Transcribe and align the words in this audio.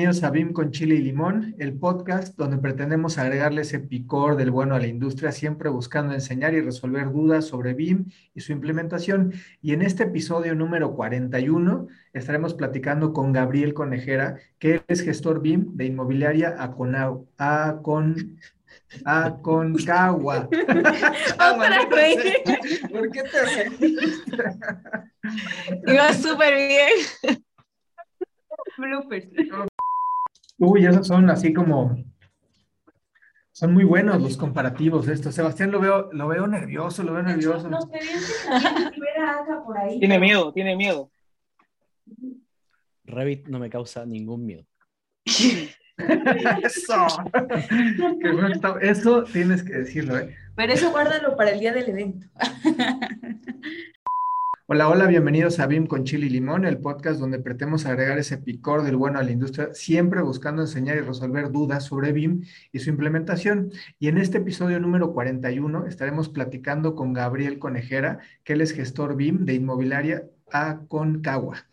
Bienvenidos 0.00 0.24
a 0.24 0.30
BIM 0.30 0.54
con 0.54 0.70
Chile 0.70 0.94
y 0.94 1.02
Limón, 1.02 1.54
el 1.58 1.74
podcast 1.74 2.34
donde 2.38 2.56
pretendemos 2.56 3.18
agregarle 3.18 3.60
ese 3.60 3.80
picor 3.80 4.34
del 4.36 4.50
bueno 4.50 4.74
a 4.74 4.78
la 4.78 4.86
industria, 4.86 5.30
siempre 5.30 5.68
buscando 5.68 6.14
enseñar 6.14 6.54
y 6.54 6.62
resolver 6.62 7.12
dudas 7.12 7.44
sobre 7.44 7.74
BIM 7.74 8.06
y 8.34 8.40
su 8.40 8.52
implementación. 8.52 9.34
Y 9.60 9.74
en 9.74 9.82
este 9.82 10.04
episodio 10.04 10.54
número 10.54 10.94
41 10.94 11.88
estaremos 12.14 12.54
platicando 12.54 13.12
con 13.12 13.34
Gabriel 13.34 13.74
Conejera, 13.74 14.38
que 14.58 14.82
es 14.88 15.02
gestor 15.02 15.42
BIM 15.42 15.76
de 15.76 15.84
Inmobiliaria 15.84 16.54
Aconau, 16.58 17.28
Acon, 17.36 18.38
Aconcagua. 19.04 20.48
Otra 21.34 21.86
vez. 21.94 22.16
¿Por 22.90 23.10
qué 23.10 23.22
te? 23.22 23.70
Iba 25.92 26.14
súper 26.14 26.54
bien. 26.56 27.42
Bloopers. 28.80 29.28
Uy, 30.60 30.84
esos 30.86 31.06
son 31.06 31.30
así 31.30 31.52
como. 31.54 31.96
Son 33.50 33.72
muy 33.74 33.84
buenos 33.84 34.22
los 34.22 34.36
comparativos 34.36 35.06
de 35.06 35.14
estos. 35.14 35.34
Sebastián 35.34 35.70
lo 35.70 35.80
veo, 35.80 36.10
lo 36.12 36.28
veo 36.28 36.46
nervioso, 36.46 37.02
lo 37.02 37.14
veo 37.14 37.22
nervioso. 37.22 37.68
Nos 37.68 37.86
por 39.66 39.78
ahí. 39.78 39.98
Tiene 39.98 40.18
miedo, 40.18 40.52
tiene 40.52 40.76
miedo. 40.76 41.10
Revit 43.04 43.48
no 43.48 43.58
me 43.58 43.68
causa 43.70 44.04
ningún 44.06 44.44
miedo. 44.46 44.66
Eso. 46.62 47.06
Qué 48.22 48.30
bueno 48.30 48.48
está- 48.52 48.78
Eso 48.80 49.24
tienes 49.24 49.62
que 49.62 49.72
decirlo, 49.72 50.18
¿eh? 50.18 50.34
Pero 50.56 50.72
eso 50.74 50.90
guárdalo 50.90 51.36
para 51.36 51.50
el 51.50 51.60
día 51.60 51.72
del 51.72 51.88
evento. 51.88 52.26
Hola, 54.72 54.88
hola, 54.88 55.08
bienvenidos 55.08 55.58
a 55.58 55.66
BIM 55.66 55.88
con 55.88 56.04
Chile 56.04 56.26
y 56.26 56.30
Limón, 56.30 56.64
el 56.64 56.78
podcast 56.78 57.18
donde 57.18 57.40
pretendemos 57.40 57.86
agregar 57.86 58.18
ese 58.18 58.38
picor 58.38 58.84
del 58.84 58.94
bueno 58.94 59.18
a 59.18 59.24
la 59.24 59.32
industria, 59.32 59.74
siempre 59.74 60.22
buscando 60.22 60.62
enseñar 60.62 60.96
y 60.96 61.00
resolver 61.00 61.50
dudas 61.50 61.86
sobre 61.86 62.12
BIM 62.12 62.44
y 62.70 62.78
su 62.78 62.88
implementación. 62.90 63.72
Y 63.98 64.06
en 64.06 64.18
este 64.18 64.38
episodio 64.38 64.78
número 64.78 65.12
41 65.12 65.88
estaremos 65.88 66.28
platicando 66.28 66.94
con 66.94 67.12
Gabriel 67.12 67.58
Conejera, 67.58 68.20
que 68.44 68.52
él 68.52 68.60
es 68.60 68.70
gestor 68.70 69.16
BIM 69.16 69.44
de 69.44 69.54
Inmobiliaria 69.54 70.28
Aconcagua. 70.52 71.66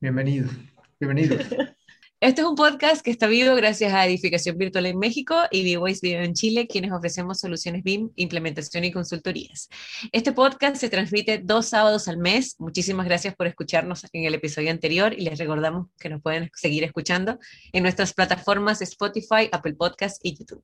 Bienvenido, 0.00 0.50
bienvenido. 0.98 1.36
Este 2.22 2.42
es 2.42 2.46
un 2.46 2.54
podcast 2.54 3.00
que 3.00 3.10
está 3.10 3.28
vivo 3.28 3.54
gracias 3.54 3.94
a 3.94 4.04
Edificación 4.04 4.58
Virtual 4.58 4.84
en 4.84 4.98
México 4.98 5.34
y 5.50 5.64
B-Ways 5.64 6.02
Video 6.02 6.20
en 6.20 6.34
Chile, 6.34 6.66
quienes 6.66 6.92
ofrecemos 6.92 7.40
soluciones 7.40 7.82
BIM, 7.82 8.10
implementación 8.16 8.84
y 8.84 8.92
consultorías. 8.92 9.70
Este 10.12 10.30
podcast 10.32 10.76
se 10.76 10.90
transmite 10.90 11.38
dos 11.38 11.68
sábados 11.68 12.08
al 12.08 12.18
mes. 12.18 12.56
Muchísimas 12.58 13.06
gracias 13.06 13.34
por 13.34 13.46
escucharnos 13.46 14.04
en 14.12 14.26
el 14.26 14.34
episodio 14.34 14.70
anterior 14.70 15.14
y 15.14 15.22
les 15.22 15.38
recordamos 15.38 15.86
que 15.98 16.10
nos 16.10 16.20
pueden 16.20 16.50
seguir 16.52 16.84
escuchando 16.84 17.38
en 17.72 17.84
nuestras 17.84 18.12
plataformas 18.12 18.82
Spotify, 18.82 19.48
Apple 19.50 19.72
Podcast 19.72 20.20
y 20.22 20.36
YouTube. 20.36 20.62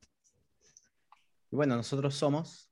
Bueno, 1.50 1.74
nosotros 1.74 2.14
somos. 2.16 2.68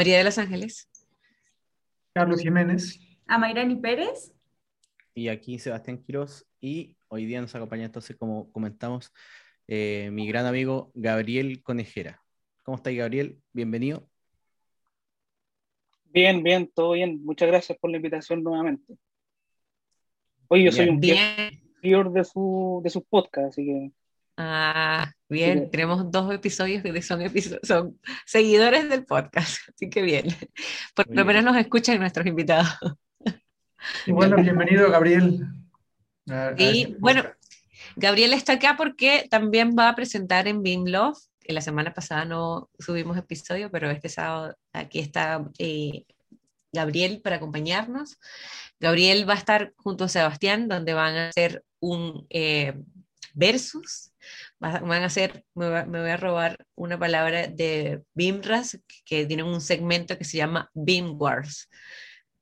María 0.00 0.16
de 0.16 0.24
los 0.24 0.38
Ángeles. 0.38 0.88
Carlos 2.14 2.40
Jiménez. 2.40 2.98
A 3.26 3.36
Mayrani 3.36 3.76
Pérez. 3.76 4.32
Y 5.12 5.28
aquí 5.28 5.58
Sebastián 5.58 5.98
Quiroz. 5.98 6.46
Y 6.58 6.96
hoy 7.08 7.26
día 7.26 7.42
nos 7.42 7.54
acompaña 7.54 7.84
entonces, 7.84 8.16
como 8.16 8.50
comentamos, 8.50 9.12
eh, 9.68 10.08
mi 10.10 10.26
gran 10.26 10.46
amigo 10.46 10.90
Gabriel 10.94 11.62
Conejera. 11.62 12.22
¿Cómo 12.62 12.78
estáis, 12.78 12.96
Gabriel? 12.96 13.42
Bienvenido. 13.52 14.08
Bien, 16.06 16.42
bien, 16.42 16.70
todo 16.74 16.92
bien. 16.92 17.22
Muchas 17.22 17.48
gracias 17.48 17.76
por 17.76 17.90
la 17.90 17.98
invitación 17.98 18.42
nuevamente. 18.42 18.96
Oye, 20.48 20.64
yo 20.64 20.72
soy 20.72 20.86
Bien. 20.86 20.94
un 20.94 21.00
Bien. 21.82 22.12
de 22.14 22.24
su, 22.24 22.80
de 22.82 22.88
sus 22.88 23.04
podcasts, 23.04 23.50
así 23.50 23.66
que 23.66 23.92
Ah, 24.42 25.12
bien, 25.28 25.64
Sí. 25.64 25.70
tenemos 25.70 26.10
dos 26.10 26.32
episodios 26.32 26.82
que 26.82 27.02
son, 27.02 27.20
episo- 27.20 27.58
son 27.62 28.00
seguidores 28.24 28.88
del 28.88 29.04
podcast, 29.04 29.58
así 29.74 29.90
que 29.90 30.00
bien. 30.02 30.24
Por 30.94 31.06
lo 31.08 31.12
bien. 31.14 31.26
menos 31.26 31.44
nos 31.44 31.56
escuchan 31.56 31.98
nuestros 32.00 32.26
invitados. 32.26 32.68
Y 34.06 34.12
bueno, 34.12 34.36
bienvenido, 34.36 34.90
Gabriel. 34.90 35.40
a- 36.28 36.48
a 36.48 36.54
Y 36.58 36.82
este 36.82 36.96
bueno. 37.00 37.24
Gabriel 37.96 38.32
está 38.34 38.52
acá 38.54 38.76
porque 38.76 39.26
también 39.30 39.74
va 39.78 39.88
a 39.88 39.94
presentar 39.94 40.46
en 40.48 40.62
Beam 40.62 40.84
Love. 40.86 41.18
En 41.44 41.54
la 41.54 41.60
semana 41.62 41.92
pasada 41.94 42.24
no 42.26 42.70
subimos 42.78 43.16
episodio, 43.16 43.70
pero 43.70 43.90
este 43.90 44.08
sábado 44.10 44.54
aquí 44.74 44.98
está 45.00 45.44
eh, 45.58 46.04
Gabriel 46.72 47.20
para 47.22 47.36
acompañarnos. 47.36 48.18
Gabriel 48.78 49.28
va 49.28 49.32
a 49.34 49.38
estar 49.38 49.72
junto 49.76 50.04
a 50.04 50.08
Sebastián, 50.08 50.68
donde 50.68 50.92
van 50.94 51.16
a 51.16 51.28
hacer 51.30 51.64
un 51.80 52.26
eh, 52.30 52.74
versus. 53.32 54.09
Va- 54.62 54.80
Van 54.80 55.02
a 55.02 55.06
hacer, 55.06 55.44
me, 55.54 55.68
va- 55.68 55.84
me 55.86 56.00
voy 56.00 56.10
a 56.10 56.16
robar 56.16 56.56
una 56.74 56.98
palabra 56.98 57.46
de 57.46 58.02
BIMRAS, 58.14 58.80
que 59.04 59.26
tienen 59.26 59.46
un 59.46 59.60
segmento 59.60 60.16
que 60.18 60.24
se 60.24 60.38
llama 60.38 60.70
BIM 60.74 61.16
Wars. 61.20 61.68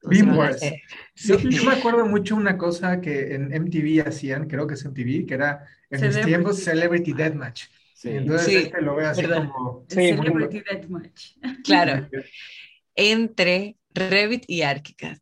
Beam 0.02 0.30
a 0.30 0.36
Wars. 0.36 0.56
hacer- 0.56 0.80
Yo, 1.16 1.38
sí. 1.38 1.50
yo 1.50 1.64
me 1.64 1.72
acuerdo 1.72 2.06
mucho 2.06 2.36
una 2.36 2.56
cosa 2.56 3.00
que 3.00 3.34
en 3.34 3.52
MTV 3.52 4.06
hacían, 4.06 4.46
creo 4.48 4.66
que 4.66 4.74
es 4.74 4.84
MTV, 4.84 5.26
que 5.26 5.34
era 5.34 5.66
en 5.90 6.00
mis 6.00 6.00
Celebrity. 6.00 6.26
tiempos 6.26 6.62
Celebrity 6.62 7.12
Deathmatch. 7.14 7.64
Sí. 7.94 8.10
Entonces 8.10 8.46
Sí, 8.46 8.56
este 8.56 8.80
lo 8.80 8.94
veo 8.94 9.08
así 9.08 9.22
verdad. 9.22 9.48
como... 9.50 9.84
Sí, 9.88 9.96
Celebrity 9.96 10.60
Deathmatch. 10.60 11.32
Claro. 11.64 12.08
entre 12.94 13.76
Revit 13.94 14.44
y 14.46 14.62
ArchiCAD. 14.62 15.18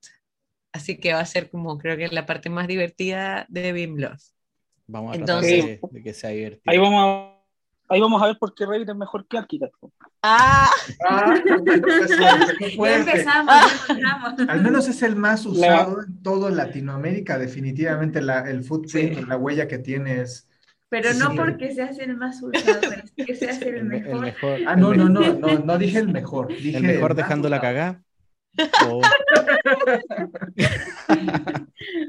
Así 0.73 0.99
que 0.99 1.15
va 1.15 1.21
a 1.21 1.27
ser 1.27 1.49
como 1.49 1.79
creo 1.79 1.97
que 1.97 2.09
la 2.09 2.27
parte 2.27 2.51
más 2.51 2.69
divertida 2.69 3.47
de 3.49 3.73
BIMLove. 3.73 4.19
Vamos 4.89 5.13
a 5.13 5.17
Entonces- 5.17 5.65
tratar 5.65 5.91
de, 5.91 5.99
de 5.99 6.03
que 6.03 6.15
sea 6.15 6.31
divertido. 6.31 6.63
ahí 6.67 6.79
vamos 6.79 7.03
a, 7.89 7.93
ahí 7.95 8.01
vamos 8.01 8.23
a 8.23 8.27
ver 8.27 8.39
por 8.39 8.55
qué 8.55 8.67
Revit 8.67 8.89
es 8.89 8.97
mejor 8.97 9.27
que 9.27 9.39
Archicad. 9.39 9.69
¡Ah! 10.23 10.69
Ah, 11.09 11.35
Ya 11.47 11.55
empezamos, 11.55 12.81
empezamos. 12.89 14.35
Al 14.49 14.63
menos 14.63 14.89
es 14.89 15.03
el 15.03 15.17
más 15.17 15.45
usado 15.47 16.03
en 16.05 16.23
toda 16.23 16.51
Latinoamérica, 16.51 17.39
definitivamente 17.39 18.21
la, 18.23 18.41
el 18.49 18.63
footprint, 18.65 19.19
Sí. 19.19 19.25
la 19.27 19.37
huella 19.37 19.69
que 19.69 19.79
tiene 19.79 20.21
es... 20.23 20.49
Pero 20.89 21.13
no 21.15 21.31
Sí. 21.33 21.37
porque 21.37 21.75
se 21.75 21.83
hace 21.83 22.05
el 22.05 22.17
más 22.17 22.41
usado, 22.43 22.79
pero 22.81 23.03
es 23.05 23.27
que 23.27 23.35
se 23.35 23.51
hace 23.51 23.69
el 23.71 23.75
El, 23.79 23.85
me- 23.85 23.99
el 23.99 24.21
mejor. 24.21 24.59
Ah, 24.69 24.75
el 24.75 24.81
no, 24.81 24.95
no, 24.95 25.09
no, 25.09 25.21
no, 25.35 25.59
no 25.59 25.79
dije 25.79 25.99
el 25.99 26.09
mejor, 26.09 26.49
dije 26.49 26.77
El 26.77 26.85
mejor 26.85 27.11
más 27.11 27.17
dejando 27.17 27.49
la 27.49 27.61
cagada. 27.61 28.03
O- 28.89 29.03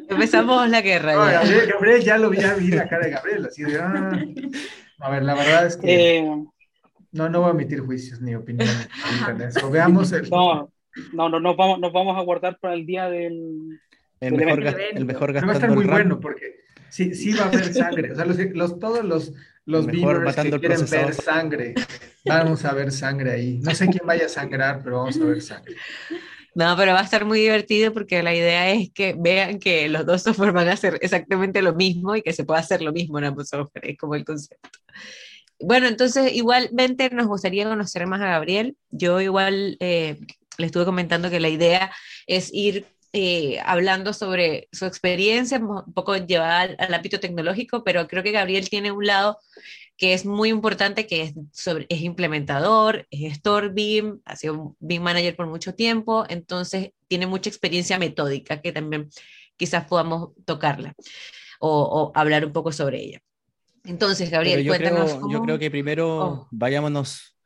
Empezamos 0.10 0.70
la 0.70 0.82
guerra. 0.82 1.14
No, 1.16 1.26
ya. 1.30 1.40
Gabriel, 1.42 1.70
Gabriel, 1.72 2.04
ya 2.04 2.18
lo 2.18 2.30
vi, 2.30 2.38
ya 2.38 2.54
vi 2.56 2.68
la 2.70 2.88
cara 2.88 3.06
de 3.06 3.12
Gabriel, 3.12 3.46
así 3.46 3.64
de... 3.64 3.80
ah. 3.80 4.20
A 5.00 5.10
ver, 5.12 5.24
la 5.24 5.36
verdad 5.36 5.66
es 5.68 5.78
que... 5.78 6.18
Eh, 6.20 6.44
No, 7.12 7.30
no 7.30 7.42
voy 7.42 7.50
a 7.50 7.52
emitir 7.52 7.80
juicios 7.82 8.22
ni 8.22 8.36
opiniones. 8.36 8.90
Veamos 9.72 10.12
el... 10.12 10.30
no, 10.30 10.72
no, 11.14 11.30
no, 11.30 11.40
nos 11.40 11.56
vamos, 11.58 11.80
nos 11.80 11.94
vamos 11.94 12.18
a 12.18 12.22
guardar 12.22 12.58
para 12.60 12.74
el 12.74 12.86
día 12.86 13.10
del. 13.10 13.80
el, 14.20 14.34
El 14.34 14.36
mejor, 14.36 14.60
evento. 14.62 14.80
el 14.96 15.06
mejor 15.06 15.34
Pero 15.34 15.46
va 15.48 15.54
a 15.54 15.56
estar 15.56 15.70
gastando 15.70 15.76
muy 15.76 15.86
bueno 15.86 16.20
porque 16.20 16.62
sí, 16.90 17.14
sí 17.14 17.34
va 17.34 17.46
a 17.46 17.48
haber 17.48 17.74
sangre. 17.74 18.12
O 18.12 18.16
sea, 18.16 18.26
los, 18.26 18.38
los- 18.38 18.80
todos 18.80 19.06
los, 19.06 19.34
los 19.66 19.86
El 19.88 19.94
mejor 19.94 20.24
que 20.34 20.42
el 20.42 20.60
quieren 20.60 20.86
ver 20.90 21.14
sangre, 21.14 21.76
vamos 22.26 22.66
a 22.66 22.74
ver 22.74 22.92
sangre 22.92 23.32
ahí. 23.32 23.60
No 23.60 23.76
sé 23.76 23.88
quién 23.88 24.06
vaya 24.08 24.26
a 24.26 24.30
sangrar, 24.30 24.82
pero 24.84 24.98
vamos 25.00 25.20
a 25.22 25.26
ver 25.26 25.42
sangre. 25.42 25.76
No, 26.58 26.76
pero 26.76 26.94
va 26.94 27.02
a 27.02 27.04
estar 27.04 27.24
muy 27.24 27.42
divertido 27.42 27.94
porque 27.94 28.24
la 28.24 28.34
idea 28.34 28.72
es 28.72 28.90
que 28.92 29.16
vean 29.16 29.60
que 29.60 29.88
los 29.90 30.08
dos 30.08 30.24
software 30.24 30.54
van 30.54 30.68
a 30.68 30.72
hacer 30.74 30.98
exactamente 31.04 31.62
lo 31.62 31.76
mismo 31.76 32.16
y 32.16 32.24
que 32.24 32.34
se 32.34 32.46
puede 32.46 32.62
hacer 32.62 32.82
lo 32.82 32.92
mismo 32.92 33.20
en 33.20 33.26
ambos 33.26 33.50
software, 33.50 33.92
es 33.92 33.96
como 33.96 34.16
el 34.16 34.26
concepto. 34.26 34.68
Bueno, 35.60 35.86
entonces 35.86 36.34
igualmente 36.34 37.12
nos 37.12 37.28
gustaría 37.28 37.70
conocer 37.70 38.08
más 38.08 38.22
a 38.22 38.30
Gabriel. 38.30 38.76
Yo 38.90 39.22
igual 39.22 39.78
eh, 39.80 40.18
le 40.58 40.66
estuve 40.66 40.86
comentando 40.86 41.30
que 41.30 41.40
la 41.40 41.50
idea 41.50 41.92
es 42.26 42.52
ir 42.52 42.88
eh, 43.14 43.60
hablando 43.66 44.14
sobre 44.14 44.68
su 44.72 44.86
experiencia, 44.86 45.60
un 45.60 45.94
poco 45.94 46.16
llevada 46.18 46.62
al, 46.62 46.76
al, 46.80 46.94
ámbito 46.94 47.20
tecnológico, 47.20 47.84
pero 47.84 48.08
creo 48.08 48.24
que 48.24 48.32
Gabriel 48.32 48.70
tiene 48.70 48.92
un 48.92 49.06
lado 49.06 49.40
que 49.98 50.14
es 50.14 50.26
muy 50.26 50.50
importante, 50.50 51.08
que 51.08 51.24
es, 51.24 51.34
sobre, 51.52 51.88
es 51.90 52.02
implementador, 52.02 53.08
es 53.10 53.20
gestor 53.20 53.74
BIM, 53.74 54.22
ha 54.26 54.36
sido 54.36 54.76
BIM 54.80 55.02
manager 55.02 55.36
por 55.36 55.48
mucho 55.48 55.74
tiempo, 55.74 56.26
entonces 56.30 56.92
tiene 57.08 57.26
mucha 57.26 57.50
experiencia 57.50 57.98
metódica 57.98 58.62
que 58.62 58.72
también 58.72 59.10
quizás 59.56 59.86
podamos 59.86 60.30
tocarla 60.46 60.94
o, 61.60 61.82
o 61.82 62.12
hablar 62.16 62.46
un 62.46 62.54
poco 62.54 62.72
sobre 62.72 63.02
ella. 63.04 63.22
Entonces, 63.88 64.30
Gabriel, 64.30 64.64
yo 64.64 64.72
cuéntanos. 64.72 65.10
Creo, 65.12 65.22
cómo... 65.22 65.34
Yo 65.34 65.42
creo 65.42 65.60
que 65.60 65.72
primero 65.72 66.18
oh. 66.18 66.48
vayámonos 66.52 67.37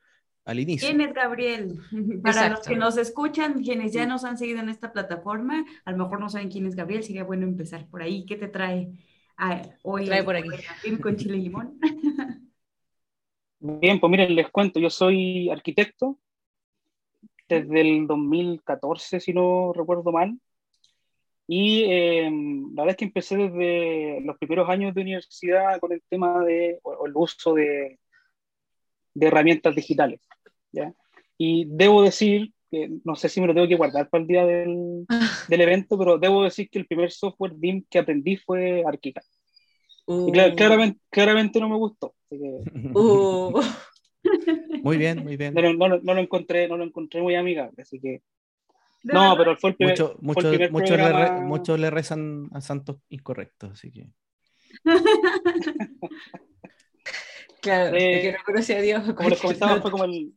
al 0.45 0.59
inicio. 0.59 0.87
¿Quién 0.87 1.01
es 1.01 1.13
Gabriel? 1.13 1.79
Para 2.23 2.49
los 2.49 2.61
que 2.61 2.75
nos 2.75 2.97
escuchan, 2.97 3.63
quienes 3.63 3.93
ya 3.93 4.05
nos 4.05 4.23
han 4.23 4.37
seguido 4.37 4.59
en 4.59 4.69
esta 4.69 4.91
plataforma, 4.91 5.65
a 5.85 5.91
lo 5.91 5.97
mejor 5.97 6.19
no 6.19 6.29
saben 6.29 6.49
quién 6.49 6.65
es 6.65 6.75
Gabriel, 6.75 7.03
sería 7.03 7.23
bueno 7.23 7.45
empezar 7.45 7.87
por 7.87 8.01
ahí. 8.01 8.25
¿Qué 8.25 8.35
te 8.35 8.47
trae 8.47 8.91
a, 9.37 9.61
hoy? 9.83 10.05
Trae 10.05 10.23
por 10.23 10.35
aquí. 10.35 10.49
Con 11.01 11.15
chile 11.15 11.37
y 11.37 11.41
limón. 11.41 11.79
Bien, 13.59 13.99
pues 13.99 14.09
miren, 14.09 14.33
les 14.33 14.49
cuento, 14.49 14.79
yo 14.79 14.89
soy 14.89 15.49
arquitecto 15.51 16.17
desde 17.47 17.81
el 17.81 18.07
2014, 18.07 19.19
si 19.19 19.33
no 19.33 19.71
recuerdo 19.73 20.11
mal. 20.11 20.39
Y 21.45 21.83
eh, 21.83 22.31
la 22.73 22.83
verdad 22.83 22.91
es 22.91 22.97
que 22.97 23.05
empecé 23.05 23.37
desde 23.37 24.21
los 24.21 24.37
primeros 24.37 24.67
años 24.69 24.95
de 24.95 25.01
universidad 25.01 25.79
con 25.79 25.91
el 25.91 26.01
tema 26.09 26.43
de, 26.43 26.79
o 26.81 27.05
el 27.05 27.11
uso 27.13 27.53
de, 27.53 27.99
de 29.13 29.27
herramientas 29.27 29.75
digitales. 29.75 30.21
¿ya? 30.71 30.93
Y 31.37 31.65
debo 31.67 32.03
decir, 32.03 32.53
que 32.69 32.89
no 33.03 33.15
sé 33.15 33.29
si 33.29 33.41
me 33.41 33.47
lo 33.47 33.53
tengo 33.53 33.67
que 33.67 33.75
guardar 33.75 34.09
para 34.09 34.21
el 34.21 34.27
día 34.27 34.45
del, 34.45 35.05
del 35.49 35.61
evento, 35.61 35.97
pero 35.97 36.17
debo 36.17 36.43
decir 36.43 36.69
que 36.69 36.79
el 36.79 36.87
primer 36.87 37.11
software 37.11 37.53
BIM 37.55 37.85
que 37.89 37.99
aprendí 37.99 38.37
fue 38.37 38.83
ArchiCAD. 38.85 39.23
Uh. 40.05 40.29
Y 40.29 40.31
clar, 40.31 40.55
claramente, 40.55 40.99
claramente 41.09 41.59
no 41.59 41.69
me 41.69 41.77
gustó. 41.77 42.13
Así 42.25 42.39
que... 42.39 42.89
Uh. 42.93 43.59
Muy 44.83 44.97
bien, 44.97 45.23
muy 45.23 45.35
bien. 45.35 45.53
No, 45.53 45.61
no, 45.61 45.73
no, 45.73 45.99
no, 46.01 46.13
lo 46.13 46.21
encontré, 46.21 46.67
no 46.67 46.77
lo 46.77 46.83
encontré 46.83 47.21
muy 47.21 47.35
amigable, 47.35 47.81
así 47.81 47.99
que. 47.99 48.21
No, 49.03 49.35
pero 49.35 49.57
fue 49.57 49.71
el 49.71 49.75
primer. 49.75 49.93
Mucho, 49.93 50.17
mucho, 50.21 50.47
el 50.47 50.49
primer 50.49 50.71
muchos, 50.71 50.89
programa... 50.89 51.19
le 51.19 51.25
re, 51.25 51.41
muchos 51.41 51.79
le 51.79 51.89
rezan 51.89 52.47
a 52.51 52.61
santos 52.61 52.97
incorrectos, 53.09 53.71
así 53.71 53.91
que. 53.91 54.09
Claro, 57.61 57.95
eh, 57.95 58.21
que 58.21 58.31
no 58.33 58.37
conocía 58.45 58.77
a 58.77 58.81
Dios. 58.81 59.13
Como 59.13 59.29
les 59.29 59.41
comentaba, 59.41 59.81
fue 59.81 59.91
como 59.91 60.03
el, 60.05 60.33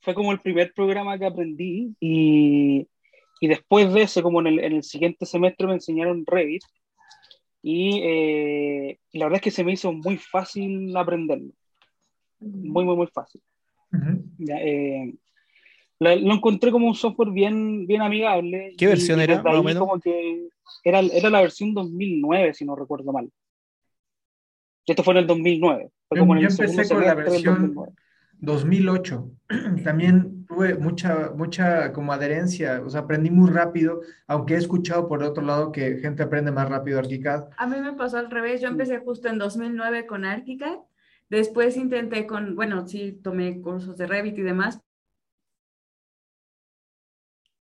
fue 0.00 0.14
como 0.14 0.32
el 0.32 0.40
primer 0.40 0.72
programa 0.74 1.18
que 1.18 1.26
aprendí 1.26 1.94
y, 2.00 2.88
y 3.40 3.48
después 3.48 3.92
de 3.92 4.02
eso, 4.02 4.22
como 4.22 4.40
en 4.40 4.46
el, 4.48 4.58
en 4.60 4.72
el 4.72 4.82
siguiente 4.82 5.26
semestre 5.26 5.66
me 5.66 5.74
enseñaron 5.74 6.24
Revit 6.26 6.62
y, 7.62 8.00
eh, 8.02 8.98
y 9.12 9.18
la 9.18 9.26
verdad 9.26 9.36
es 9.36 9.42
que 9.42 9.50
se 9.50 9.64
me 9.64 9.72
hizo 9.72 9.92
muy 9.92 10.18
fácil 10.18 10.94
aprenderlo 10.96 11.52
muy, 12.44 12.84
muy, 12.84 12.96
muy 12.96 13.06
fácil. 13.08 13.40
Uh 13.92 13.96
-huh. 13.96 14.22
ya, 14.38 14.56
eh, 14.60 15.14
lo, 16.00 16.16
lo, 16.16 16.34
encontré 16.34 16.70
como 16.70 16.86
un 16.86 16.94
software 16.94 17.30
bien, 17.30 17.86
bien 17.86 18.02
amigable. 18.02 18.74
¿Qué 18.76 18.86
versión 18.86 19.20
y, 19.20 19.24
era? 19.24 19.42
Más 19.42 19.56
o 19.56 19.62
menos? 19.62 19.80
Como 19.80 20.00
que 20.00 20.48
era, 20.82 21.00
era 21.00 21.30
la 21.30 21.40
versión 21.40 21.72
2009, 21.74 22.54
si 22.54 22.64
no 22.64 22.76
recuerdo 22.76 23.12
mal. 23.12 23.30
Esto 24.86 25.02
fue 25.02 25.14
en 25.14 25.18
el 25.18 25.26
2009. 25.26 25.90
Fue 26.18 26.20
como 26.20 26.34
yo, 26.34 26.40
en 26.40 26.46
el 26.46 26.56
yo 26.56 26.64
empecé 26.64 26.94
con 26.94 27.04
la 27.04 27.14
versión 27.14 27.74
2008. 28.40 29.30
También 29.84 30.46
tuve 30.46 30.74
mucha, 30.76 31.30
mucha 31.34 31.92
como 31.92 32.12
adherencia, 32.12 32.82
o 32.84 32.90
sea, 32.90 33.00
aprendí 33.02 33.30
muy 33.30 33.50
rápido, 33.50 34.00
aunque 34.26 34.54
he 34.54 34.58
escuchado 34.58 35.08
por 35.08 35.22
otro 35.22 35.42
lado 35.42 35.72
que 35.72 35.98
gente 35.98 36.22
aprende 36.22 36.52
más 36.52 36.68
rápido 36.68 36.98
ArchiCAD. 36.98 37.50
A 37.56 37.66
mí 37.66 37.80
me 37.80 37.92
pasó 37.94 38.18
al 38.18 38.30
revés, 38.30 38.60
yo 38.60 38.68
empecé 38.68 38.98
justo 38.98 39.28
en 39.28 39.38
2009 39.38 40.06
con 40.06 40.24
ArchiCAD 40.24 40.78
Después 41.30 41.76
intenté 41.76 42.26
con, 42.26 42.54
bueno, 42.54 42.86
sí, 42.86 43.12
tomé 43.22 43.60
cursos 43.60 43.96
de 43.96 44.06
Revit 44.06 44.38
y 44.38 44.42
demás. 44.42 44.80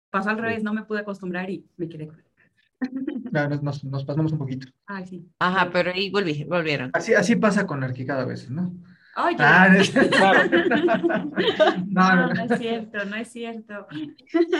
Pasó 0.09 0.29
al 0.29 0.37
revés, 0.39 0.63
no 0.63 0.73
me 0.73 0.83
pude 0.83 1.01
acostumbrar 1.01 1.49
y 1.49 1.65
me 1.77 1.87
quedé 1.87 2.07
con 2.07 2.23
Nos, 3.31 3.83
nos, 3.83 4.05
pasamos 4.05 4.31
un 4.31 4.37
poquito. 4.37 4.67
Sí. 5.07 5.29
Ajá, 5.39 5.69
pero 5.71 5.91
ahí 5.91 6.09
volví, 6.09 6.43
volvieron. 6.45 6.89
Así, 6.93 7.13
así 7.13 7.35
pasa 7.35 7.67
con 7.67 7.83
ArchiCAD 7.83 8.21
a 8.21 8.25
veces, 8.25 8.49
¿no? 8.49 8.73
Oye. 9.17 9.35
Ah, 9.39 9.75
es... 9.77 9.89
claro. 10.09 10.49
no, 11.87 12.15
no, 12.15 12.33
no, 12.33 12.43
es 12.43 12.59
cierto, 12.59 13.05
no 13.05 13.15
es 13.15 13.27
cierto. 13.27 13.87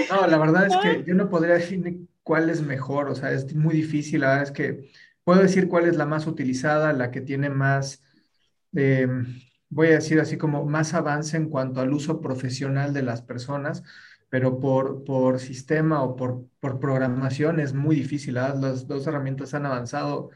No, 0.09 0.27
la 0.27 0.37
verdad 0.37 0.67
es 0.67 0.77
que 0.77 1.03
yo 1.07 1.15
no 1.15 1.29
podría 1.29 1.55
decir 1.55 2.07
cuál 2.23 2.49
es 2.49 2.61
mejor, 2.61 3.09
o 3.09 3.15
sea, 3.15 3.31
es 3.31 3.55
muy 3.55 3.75
difícil, 3.75 4.21
la 4.21 4.27
verdad 4.27 4.43
es 4.43 4.51
que 4.51 4.91
puedo 5.23 5.41
decir 5.41 5.67
cuál 5.67 5.85
es 5.85 5.95
la 5.95 6.05
más 6.05 6.27
utilizada, 6.27 6.93
la 6.93 7.11
que 7.11 7.21
tiene 7.21 7.49
más 7.49 8.03
eh, 8.75 9.07
voy 9.71 9.87
a 9.87 9.91
decir 9.91 10.19
así 10.19 10.37
como 10.37 10.65
más 10.65 10.93
avance 10.93 11.37
en 11.37 11.49
cuanto 11.49 11.81
al 11.81 11.93
uso 11.93 12.21
profesional 12.21 12.93
de 12.93 13.01
las 13.01 13.21
personas, 13.21 13.83
pero 14.31 14.61
por, 14.61 15.03
por 15.03 15.39
sistema 15.41 16.01
o 16.01 16.15
por, 16.15 16.45
por 16.61 16.79
programación 16.79 17.59
es 17.59 17.73
muy 17.73 17.97
difícil. 17.97 18.35
¿verdad? 18.35 18.55
Las 18.61 18.87
dos 18.87 19.05
herramientas 19.05 19.53
han 19.53 19.65
avanzado 19.65 20.31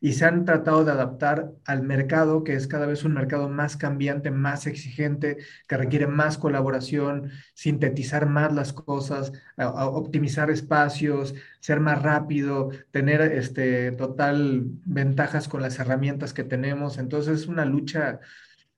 y 0.00 0.14
se 0.14 0.24
han 0.24 0.44
tratado 0.44 0.84
de 0.84 0.90
adaptar 0.90 1.52
al 1.64 1.82
mercado, 1.82 2.42
que 2.42 2.54
es 2.54 2.66
cada 2.66 2.86
vez 2.86 3.04
un 3.04 3.14
mercado 3.14 3.48
más 3.48 3.76
cambiante, 3.76 4.32
más 4.32 4.66
exigente, 4.66 5.38
que 5.68 5.76
requiere 5.76 6.08
más 6.08 6.38
colaboración, 6.38 7.30
sintetizar 7.54 8.26
más 8.26 8.52
las 8.52 8.72
cosas, 8.72 9.32
a, 9.56 9.64
a 9.64 9.86
optimizar 9.86 10.50
espacios, 10.50 11.34
ser 11.60 11.78
más 11.78 12.02
rápido, 12.02 12.70
tener 12.90 13.20
este, 13.20 13.92
total 13.92 14.64
ventajas 14.84 15.46
con 15.48 15.62
las 15.62 15.78
herramientas 15.78 16.34
que 16.34 16.44
tenemos. 16.44 16.98
Entonces 16.98 17.42
es 17.42 17.46
una 17.46 17.64
lucha 17.64 18.18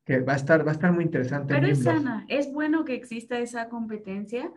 que 0.08 0.20
va 0.20 0.32
a 0.32 0.36
estar, 0.36 0.66
va 0.66 0.72
a 0.72 0.74
estar 0.74 0.90
muy 0.90 1.04
interesante. 1.04 1.54
Pero 1.54 1.68
es 1.68 1.84
sana, 1.84 2.24
es 2.28 2.50
bueno 2.52 2.84
que 2.84 2.94
exista 2.94 3.38
esa 3.38 3.68
competencia 3.68 4.50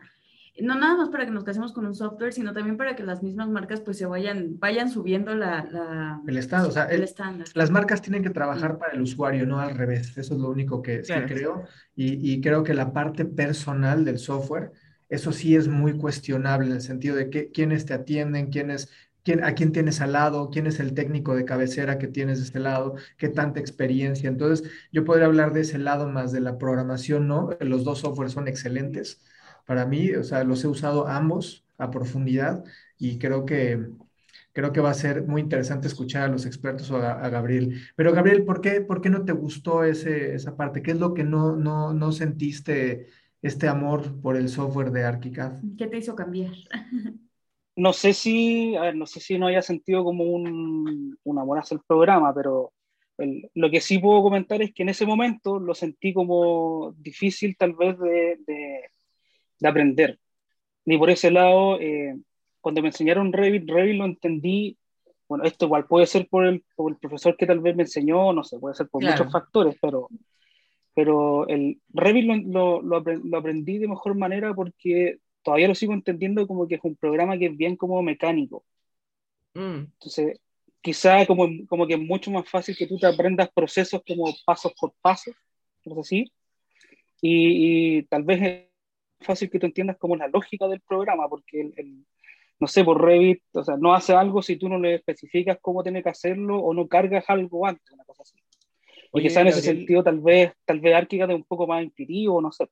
no 0.60 0.76
nada 0.76 0.96
más 0.98 1.10
para 1.10 1.26
que 1.26 1.32
nos 1.32 1.44
casemos 1.44 1.72
con 1.72 1.86
un 1.86 1.96
software, 1.96 2.34
sino 2.34 2.54
también 2.54 2.76
para 2.76 2.96
que 2.96 3.04
las 3.04 3.24
mismas 3.24 3.48
marcas 3.48 3.80
pues 3.82 3.98
se 3.98 4.06
vayan, 4.06 4.60
vayan 4.60 4.90
subiendo 4.90 5.34
la, 5.34 5.64
la 5.72 6.22
el 6.28 6.38
estado, 6.38 6.68
o 6.68 6.72
sea, 6.72 6.86
el, 6.86 6.98
el 6.98 7.04
estándar. 7.04 7.48
Las 7.54 7.72
marcas 7.72 8.02
tienen 8.02 8.22
que 8.22 8.30
trabajar 8.30 8.78
para 8.78 8.94
el 8.94 9.02
usuario, 9.02 9.46
no 9.46 9.60
al 9.60 9.76
revés. 9.76 10.18
Eso 10.18 10.34
es 10.36 10.40
lo 10.40 10.50
único 10.50 10.82
que, 10.82 11.02
claro. 11.02 11.28
creo. 11.28 11.64
Y, 11.96 12.34
y, 12.34 12.42
creo 12.42 12.64
que 12.64 12.74
la 12.74 12.92
parte 12.92 13.26
personal 13.26 14.04
del 14.04 14.20
software, 14.20 14.72
eso 15.08 15.32
sí 15.32 15.56
es 15.56 15.68
muy 15.68 15.98
cuestionable 15.98 16.68
en 16.68 16.74
el 16.74 16.82
sentido 16.82 17.16
de 17.16 17.30
que, 17.30 17.50
quiénes 17.52 17.86
te 17.86 17.94
atienden, 17.94 18.52
quiénes 18.52 18.92
quién, 19.24 19.44
a 19.44 19.54
quién 19.56 19.72
tienes 19.72 20.02
al 20.02 20.14
lado, 20.14 20.50
quién 20.52 20.68
es 20.68 20.80
el 20.80 20.94
técnico 20.94 21.36
de 21.36 21.46
cabecera 21.46 21.98
que 21.98 22.08
tienes 22.08 22.40
de 22.40 22.46
este 22.46 22.60
lado, 22.60 22.96
qué 23.18 23.30
tanta 23.30 23.60
experiencia. 23.60 24.30
Entonces, 24.30 24.70
yo 24.92 25.06
podría 25.06 25.26
hablar 25.28 25.54
de 25.54 25.62
ese 25.62 25.78
lado 25.78 26.08
más 26.10 26.32
de 26.32 26.42
la 26.42 26.58
programación, 26.58 27.28
¿no? 27.28 27.50
Los 27.60 27.84
dos 27.84 28.00
softwares 28.00 28.34
son 28.34 28.48
excelentes 28.48 29.22
para 29.66 29.86
mí, 29.86 30.12
o 30.14 30.24
sea, 30.24 30.44
los 30.44 30.64
he 30.64 30.68
usado 30.68 31.08
ambos 31.08 31.66
a 31.78 31.92
profundidad 31.92 32.64
y 32.98 33.18
creo 33.20 33.46
que, 33.46 33.90
creo 34.54 34.72
que 34.72 34.82
va 34.82 34.90
a 34.92 34.94
ser 34.94 35.24
muy 35.28 35.42
interesante 35.42 35.88
escuchar 35.88 36.24
a 36.24 36.28
los 36.28 36.46
expertos 36.46 36.90
o 36.92 36.98
a, 36.98 37.12
a 37.24 37.30
Gabriel. 37.30 37.82
Pero 37.96 38.14
Gabriel, 38.14 38.44
¿por 38.46 38.62
qué, 38.62 38.82
¿por 38.82 39.02
qué 39.02 39.10
no 39.10 39.26
te 39.26 39.32
gustó 39.34 39.84
ese, 39.84 40.36
esa 40.36 40.56
parte? 40.58 40.82
¿Qué 40.82 40.92
es 40.92 41.00
lo 41.00 41.14
que 41.14 41.24
no, 41.24 41.56
no, 41.56 41.94
no 41.94 42.12
sentiste 42.12 43.08
este 43.42 43.68
amor 43.68 44.20
por 44.22 44.36
el 44.38 44.50
software 44.50 44.92
de 44.92 45.04
ArchiCAD? 45.06 45.62
¿Qué 45.78 45.88
te 45.88 45.98
hizo 45.98 46.16
cambiar? 46.16 46.54
No 47.76 47.94
sé 47.94 48.14
si, 48.14 48.76
a 48.76 48.82
ver, 48.82 48.96
no 48.96 49.06
sé 49.06 49.20
si 49.20 49.38
no 49.38 49.48
haya 49.48 49.62
sentido 49.62 50.04
como 50.04 50.26
un, 50.26 51.18
un 51.24 51.40
amor 51.40 51.60
hacia 51.60 51.76
el 51.76 51.82
programa, 51.88 52.34
pero 52.34 52.74
el, 53.18 53.50
lo 53.56 53.70
que 53.70 53.82
sí 53.82 54.00
puedo 54.00 54.22
comentar 54.22 54.62
es 54.62 54.74
que 54.74 54.84
en 54.84 54.90
ese 54.90 55.06
momento 55.06 55.60
lo 55.60 55.74
sentí 55.74 56.14
como 56.14 56.94
difícil 56.98 57.56
tal 57.58 57.74
vez 57.74 57.98
de, 58.00 58.38
de 58.46 58.82
de 59.62 59.70
aprender. 59.70 60.20
Y 60.86 60.98
por 60.98 61.10
ese 61.10 61.32
lado, 61.32 61.80
eh, 61.80 62.18
cuando 62.60 62.82
me 62.82 62.90
enseñaron 62.90 63.32
Revit, 63.32 63.70
Revit 63.70 63.96
lo 63.96 64.06
entendí, 64.06 64.78
bueno, 65.30 65.46
esto 65.46 65.66
igual 65.66 65.86
puede 65.86 66.08
ser 66.08 66.28
por 66.28 66.46
el, 66.46 66.64
por 66.76 66.92
el 66.92 66.98
profesor 66.98 67.38
que 67.38 67.46
tal 67.46 67.62
vez 67.62 67.76
me 67.76 67.84
enseñó, 67.84 68.34
no 68.34 68.44
sé, 68.44 68.60
puede 68.60 68.76
ser 68.76 68.90
por 68.90 69.02
claro. 69.02 69.18
muchos 69.18 69.32
factores, 69.32 69.78
pero, 69.80 70.10
pero 70.94 71.48
el 71.48 71.80
Revit 71.94 72.26
lo, 72.48 72.82
lo, 72.82 73.00
lo, 73.00 73.38
aprendí 73.38 73.78
de 73.78 73.88
mejor 73.88 74.18
manera 74.18 74.54
porque 74.54 75.20
todavía 75.44 75.68
lo 75.68 75.76
sigo 75.76 75.94
entendiendo 75.94 76.48
como 76.48 76.68
que 76.68 76.76
es 76.76 76.82
un 76.84 76.96
programa 76.96 77.38
que 77.38 77.48
es 77.48 77.58
bien 77.58 77.76
como 77.76 78.02
mecánico. 78.02 78.64
Mm. 79.54 79.86
Entonces, 79.94 80.40
quizá 80.82 81.26
como, 81.26 81.48
como 81.68 81.88
que 81.88 81.94
es 81.96 82.00
mucho 82.00 82.32
más 82.32 82.48
fácil 82.50 82.76
que 82.76 82.88
tú 82.88 82.98
te 82.98 83.08
aprendas 83.08 83.50
procesos 83.54 84.02
como 84.08 84.34
pasos 84.46 84.74
por 84.80 84.94
pasos, 85.02 85.36
es 85.84 85.98
así, 85.98 86.32
y, 87.22 87.98
y 87.98 88.04
tal 88.04 88.24
vez 88.24 88.68
fácil 89.20 89.50
que 89.50 89.60
tú 89.60 89.68
entiendas 89.68 89.98
como 89.98 90.16
la 90.16 90.28
lógica 90.28 90.68
del 90.68 90.82
programa, 90.82 91.30
porque 91.30 91.62
el, 91.62 91.74
el, 91.78 92.06
no 92.60 92.68
sé, 92.68 92.84
por 92.84 93.02
Revit, 93.02 93.42
o 93.54 93.64
sea, 93.64 93.78
no 93.78 93.94
hace 93.94 94.14
algo 94.14 94.42
si 94.42 94.58
tú 94.58 94.70
no 94.70 94.80
le 94.80 94.96
especificas 94.96 95.58
cómo 95.62 95.84
tiene 95.84 96.04
que 96.04 96.10
hacerlo 96.10 96.60
o 96.60 96.74
no 96.74 96.88
cargas 96.88 97.26
algo 97.28 97.66
antes, 97.66 97.92
una 97.92 98.04
cosa 98.04 98.24
así. 98.24 98.38
Y 99.14 99.22
quizá 99.22 99.42
en 99.42 99.48
ese 99.48 99.58
Gabriel, 99.58 99.78
sentido 99.78 100.04
tal 100.04 100.20
vez, 100.20 100.54
tal 100.66 100.80
vez 100.80 100.96
ArchiCAD 100.96 101.32
es 101.32 101.36
un 101.36 101.44
poco 101.44 101.68
más 101.68 101.84
intuitivo, 101.84 102.42
no 102.42 102.52
sé. 102.52 102.68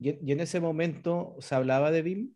¿Y, 0.00 0.18
¿Y, 0.26 0.32
en 0.32 0.40
ese 0.40 0.60
momento 0.60 1.36
se 1.38 1.54
hablaba 1.54 1.92
de 1.92 2.02
BIM? 2.02 2.34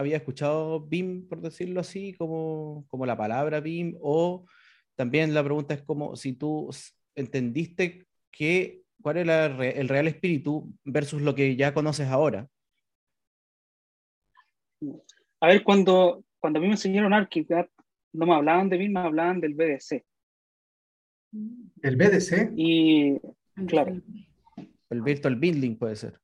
había 0.00 0.16
escuchado 0.16 0.80
BIM, 0.80 1.28
por 1.28 1.40
decirlo 1.40 1.80
así, 1.80 2.14
como, 2.14 2.86
como 2.88 3.06
la 3.06 3.16
palabra 3.16 3.60
BIM, 3.60 3.96
o 4.00 4.46
también 4.96 5.34
la 5.34 5.44
pregunta 5.44 5.74
es 5.74 5.82
como 5.82 6.16
si 6.16 6.32
tú 6.32 6.70
entendiste 7.14 8.06
que, 8.30 8.82
cuál 9.02 9.18
era 9.18 9.46
el 9.46 9.88
real 9.88 10.08
espíritu 10.08 10.72
versus 10.84 11.22
lo 11.22 11.34
que 11.34 11.56
ya 11.56 11.72
conoces 11.72 12.08
ahora. 12.08 12.48
A 15.40 15.46
ver, 15.46 15.62
cuando, 15.62 16.24
cuando 16.38 16.58
a 16.58 16.62
mí 16.62 16.68
me 16.68 16.74
enseñaron 16.74 17.12
ArchiCAD, 17.12 17.66
no 18.12 18.26
me 18.26 18.34
hablaban 18.34 18.68
de 18.68 18.78
BIM, 18.78 18.92
me 18.92 19.00
hablaban 19.00 19.40
del 19.40 19.54
BDC. 19.54 20.04
¿El 21.82 21.96
BDC? 21.96 22.52
Y, 22.56 23.20
claro. 23.66 24.00
El 24.90 25.02
Virtual 25.02 25.36
Building 25.36 25.76
puede 25.76 25.96
ser. 25.96 26.20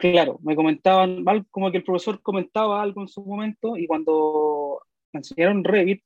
Claro, 0.00 0.38
me 0.42 0.56
comentaban, 0.56 1.22
como 1.50 1.70
que 1.70 1.76
el 1.76 1.84
profesor 1.84 2.22
comentaba 2.22 2.80
algo 2.80 3.02
en 3.02 3.08
su 3.08 3.22
momento 3.22 3.76
y 3.76 3.86
cuando 3.86 4.80
me 5.12 5.18
enseñaron 5.18 5.62
Revit, 5.62 6.02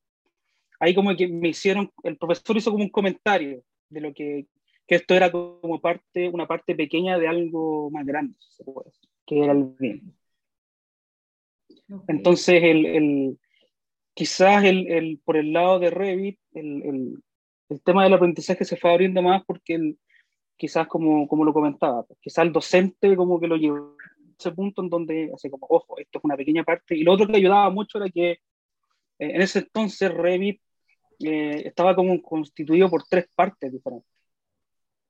ahí 0.81 0.97
como 0.97 1.15
que 1.15 1.29
me 1.29 1.51
hicieron, 1.51 1.93
el 2.03 2.17
profesor 2.17 2.57
hizo 2.57 2.73
como 2.73 2.83
un 2.83 2.91
comentario 2.91 3.63
de 3.89 4.01
lo 4.01 4.13
que, 4.13 4.49
que 4.89 4.97
esto 4.97 5.15
era 5.15 5.31
como 5.31 5.81
parte, 5.81 6.29
una 6.29 6.49
parte 6.49 6.75
pequeña 6.75 7.21
de 7.21 7.29
algo 7.29 7.89
más 7.91 8.05
grande, 8.05 8.35
que 9.25 9.39
era 9.39 9.53
el 9.53 9.63
bien. 9.79 10.13
Entonces, 12.09 12.65
el, 12.65 12.87
el, 12.87 13.39
quizás 14.13 14.65
el, 14.65 14.89
el, 14.89 15.21
por 15.25 15.37
el 15.37 15.53
lado 15.53 15.79
de 15.79 15.91
Revit, 15.91 16.41
el, 16.55 17.23
el, 17.69 17.83
tema 17.85 18.03
del 18.03 18.15
aprendizaje 18.15 18.65
se 18.65 18.77
fue 18.77 18.91
abriendo 18.91 19.23
más 19.23 19.45
porque 19.45 19.75
el, 19.75 19.99
quizás 20.57 20.87
como, 20.87 21.27
como 21.27 21.45
lo 21.45 21.53
comentaba, 21.53 22.05
pues, 22.05 22.19
quizás 22.21 22.45
el 22.45 22.53
docente 22.53 23.17
como 23.17 23.41
que 23.41 23.47
lo 23.47 23.57
llevó 23.57 23.97
a 23.99 24.37
ese 24.39 24.53
punto 24.53 24.83
en 24.83 24.91
donde, 24.91 25.31
así 25.35 25.51
como, 25.51 25.67
ojo, 25.69 25.99
esto 25.99 26.19
es 26.19 26.25
una 26.25 26.37
pequeña 26.37 26.65
parte. 26.65 26.97
Y 26.97 27.03
lo 27.03 27.13
otro 27.13 27.27
que 27.27 27.37
ayudaba 27.37 27.71
mucho 27.71 27.99
era 27.99 28.09
que 28.09 28.31
eh, 28.31 28.39
en 29.19 29.41
ese 29.43 29.61
entonces 29.61 30.13
Revit 30.13 30.61
eh, 31.21 31.63
estaba 31.67 31.95
como 31.95 32.21
constituido 32.23 32.89
por 32.91 33.05
tres 33.05 33.27
partes 33.35 33.73
diferentes. 33.73 34.11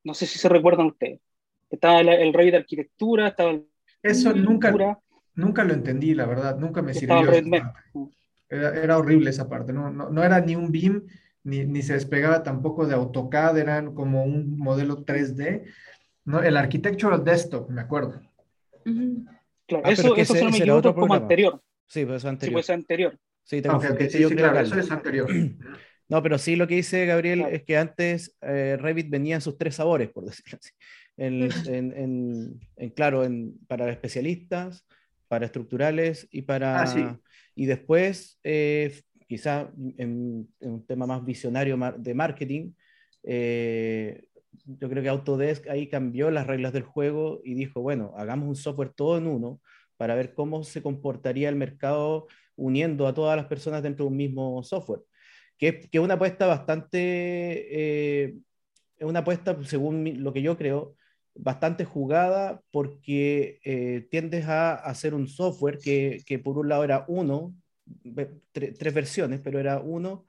No 0.03 0.13
sé 0.13 0.25
si 0.25 0.37
se 0.37 0.49
recuerdan 0.49 0.87
ustedes. 0.87 1.19
Estaba 1.69 1.99
el, 2.01 2.33
Revit 2.33 2.51
de 2.51 2.57
arquitectura, 2.57 3.29
estaba 3.29 3.51
el... 3.51 3.67
Eso 4.01 4.33
nunca, 4.33 4.71
nunca 5.33 5.63
lo 5.63 5.73
entendí, 5.73 6.13
la 6.13 6.27
verdad, 6.27 6.57
nunca 6.59 6.81
me 6.83 6.93
sirvió. 6.93 7.31
Era, 8.47 8.83
era, 8.83 8.97
horrible 8.99 9.31
esa 9.31 9.49
parte, 9.49 9.73
no, 9.73 9.89
no, 9.89 10.11
no 10.11 10.23
era 10.23 10.39
ni 10.39 10.55
un 10.55 10.71
BIM, 10.71 11.01
ni, 11.45 11.63
ni, 11.63 11.81
se 11.81 11.93
despegaba 11.93 12.43
tampoco 12.43 12.85
de 12.85 12.95
AutoCAD, 12.95 13.57
eran 13.59 13.93
como 13.93 14.25
un 14.25 14.57
modelo 14.57 15.05
3D. 15.05 15.63
¿no? 16.25 16.41
El 16.41 16.57
Architectural 16.57 17.23
Desktop, 17.23 17.69
me 17.69 17.81
acuerdo. 17.81 18.19
Claro, 19.67 19.83
ah, 19.85 19.91
eso, 19.91 20.15
eso 20.15 20.35
se 20.35 20.63
me 20.63 20.71
otro 20.71 20.93
como 20.93 21.13
anterior. 21.13 21.61
Sí, 21.87 22.05
pues 22.05 22.17
eso 22.17 22.29
anterior. 22.29 22.49
Sí, 22.49 22.53
pues 22.53 22.69
anterior. 22.69 23.19
Sí, 23.43 23.61
tengo 23.61 23.77
okay, 23.77 24.09
sí, 24.09 24.23
sí, 24.27 24.35
claro, 24.35 24.59
eso 24.59 24.77
es 24.77 24.91
anterior. 24.91 25.29
No, 26.07 26.21
pero 26.21 26.37
sí 26.37 26.55
lo 26.55 26.67
que 26.67 26.75
dice 26.75 27.07
Gabriel 27.07 27.47
es 27.49 27.63
que 27.63 27.77
antes 27.77 28.37
eh, 28.41 28.77
Revit 28.79 29.09
venía 29.09 29.33
en 29.33 29.41
sus 29.41 29.57
tres 29.57 29.73
sabores, 29.73 30.09
por 30.09 30.23
decirlo 30.23 30.59
así. 30.61 30.69
En, 31.17 31.49
en, 31.65 32.59
en, 32.75 32.89
claro, 32.91 33.27
para 33.67 33.89
especialistas, 33.89 34.85
para 35.27 35.47
estructurales 35.47 36.27
y 36.29 36.43
para... 36.43 36.83
Ah, 36.83 37.19
y 37.55 37.65
después, 37.65 38.37
eh, 38.43 39.01
quizás 39.27 39.67
en, 39.97 40.47
un 40.59 40.85
tema 40.85 41.05
más 41.05 41.23
visionario 41.25 41.77
de 41.97 42.13
marketing, 42.13 42.73
eh, 43.23 44.25
yo 44.65 44.89
creo 44.89 45.03
que 45.03 45.09
Autodesk 45.09 45.67
ahí 45.67 45.87
cambió 45.87 46.31
las 46.31 46.47
reglas 46.47 46.73
del 46.73 46.83
juego 46.83 47.41
y 47.43 47.53
dijo, 47.53 47.81
bueno, 47.81 48.13
hagamos 48.17 48.47
un 48.47 48.55
software 48.55 48.93
todo 48.93 49.17
en 49.17 49.27
uno 49.27 49.61
para 49.97 50.15
ver 50.15 50.33
cómo 50.33 50.63
se 50.63 50.81
comportaría 50.81 51.49
el 51.49 51.55
mercado 51.55 52.27
uniendo 52.55 53.07
a 53.07 53.13
todas 53.13 53.37
las 53.37 53.47
personas 53.47 53.83
dentro 53.83 54.05
de 54.05 54.11
un 54.11 54.17
mismo 54.17 54.63
software. 54.63 55.01
Que 55.57 55.89
es 55.91 55.99
una 55.99 56.15
apuesta 56.15 56.47
bastante, 56.47 56.97
eh, 58.23 58.35
una 58.99 59.19
apuesta, 59.19 59.57
según 59.63 60.23
lo 60.23 60.33
que 60.33 60.41
yo 60.41 60.57
creo, 60.57 60.95
bastante 61.35 61.85
jugada 61.85 62.61
porque 62.71 63.59
eh, 63.63 64.07
tiendes 64.09 64.47
a 64.47 64.75
hacer 64.75 65.13
un 65.13 65.27
software 65.27 65.79
que, 65.79 66.23
que, 66.25 66.39
por 66.39 66.57
un 66.57 66.69
lado 66.69 66.83
era 66.83 67.05
uno, 67.07 67.53
tres 68.51 68.93
versiones, 68.93 69.39
pero 69.43 69.59
era 69.59 69.79
uno, 69.79 70.25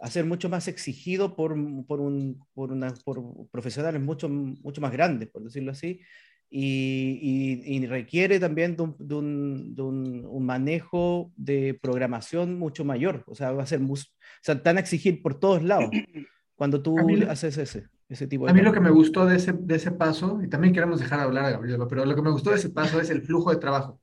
a 0.00 0.10
ser 0.10 0.24
mucho 0.24 0.48
más 0.48 0.68
exigido 0.68 1.36
por, 1.36 1.54
por, 1.86 2.00
un, 2.00 2.44
por, 2.54 2.72
una, 2.72 2.92
por 3.04 3.22
profesionales 3.50 4.02
mucho, 4.02 4.28
mucho 4.28 4.80
más 4.80 4.92
grandes, 4.92 5.28
por 5.28 5.44
decirlo 5.44 5.72
así, 5.72 6.00
y, 6.54 7.62
y, 7.64 7.86
requiere 7.86 8.38
también 8.38 8.76
de, 8.76 8.82
un, 8.82 8.96
de, 8.98 9.14
un, 9.14 9.74
de 9.74 9.82
un, 9.82 10.44
manejo 10.44 11.32
de 11.34 11.78
programación 11.80 12.58
mucho 12.58 12.84
mayor, 12.84 13.24
o 13.26 13.34
sea, 13.34 13.52
va 13.52 13.62
a 13.62 13.66
ser, 13.66 13.80
o 13.80 13.96
sea, 14.42 14.62
tan 14.62 14.76
exigir 14.76 15.22
por 15.22 15.40
todos 15.40 15.62
lados 15.62 15.90
cuando 16.54 16.82
tú 16.82 16.96
haces 17.28 17.56
ese. 17.56 17.86
A 18.50 18.52
mí 18.52 18.60
lo 18.60 18.74
que 18.74 18.80
me 18.80 18.90
gustó 18.90 19.24
de 19.24 19.36
ese, 19.36 19.54
de 19.54 19.76
ese 19.76 19.92
paso, 19.92 20.40
y 20.44 20.48
también 20.48 20.74
queremos 20.74 21.00
dejar 21.00 21.20
de 21.20 21.24
hablar 21.24 21.46
a 21.46 21.50
Gabriel, 21.52 21.80
pero 21.88 22.04
lo 22.04 22.14
que 22.14 22.20
me 22.20 22.30
gustó 22.30 22.50
de 22.50 22.56
ese 22.56 22.68
paso 22.68 23.00
es 23.00 23.08
el 23.08 23.22
flujo 23.22 23.50
de 23.50 23.56
trabajo. 23.56 24.01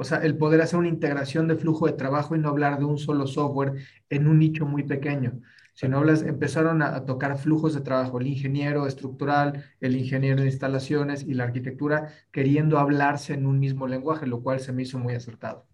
O 0.00 0.04
sea, 0.04 0.18
el 0.18 0.36
poder 0.36 0.60
hacer 0.60 0.78
una 0.78 0.88
integración 0.88 1.48
de 1.48 1.56
flujo 1.56 1.86
de 1.86 1.92
trabajo 1.92 2.36
y 2.36 2.38
no 2.38 2.48
hablar 2.48 2.78
de 2.78 2.84
un 2.84 2.98
solo 2.98 3.26
software 3.26 3.74
en 4.08 4.28
un 4.28 4.38
nicho 4.38 4.64
muy 4.64 4.84
pequeño. 4.84 5.40
Si 5.74 5.88
no 5.88 5.98
hablas, 5.98 6.22
empezaron 6.22 6.82
a, 6.82 7.04
tocar 7.04 7.36
flujos 7.36 7.74
de 7.74 7.80
trabajo, 7.80 8.20
el 8.20 8.28
ingeniero 8.28 8.86
estructural, 8.86 9.64
el 9.80 9.96
ingeniero 9.96 10.42
de 10.42 10.46
instalaciones 10.46 11.24
y 11.24 11.34
la 11.34 11.44
arquitectura 11.44 12.12
queriendo 12.30 12.78
hablarse 12.78 13.34
en 13.34 13.44
un 13.44 13.58
mismo 13.58 13.88
lenguaje, 13.88 14.26
lo 14.26 14.40
cual 14.40 14.60
se 14.60 14.72
me 14.72 14.82
hizo 14.82 15.00
muy 15.00 15.14
acertado. 15.14 15.66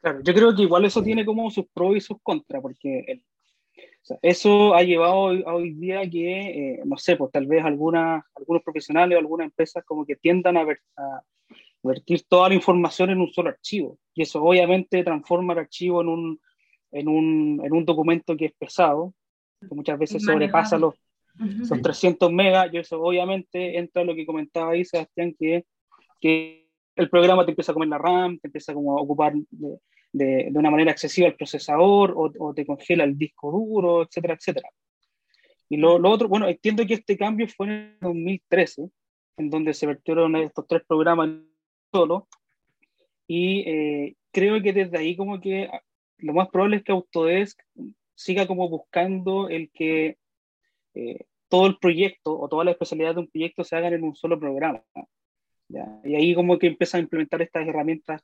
Claro, 0.00 0.20
yo 0.22 0.32
creo 0.32 0.54
que 0.54 0.62
igual 0.62 0.84
eso 0.84 1.02
tiene 1.02 1.24
como 1.24 1.50
sus 1.50 1.66
pros 1.74 1.96
y 1.96 2.00
sus 2.00 2.18
contras, 2.22 2.62
porque 2.62 3.04
el, 3.08 3.24
eso 4.22 4.74
ha 4.74 4.82
llevado 4.82 5.16
hoy, 5.16 5.42
a 5.46 5.54
hoy 5.54 5.72
día 5.72 6.08
que, 6.08 6.74
eh, 6.74 6.82
no 6.84 6.96
sé, 6.96 7.16
pues 7.16 7.32
tal 7.32 7.46
vez 7.46 7.64
algunas, 7.64 8.22
algunos 8.36 8.62
profesionales 8.62 9.16
o 9.16 9.18
algunas 9.18 9.46
empresas 9.46 9.82
como 9.84 10.04
que 10.04 10.16
tiendan 10.16 10.56
a, 10.56 10.64
ver, 10.64 10.78
a, 10.96 11.22
vertir 11.84 12.22
toda 12.28 12.48
la 12.48 12.54
información 12.54 13.10
en 13.10 13.20
un 13.20 13.30
solo 13.30 13.50
archivo. 13.50 13.98
Y 14.14 14.22
eso 14.22 14.42
obviamente 14.42 15.04
transforma 15.04 15.52
el 15.52 15.60
archivo 15.60 16.00
en 16.00 16.08
un, 16.08 16.40
en 16.92 17.08
un, 17.08 17.60
en 17.62 17.72
un 17.72 17.84
documento 17.84 18.36
que 18.36 18.46
es 18.46 18.52
pesado, 18.52 19.14
que 19.60 19.74
muchas 19.74 19.98
veces 19.98 20.22
sobrepasa 20.22 20.78
los, 20.78 20.94
300 21.82 22.32
megas. 22.32 22.72
Y 22.72 22.78
eso 22.78 23.00
obviamente 23.00 23.78
entra 23.78 24.02
en 24.02 24.08
lo 24.08 24.14
que 24.14 24.26
comentaba 24.26 24.72
ahí, 24.72 24.84
Sebastián, 24.84 25.34
que, 25.38 25.66
que 26.20 26.68
el 26.96 27.10
programa 27.10 27.44
te 27.44 27.52
empieza 27.52 27.72
a 27.72 27.74
comer 27.74 27.88
la 27.88 27.98
RAM, 27.98 28.38
te 28.38 28.48
empieza 28.48 28.72
como 28.72 28.98
a 28.98 29.02
ocupar 29.02 29.34
de, 29.34 29.78
de, 30.12 30.48
de 30.50 30.58
una 30.58 30.70
manera 30.70 30.92
excesiva 30.92 31.28
el 31.28 31.36
procesador 31.36 32.14
o, 32.16 32.54
te 32.54 32.64
congela 32.64 33.04
el 33.04 33.18
disco 33.18 33.50
duro, 33.50 34.02
etcétera, 34.02 34.34
etcétera. 34.34 34.68
Y 35.68 35.76
lo, 35.76 35.98
lo, 35.98 36.10
otro, 36.10 36.28
bueno, 36.28 36.46
entiendo 36.46 36.86
que 36.86 36.94
este 36.94 37.16
cambio 37.16 37.48
fue 37.48 37.66
en 37.66 37.72
el 37.72 37.98
2013, 38.00 38.88
en 39.38 39.50
donde 39.50 39.74
se 39.74 39.86
vertieron 39.86 40.36
estos 40.36 40.66
tres 40.68 40.82
programas 40.86 41.30
solo, 41.94 42.26
y 43.28 43.60
eh, 43.68 44.16
creo 44.32 44.60
que 44.60 44.72
desde 44.72 44.98
ahí 44.98 45.16
como 45.16 45.40
que 45.40 45.70
lo 46.18 46.32
más 46.32 46.48
probable 46.48 46.78
es 46.78 46.82
que 46.82 46.92
Autodesk 46.92 47.60
siga 48.14 48.46
como 48.48 48.68
buscando 48.68 49.48
el 49.48 49.70
que 49.70 50.18
eh, 50.94 51.24
todo 51.48 51.66
el 51.66 51.78
proyecto 51.78 52.36
o 52.38 52.48
toda 52.48 52.64
la 52.64 52.72
especialidad 52.72 53.14
de 53.14 53.20
un 53.20 53.28
proyecto 53.28 53.62
se 53.62 53.76
hagan 53.76 53.94
en 53.94 54.02
un 54.02 54.16
solo 54.16 54.40
programa. 54.40 54.82
Y 56.04 56.14
ahí 56.14 56.34
como 56.34 56.58
que 56.58 56.66
empieza 56.66 56.98
a 56.98 57.00
implementar 57.00 57.42
estas 57.42 57.66
herramientas 57.66 58.22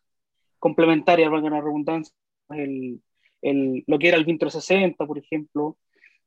complementaria, 0.59 1.31
para 1.31 1.43
la 1.43 1.61
redundancia, 1.61 2.15
el, 2.51 3.01
el, 3.41 3.85
lo 3.87 3.99
que 3.99 4.09
era 4.09 4.17
el 4.17 4.25
Vim 4.25 4.39
360, 4.39 5.07
por 5.07 5.19
ejemplo, 5.19 5.79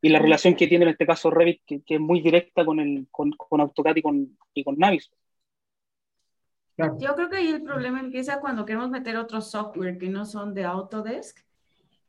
y 0.01 0.09
la 0.09 0.19
relación 0.19 0.55
que 0.55 0.67
tiene 0.67 0.85
en 0.85 0.91
este 0.91 1.05
caso 1.05 1.29
Revit, 1.29 1.61
que, 1.65 1.81
que 1.83 1.95
es 1.95 1.99
muy 2.01 2.21
directa 2.21 2.65
con, 2.65 2.79
el, 2.79 3.07
con, 3.11 3.31
con 3.31 3.61
AutoCAD 3.61 3.97
y 3.97 4.01
con, 4.01 4.37
y 4.53 4.63
con 4.63 4.77
Navis. 4.77 5.11
Yo 6.77 7.15
creo 7.15 7.29
que 7.29 7.37
ahí 7.37 7.47
el 7.49 7.63
problema 7.63 7.99
empieza 7.99 8.39
cuando 8.39 8.65
queremos 8.65 8.89
meter 8.89 9.17
otros 9.17 9.51
software 9.51 9.97
que 9.97 10.09
no 10.09 10.25
son 10.25 10.53
de 10.53 10.63
Autodesk. 10.63 11.39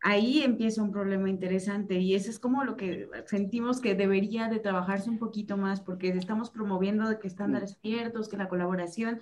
Ahí 0.00 0.42
empieza 0.42 0.82
un 0.82 0.90
problema 0.90 1.30
interesante 1.30 1.94
y 1.94 2.14
eso 2.14 2.30
es 2.30 2.38
como 2.38 2.62
lo 2.64 2.76
que 2.76 3.08
sentimos 3.26 3.80
que 3.80 3.94
debería 3.94 4.48
de 4.48 4.60
trabajarse 4.60 5.08
un 5.08 5.18
poquito 5.18 5.56
más 5.56 5.80
porque 5.80 6.08
estamos 6.08 6.50
promoviendo 6.50 7.08
de 7.08 7.18
que 7.18 7.26
estándares 7.26 7.78
abiertos, 7.78 8.28
que 8.28 8.36
la 8.36 8.48
colaboración, 8.48 9.20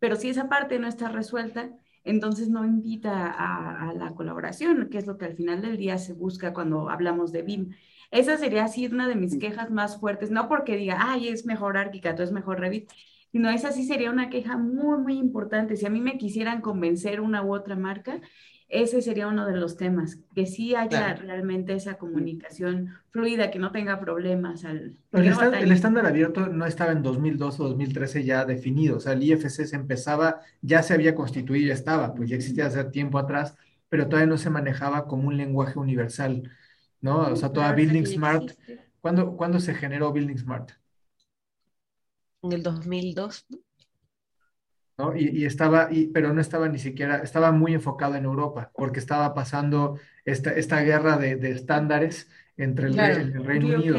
pero 0.00 0.16
si 0.16 0.28
esa 0.28 0.48
parte 0.48 0.78
no 0.80 0.88
está 0.88 1.08
resuelta, 1.08 1.70
entonces 2.04 2.48
no 2.48 2.64
invita 2.64 3.30
a, 3.30 3.94
la 3.94 4.14
colaboración, 4.14 4.88
que 4.90 4.98
es 4.98 5.06
lo 5.06 5.18
que 5.18 5.24
al 5.24 5.34
final 5.34 5.62
del 5.62 5.76
día 5.76 5.98
se 5.98 6.12
busca 6.12 6.52
cuando 6.52 6.90
hablamos 6.90 7.32
de 7.32 7.42
BIM. 7.42 7.70
Esa 8.10 8.36
sería 8.36 8.64
así 8.64 8.86
una 8.86 9.08
de 9.08 9.14
mis 9.14 9.38
quejas 9.38 9.70
más 9.70 9.98
fuertes, 9.98 10.30
no 10.30 10.48
porque 10.48 10.76
diga, 10.76 10.98
ay, 11.00 11.28
es 11.28 11.46
mejor 11.46 11.76
Arquicad 11.76 12.20
es 12.20 12.32
mejor 12.32 12.60
Revit, 12.60 12.90
sino 13.34 13.50
esa 13.50 13.72
sí 13.72 13.84
sería 13.84 14.12
una 14.12 14.30
queja 14.30 14.56
muy, 14.56 14.96
muy 14.98 15.18
importante. 15.18 15.76
Si 15.76 15.84
a 15.84 15.90
mí 15.90 16.00
me 16.00 16.18
quisieran 16.18 16.60
convencer 16.60 17.20
una 17.20 17.42
u 17.42 17.52
otra 17.52 17.74
marca, 17.74 18.20
ese 18.68 19.02
sería 19.02 19.26
uno 19.26 19.44
de 19.44 19.56
los 19.56 19.76
temas, 19.76 20.20
que 20.36 20.46
sí 20.46 20.76
haya 20.76 21.14
realmente 21.14 21.74
esa 21.74 21.98
comunicación 21.98 22.90
fluida, 23.10 23.50
que 23.50 23.58
no 23.58 23.72
tenga 23.72 23.98
problemas. 23.98 24.64
Al, 24.64 24.98
el, 25.10 25.26
estándar, 25.26 25.62
el, 25.64 25.72
estándar 25.72 26.06
abierto 26.06 26.46
no 26.46 26.64
estaba 26.64 26.92
en 26.92 27.02
2012 27.02 27.60
o 27.60 27.68
2013 27.70 28.22
ya 28.22 28.44
definido, 28.44 28.98
o 28.98 29.00
sea, 29.00 29.14
el 29.14 29.24
IFC 29.24 29.66
se 29.66 29.74
empezaba, 29.74 30.38
ya 30.62 30.84
se 30.84 30.94
había 30.94 31.16
constituido, 31.16 31.66
ya 31.66 31.74
estaba, 31.74 32.14
pues 32.14 32.30
ya 32.30 32.36
existía 32.36 32.66
hace 32.66 32.84
tiempo 32.84 33.18
atrás, 33.18 33.56
pero 33.88 34.06
todavía 34.06 34.28
no 34.28 34.38
se 34.38 34.50
manejaba 34.50 35.08
como 35.08 35.26
un 35.26 35.36
lenguaje 35.36 35.76
universal, 35.76 36.52
¿no? 37.00 37.32
O 37.32 37.34
sea, 37.34 37.48
toda 37.52 37.72
Building 37.72 38.06
Smart, 38.06 38.52
¿cuándo, 39.00 39.36
¿cuándo 39.36 39.58
se 39.58 39.74
generó 39.74 40.12
Building 40.12 40.38
Smart? 40.38 40.70
En 42.44 42.52
el 42.52 42.62
2002. 42.62 43.46
¿no? 44.98 45.16
Y, 45.16 45.44
estaba, 45.44 45.88
y, 45.90 46.06
pero 46.08 46.32
no 46.32 46.40
estaba 46.40 46.68
ni 46.68 46.78
siquiera, 46.78 47.18
estaba 47.18 47.50
muy 47.52 47.74
enfocado 47.74 48.14
en 48.14 48.24
Europa, 48.24 48.70
porque 48.76 49.00
estaba 49.00 49.34
pasando 49.34 49.98
esta, 50.24 50.52
esta 50.52 50.80
guerra 50.82 51.16
de, 51.16 51.36
de 51.36 51.50
estándares 51.50 52.28
entre 52.56 52.88
el, 52.88 52.98
el 52.98 53.44
Reino 53.44 53.74
Unido. 53.74 53.98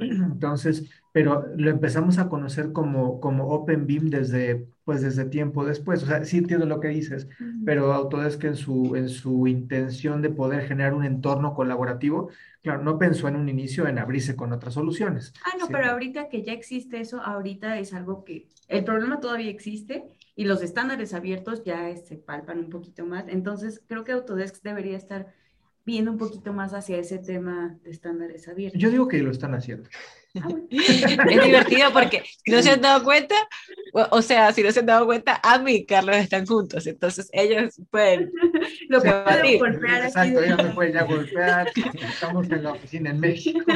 Entonces, 0.00 0.88
pero 1.12 1.48
lo 1.56 1.70
empezamos 1.70 2.18
a 2.18 2.28
conocer 2.28 2.72
como, 2.72 3.20
como 3.20 3.48
Open 3.48 3.86
Beam 3.86 4.10
desde, 4.10 4.68
pues 4.84 5.02
desde 5.02 5.24
tiempo 5.24 5.64
después. 5.64 6.02
O 6.02 6.06
sea, 6.06 6.24
sí 6.24 6.38
entiendo 6.38 6.66
lo 6.66 6.80
que 6.80 6.88
dices, 6.88 7.28
pero 7.64 7.92
Autodesk 7.92 8.44
en 8.44 8.56
su, 8.56 8.94
en 8.94 9.08
su 9.08 9.46
intención 9.48 10.22
de 10.22 10.30
poder 10.30 10.66
generar 10.66 10.94
un 10.94 11.04
entorno 11.04 11.54
colaborativo, 11.54 12.30
claro, 12.62 12.82
no 12.82 12.98
pensó 12.98 13.28
en 13.28 13.36
un 13.36 13.48
inicio 13.48 13.86
en 13.86 13.98
abrirse 13.98 14.36
con 14.36 14.52
otras 14.52 14.74
soluciones. 14.74 15.32
Ah, 15.44 15.56
no, 15.58 15.68
pero 15.68 15.90
ahorita 15.90 16.28
que 16.28 16.42
ya 16.42 16.52
existe 16.52 17.00
eso, 17.00 17.20
ahorita 17.20 17.78
es 17.78 17.92
algo 17.94 18.24
que 18.24 18.48
el 18.68 18.84
problema 18.84 19.20
todavía 19.20 19.50
existe 19.50 20.04
y 20.36 20.44
los 20.44 20.62
estándares 20.62 21.14
abiertos 21.14 21.64
ya 21.64 21.94
se 21.96 22.16
palpan 22.16 22.58
un 22.58 22.70
poquito 22.70 23.04
más. 23.04 23.24
Entonces, 23.28 23.82
creo 23.86 24.04
que 24.04 24.12
Autodesk 24.12 24.62
debería 24.62 24.96
estar 24.96 25.34
viendo 25.84 26.10
un 26.10 26.18
poquito 26.18 26.52
más 26.52 26.72
hacia 26.72 26.98
ese 26.98 27.18
tema 27.18 27.78
de 27.82 27.90
estándares 27.90 28.46
abiertos. 28.48 28.80
Yo 28.80 28.90
digo 28.90 29.08
que 29.08 29.22
lo 29.22 29.30
están 29.30 29.54
haciendo. 29.54 29.88
Ah, 30.40 30.48
es 30.70 31.42
divertido 31.42 31.92
porque 31.92 32.22
si 32.44 32.52
no 32.52 32.62
se 32.62 32.70
han 32.70 32.80
dado 32.80 33.02
cuenta, 33.02 33.34
o 34.10 34.22
sea, 34.22 34.52
si 34.52 34.62
no 34.62 34.70
se 34.70 34.80
han 34.80 34.86
dado 34.86 35.06
cuenta, 35.06 35.40
Ami 35.42 35.72
y 35.72 35.86
Carlos 35.86 36.16
están 36.16 36.46
juntos, 36.46 36.86
entonces 36.86 37.28
ellos 37.32 37.80
pueden 37.90 38.30
lo 38.88 39.02
que 39.02 39.10
pueden 39.10 39.58
golpear. 39.58 40.04
Exacto, 40.04 40.42
ellos 40.42 40.62
me 40.62 40.70
pueden 40.70 40.92
ya 40.92 41.02
golpear. 41.04 41.72
Estamos 42.02 42.50
en 42.50 42.62
la 42.62 42.72
oficina 42.72 43.10
en 43.10 43.20
México. 43.20 43.60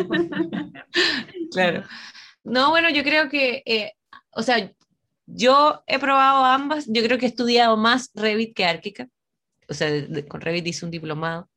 Claro. 1.53 1.85
No, 2.43 2.71
bueno, 2.71 2.91
yo 2.91 3.05
creo 3.05 3.29
que, 3.29 3.63
eh, 3.65 3.93
o 4.33 4.43
sea, 4.43 4.73
yo 5.27 5.85
he 5.87 6.01
probado 6.01 6.45
ambas, 6.45 6.85
yo 6.89 7.01
creo 7.05 7.17
que 7.17 7.27
he 7.27 7.29
estudiado 7.29 7.77
más 7.77 8.11
Revit 8.13 8.57
que 8.57 8.65
Archica, 8.65 9.07
o 9.69 9.75
sea, 9.75 9.89
con 10.27 10.41
Revit 10.41 10.67
hice 10.67 10.85
un 10.85 10.91
diplomado 10.91 11.49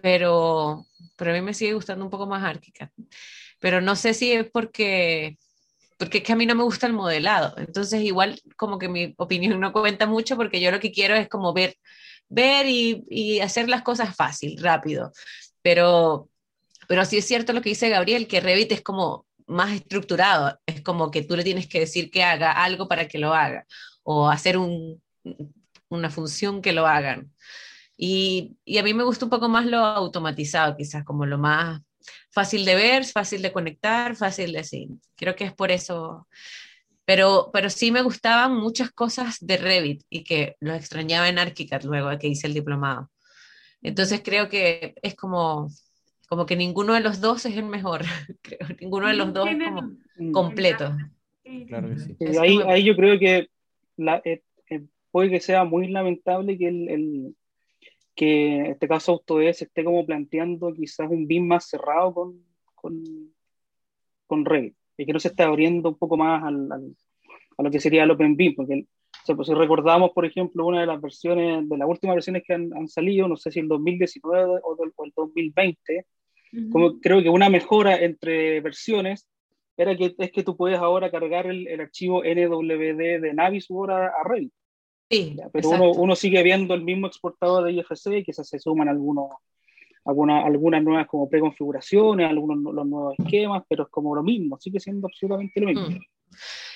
pero, 0.00 0.86
pero 1.16 1.30
a 1.30 1.34
mí 1.34 1.40
me 1.40 1.54
sigue 1.54 1.74
gustando 1.74 2.04
un 2.04 2.10
poco 2.10 2.26
más 2.26 2.42
Ártica. 2.44 2.90
Pero 3.58 3.80
no 3.80 3.96
sé 3.96 4.14
si 4.14 4.32
es 4.32 4.50
porque, 4.50 5.38
porque 5.98 6.18
es 6.18 6.24
que 6.24 6.32
a 6.32 6.36
mí 6.36 6.46
no 6.46 6.54
me 6.54 6.64
gusta 6.64 6.86
el 6.86 6.92
modelado. 6.92 7.54
Entonces 7.58 8.02
igual 8.02 8.40
como 8.56 8.78
que 8.78 8.88
mi 8.88 9.14
opinión 9.18 9.60
no 9.60 9.72
cuenta 9.72 10.06
mucho 10.06 10.36
porque 10.36 10.60
yo 10.60 10.70
lo 10.70 10.80
que 10.80 10.92
quiero 10.92 11.14
es 11.14 11.28
como 11.28 11.52
ver, 11.52 11.76
ver 12.28 12.66
y, 12.68 13.40
hacer 13.40 13.68
las 13.68 13.82
cosas 13.82 14.14
fácil, 14.16 14.58
rápido. 14.58 15.12
Pero, 15.62 16.28
pero 16.88 17.04
sí 17.04 17.18
es 17.18 17.26
cierto 17.26 17.52
lo 17.52 17.62
que 17.62 17.70
dice 17.70 17.88
Gabriel, 17.88 18.26
que 18.26 18.40
Revit 18.40 18.72
es 18.72 18.82
como 18.82 19.26
más 19.46 19.72
estructurado, 19.72 20.58
es 20.66 20.82
como 20.82 21.10
que 21.10 21.22
tú 21.22 21.36
le 21.36 21.44
tienes 21.44 21.68
que 21.68 21.80
decir 21.80 22.10
que 22.10 22.24
haga 22.24 22.52
algo 22.52 22.88
para 22.88 23.08
que 23.08 23.18
lo 23.18 23.34
haga, 23.34 23.66
o 24.02 24.28
hacer 24.28 24.56
un, 24.56 25.02
una 25.88 26.10
función 26.10 26.62
que 26.62 26.72
lo 26.72 26.86
hagan. 26.86 27.30
Y, 27.96 28.56
a 28.78 28.82
mí 28.82 28.94
me 28.94 29.04
gusta 29.04 29.26
un 29.26 29.30
poco 29.30 29.48
más 29.48 29.66
lo 29.66 29.78
automatizado, 29.78 30.76
quizás 30.76 31.04
como 31.04 31.26
lo 31.26 31.38
más 31.38 31.80
fácil 32.30 32.64
de 32.64 32.74
ver, 32.74 33.04
fácil 33.04 33.42
de 33.42 33.52
conectar, 33.52 34.16
fácil 34.16 34.52
de 34.52 34.60
así. 34.60 34.88
Creo 35.16 35.36
que 35.36 35.44
es 35.44 35.52
por 35.52 35.70
eso. 35.70 36.26
Pero, 37.04 37.50
pero 37.52 37.68
sí 37.68 37.90
me 37.90 38.02
gustaban 38.02 38.56
muchas 38.56 38.92
cosas 38.92 39.38
de 39.40 39.56
Revit 39.56 40.02
y 40.08 40.22
que 40.22 40.56
lo 40.60 40.74
extrañaba 40.74 41.28
en 41.28 41.38
ArchiCAD 41.38 41.82
luego 41.82 42.10
de 42.10 42.18
que 42.18 42.28
hice 42.28 42.46
el 42.46 42.54
diplomado. 42.54 43.10
Entonces 43.82 44.22
creo 44.24 44.48
que 44.48 44.94
es 45.02 45.16
como, 45.16 45.68
como 46.28 46.46
que 46.46 46.54
ninguno 46.54 46.94
de 46.94 47.00
los 47.00 47.20
dos 47.20 47.44
es 47.46 47.56
el 47.56 47.66
mejor. 47.66 48.02
creo. 48.42 48.68
Ninguno 48.80 49.08
de 49.08 49.14
los 49.14 49.32
dos 49.32 49.48
es 49.48 49.56
como 49.56 49.96
completo. 50.32 50.96
Claro 51.66 51.88
que 51.88 51.98
sí. 51.98 52.16
ahí, 52.38 52.58
ahí, 52.66 52.84
yo 52.84 52.94
creo 52.94 53.18
que 53.18 53.48
la, 53.96 54.22
eh, 54.24 54.42
eh, 54.70 54.82
puede 55.10 55.30
que 55.30 55.40
sea 55.40 55.64
muy 55.64 55.88
lamentable 55.88 56.56
que 56.56 56.68
el 56.68 57.34
que 58.14 58.56
en 58.56 58.66
este 58.66 58.88
caso 58.88 59.12
Autodesk 59.12 59.62
esté 59.62 59.84
como 59.84 60.04
planteando 60.04 60.72
quizás 60.72 61.10
un 61.10 61.26
BIM 61.26 61.46
más 61.46 61.68
cerrado 61.68 62.12
con, 62.12 62.44
con, 62.74 63.02
con 64.26 64.44
Revit 64.44 64.76
y 64.96 65.06
que 65.06 65.12
no 65.12 65.20
se 65.20 65.28
esté 65.28 65.42
abriendo 65.42 65.88
un 65.90 65.98
poco 65.98 66.16
más 66.16 66.42
al, 66.44 66.70
a 66.70 67.62
lo 67.62 67.70
que 67.70 67.80
sería 67.80 68.04
el 68.04 68.10
Open 68.10 68.36
BIM, 68.36 68.54
porque 68.54 68.86
pues, 69.26 69.46
si 69.46 69.54
recordamos, 69.54 70.10
por 70.12 70.24
ejemplo, 70.26 70.66
una 70.66 70.80
de 70.80 70.86
las 70.86 71.00
versiones, 71.00 71.68
de 71.68 71.76
las 71.76 71.88
últimas 71.88 72.16
versiones 72.16 72.42
que 72.46 72.54
han, 72.54 72.72
han 72.74 72.88
salido, 72.88 73.28
no 73.28 73.36
sé 73.36 73.50
si 73.50 73.60
el 73.60 73.68
2019 73.68 74.60
o, 74.62 74.84
el 74.84 75.12
2020, 75.14 76.06
como 76.70 77.00
creo 77.00 77.22
que 77.22 77.28
una 77.30 77.48
mejora 77.48 77.96
entre 77.96 78.60
versiones 78.60 79.26
era 79.76 79.96
que 79.96 80.14
es 80.18 80.32
que 80.32 80.42
tú 80.42 80.56
puedes 80.56 80.78
ahora 80.78 81.10
cargar 81.10 81.46
el, 81.46 81.66
el 81.66 81.80
archivo 81.80 82.22
NWD 82.22 83.20
de 83.20 83.32
Navisworld 83.32 83.90
a, 83.90 84.06
a 84.08 84.24
Revit. 84.24 84.52
Pero 85.52 85.68
uno, 85.70 85.92
uno, 85.92 86.16
sigue 86.16 86.42
viendo 86.42 86.74
el 86.74 86.82
mismo 86.82 87.06
exportador 87.06 87.64
de 87.64 87.72
IFC, 87.72 88.24
quizás 88.24 88.48
se 88.48 88.58
suman 88.58 88.88
algunos, 88.88 89.30
algunas, 90.04 90.44
algunas 90.44 90.82
nuevas 90.82 91.06
como 91.06 91.28
preconfiguraciones, 91.28 92.28
algunos 92.28 92.74
los 92.74 92.86
nuevos 92.86 93.14
esquemas, 93.18 93.62
pero 93.68 93.84
es 93.84 93.88
como 93.90 94.14
lo 94.14 94.22
mismo, 94.22 94.58
sigue 94.58 94.80
siendo 94.80 95.06
absolutamente 95.06 95.60
lo 95.60 95.66
mismo. 95.68 95.88
Mm. 95.88 96.00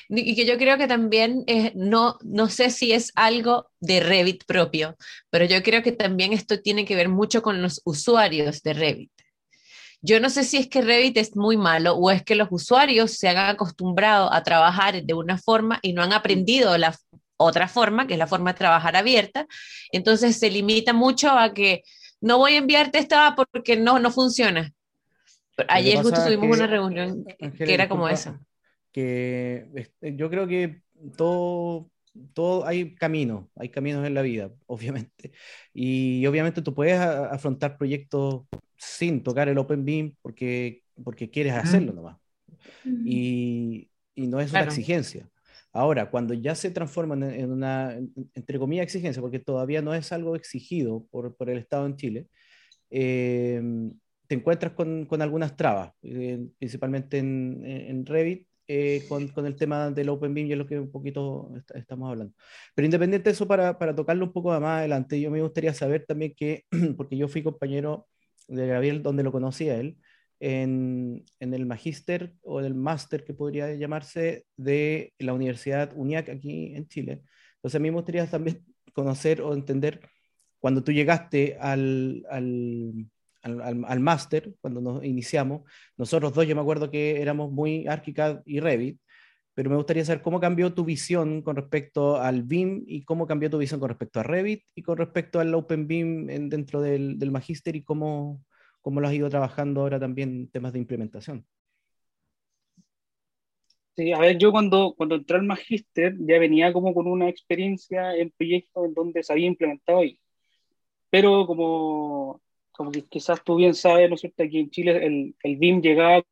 Y 0.09 0.37
que 0.37 0.47
yo 0.47 0.57
creo 0.57 0.79
que 0.79 0.87
también, 0.87 1.45
no, 1.75 2.17
no 2.23 2.49
sé 2.49 2.71
si 2.71 2.93
es 2.93 3.11
algo 3.17 3.71
de 3.81 3.99
Revit 4.01 4.45
propio, 4.45 4.97
pero 5.31 5.45
yo 5.47 5.63
creo 5.65 5.83
que 5.83 5.91
también 5.91 6.33
esto 6.33 6.61
tiene 6.61 6.85
que 6.85 6.95
ver 6.95 7.09
mucho 7.09 7.43
con 7.43 7.61
los 7.61 7.83
usuarios 7.85 8.63
de 8.63 8.73
Revit. 8.75 9.11
Yo 10.03 10.21
no 10.21 10.31
sé 10.31 10.45
si 10.45 10.59
es 10.59 10.69
que 10.69 10.83
Revit 10.83 11.17
es 11.17 11.35
muy 11.35 11.57
malo 11.57 11.95
o 11.97 12.13
es 12.13 12.23
que 12.23 12.37
los 12.37 12.49
usuarios 12.53 13.13
se 13.13 13.29
han 13.29 13.39
acostumbrado 13.39 14.33
a 14.33 14.45
trabajar 14.45 15.03
de 15.03 15.15
una 15.15 15.39
forma 15.39 15.81
y 15.83 15.93
no 15.93 16.03
han 16.03 16.13
aprendido 16.13 16.79
la 16.79 16.97
otra 17.37 17.67
forma, 17.67 18.07
que 18.07 18.13
es 18.13 18.19
la 18.19 18.29
forma 18.29 18.53
de 18.53 18.59
trabajar 18.59 18.95
abierta. 18.95 19.49
Entonces 19.91 20.39
se 20.39 20.51
limita 20.51 20.93
mucho 20.93 21.31
a 21.31 21.53
que 21.53 21.83
no 22.21 22.39
voy 22.39 22.55
a 22.55 22.59
enviarte 22.59 22.99
esta 22.99 23.35
porque 23.35 23.77
no, 23.77 23.99
no 23.99 24.11
funciona. 24.11 24.73
Ayer 25.69 26.03
justo 26.03 26.25
tuvimos 26.25 26.57
una 26.57 26.67
reunión 26.67 27.25
que 27.25 27.75
era 27.75 27.89
como 27.89 28.09
esa. 28.09 28.41
Que 28.93 29.69
este, 29.75 30.17
yo 30.17 30.31
creo 30.31 30.47
que 30.47 30.83
todo, 31.17 31.91
todo 32.35 32.67
hay 32.67 32.95
caminos, 32.95 33.47
hay 33.55 33.69
caminos 33.69 34.07
en 34.07 34.15
la 34.15 34.23
vida, 34.23 34.51
obviamente. 34.67 35.33
Y 35.73 36.27
obviamente 36.27 36.63
tú 36.63 36.75
puedes 36.75 36.99
afrontar 36.99 37.79
proyectos 37.79 38.45
sin 38.77 39.23
tocar 39.23 39.49
el 39.49 39.59
Open 39.59 39.85
Beam 39.85 40.15
porque, 40.21 40.83
porque 41.03 41.31
quieres 41.31 41.55
hacerlo 41.55 41.93
nomás. 41.93 42.19
Y, 42.85 43.89
y 44.15 44.27
no 44.27 44.41
es 44.41 44.51
una 44.51 44.65
exigencia. 44.65 45.29
Ahora, 45.77 46.11
cuando 46.11 46.35
ya 46.35 46.55
se 46.55 46.71
transforman 46.71 47.23
en 47.23 47.53
una, 47.53 47.99
entre 48.35 48.59
comillas, 48.59 48.85
exigencia, 48.85 49.21
porque 49.21 49.39
todavía 49.39 49.83
no 49.83 49.95
es 49.95 50.11
algo 50.13 50.35
exigido 50.35 51.07
por, 51.11 51.37
por 51.37 51.51
el 51.51 51.59
Estado 51.59 51.87
en 51.87 51.97
Chile, 51.97 52.27
eh, 52.91 53.63
te 54.27 54.35
encuentras 54.35 54.73
con, 54.73 55.07
con 55.07 55.23
algunas 55.23 55.57
trabas, 55.57 55.93
eh, 56.03 56.47
principalmente 56.59 57.19
en, 57.19 57.63
en 57.65 58.07
Revit, 58.07 58.49
eh, 58.69 59.05
con, 59.09 59.29
con, 59.29 59.47
el 59.47 59.55
tema 59.57 59.91
del 59.91 60.09
Open 60.09 60.35
BIM, 60.35 60.47
y 60.49 60.53
es 60.53 60.59
lo 60.59 60.67
que 60.67 60.81
un 60.81 60.91
poquito 60.91 61.53
estamos 61.75 62.11
hablando. 62.11 62.35
Pero 62.75 62.87
independiente 62.87 63.29
de 63.31 63.35
eso, 63.35 63.47
para, 63.47 63.79
para 63.79 63.95
tocarlo 63.95 64.25
un 64.25 64.33
poco 64.33 64.49
más 64.61 64.79
adelante, 64.79 65.21
yo 65.21 65.31
me 65.31 65.43
gustaría 65.43 65.75
saber 65.75 66.05
también 66.07 66.35
que, 66.37 66.65
porque 66.97 67.17
yo 67.17 67.29
fui 67.29 67.43
compañero 67.43 68.09
de 68.49 68.67
Gabriel 68.67 69.03
donde 69.03 69.23
lo 69.23 69.33
conocía 69.33 69.77
él, 69.77 69.99
en, 70.41 71.25
el 71.41 71.67
magíster 71.67 72.35
o 72.43 72.61
el 72.61 72.75
máster 72.75 73.25
que 73.25 73.35
podría 73.35 73.73
llamarse 73.75 74.47
de 74.57 75.13
la 75.19 75.33
Universidad 75.33 75.93
UNIAC 75.95 76.29
aquí 76.29 76.75
en 76.75 76.89
Chile. 76.89 77.23
Entonces 77.57 77.77
a 77.77 77.83
mí 77.83 77.91
me 77.91 77.97
gustaría 77.97 78.27
también 78.29 78.65
conocer 78.93 79.43
o 79.43 79.55
entender 79.55 80.01
cuando 80.59 80.83
tú 80.83 80.93
llegaste 80.93 81.57
al, 81.61 82.25
al, 82.31 83.09
al, 83.43 84.01
máster, 84.01 84.55
cuando 84.61 84.81
nos 84.81 85.05
iniciamos, 85.05 85.63
nosotros 85.97 86.33
dos, 86.35 86.47
yo 86.47 86.57
me 86.57 86.63
acuerdo 86.63 86.91
que 86.91 87.21
éramos 87.21 87.53
muy 87.53 87.87
ArchiCAD 87.87 88.41
y 88.45 88.61
Revit, 88.61 89.01
pero 89.55 89.71
me 89.71 89.77
gustaría 89.77 90.05
saber 90.05 90.23
cómo 90.23 90.41
cambió 90.41 90.75
tu 90.75 90.85
visión 90.85 91.43
con 91.43 91.57
respecto 91.57 92.21
al 92.21 92.43
BIM 92.43 92.85
y 92.87 93.05
cómo 93.05 93.27
cambió 93.27 93.49
tu 93.49 93.59
visión 93.59 93.81
con 93.81 93.91
respecto 93.91 94.21
a 94.21 94.23
Revit 94.23 94.65
y 94.75 94.83
con 94.83 94.99
respecto 94.99 95.41
al 95.41 95.55
Open 95.55 95.87
BIM 95.87 96.27
dentro 96.49 96.81
del, 96.83 97.19
del 97.19 97.31
magíster 97.31 97.77
y 97.77 97.85
cómo, 97.85 98.43
cómo 98.87 99.01
lo 99.01 99.09
has 99.09 99.15
ido 99.15 99.29
trabajando 99.29 99.81
ahora 99.81 99.99
también 99.99 100.47
temas 100.47 100.73
de 100.73 100.79
implementación. 100.79 101.45
Sí, 103.97 104.13
a 104.13 104.21
ver, 104.21 104.39
yo 104.39 104.53
cuando, 104.53 104.95
cuando 104.97 105.17
entré 105.17 105.39
al 105.39 105.43
magíster 105.43 106.15
ya 106.21 106.39
venía 106.39 106.73
como 106.73 106.95
con 106.95 107.09
una 107.09 107.29
experiencia 107.29 108.15
en 108.15 108.31
proyectos 108.31 108.85
en 108.85 108.95
donde 108.95 109.25
se 109.25 109.33
había 109.33 109.49
implementado 109.49 109.99
ahí. 109.99 110.21
pero 111.11 111.49
como, 111.49 112.41
como 112.71 112.93
quizás 112.93 113.43
tú 113.43 113.57
bien 113.57 113.75
sabes, 113.75 114.09
¿no 114.09 114.15
es 114.15 114.21
cierto? 114.21 114.45
Aquí 114.45 114.61
en 114.61 114.71
Chile 114.71 115.05
el, 115.05 115.35
el 115.43 115.57
BIM 115.57 115.81
llegaba 115.81 116.23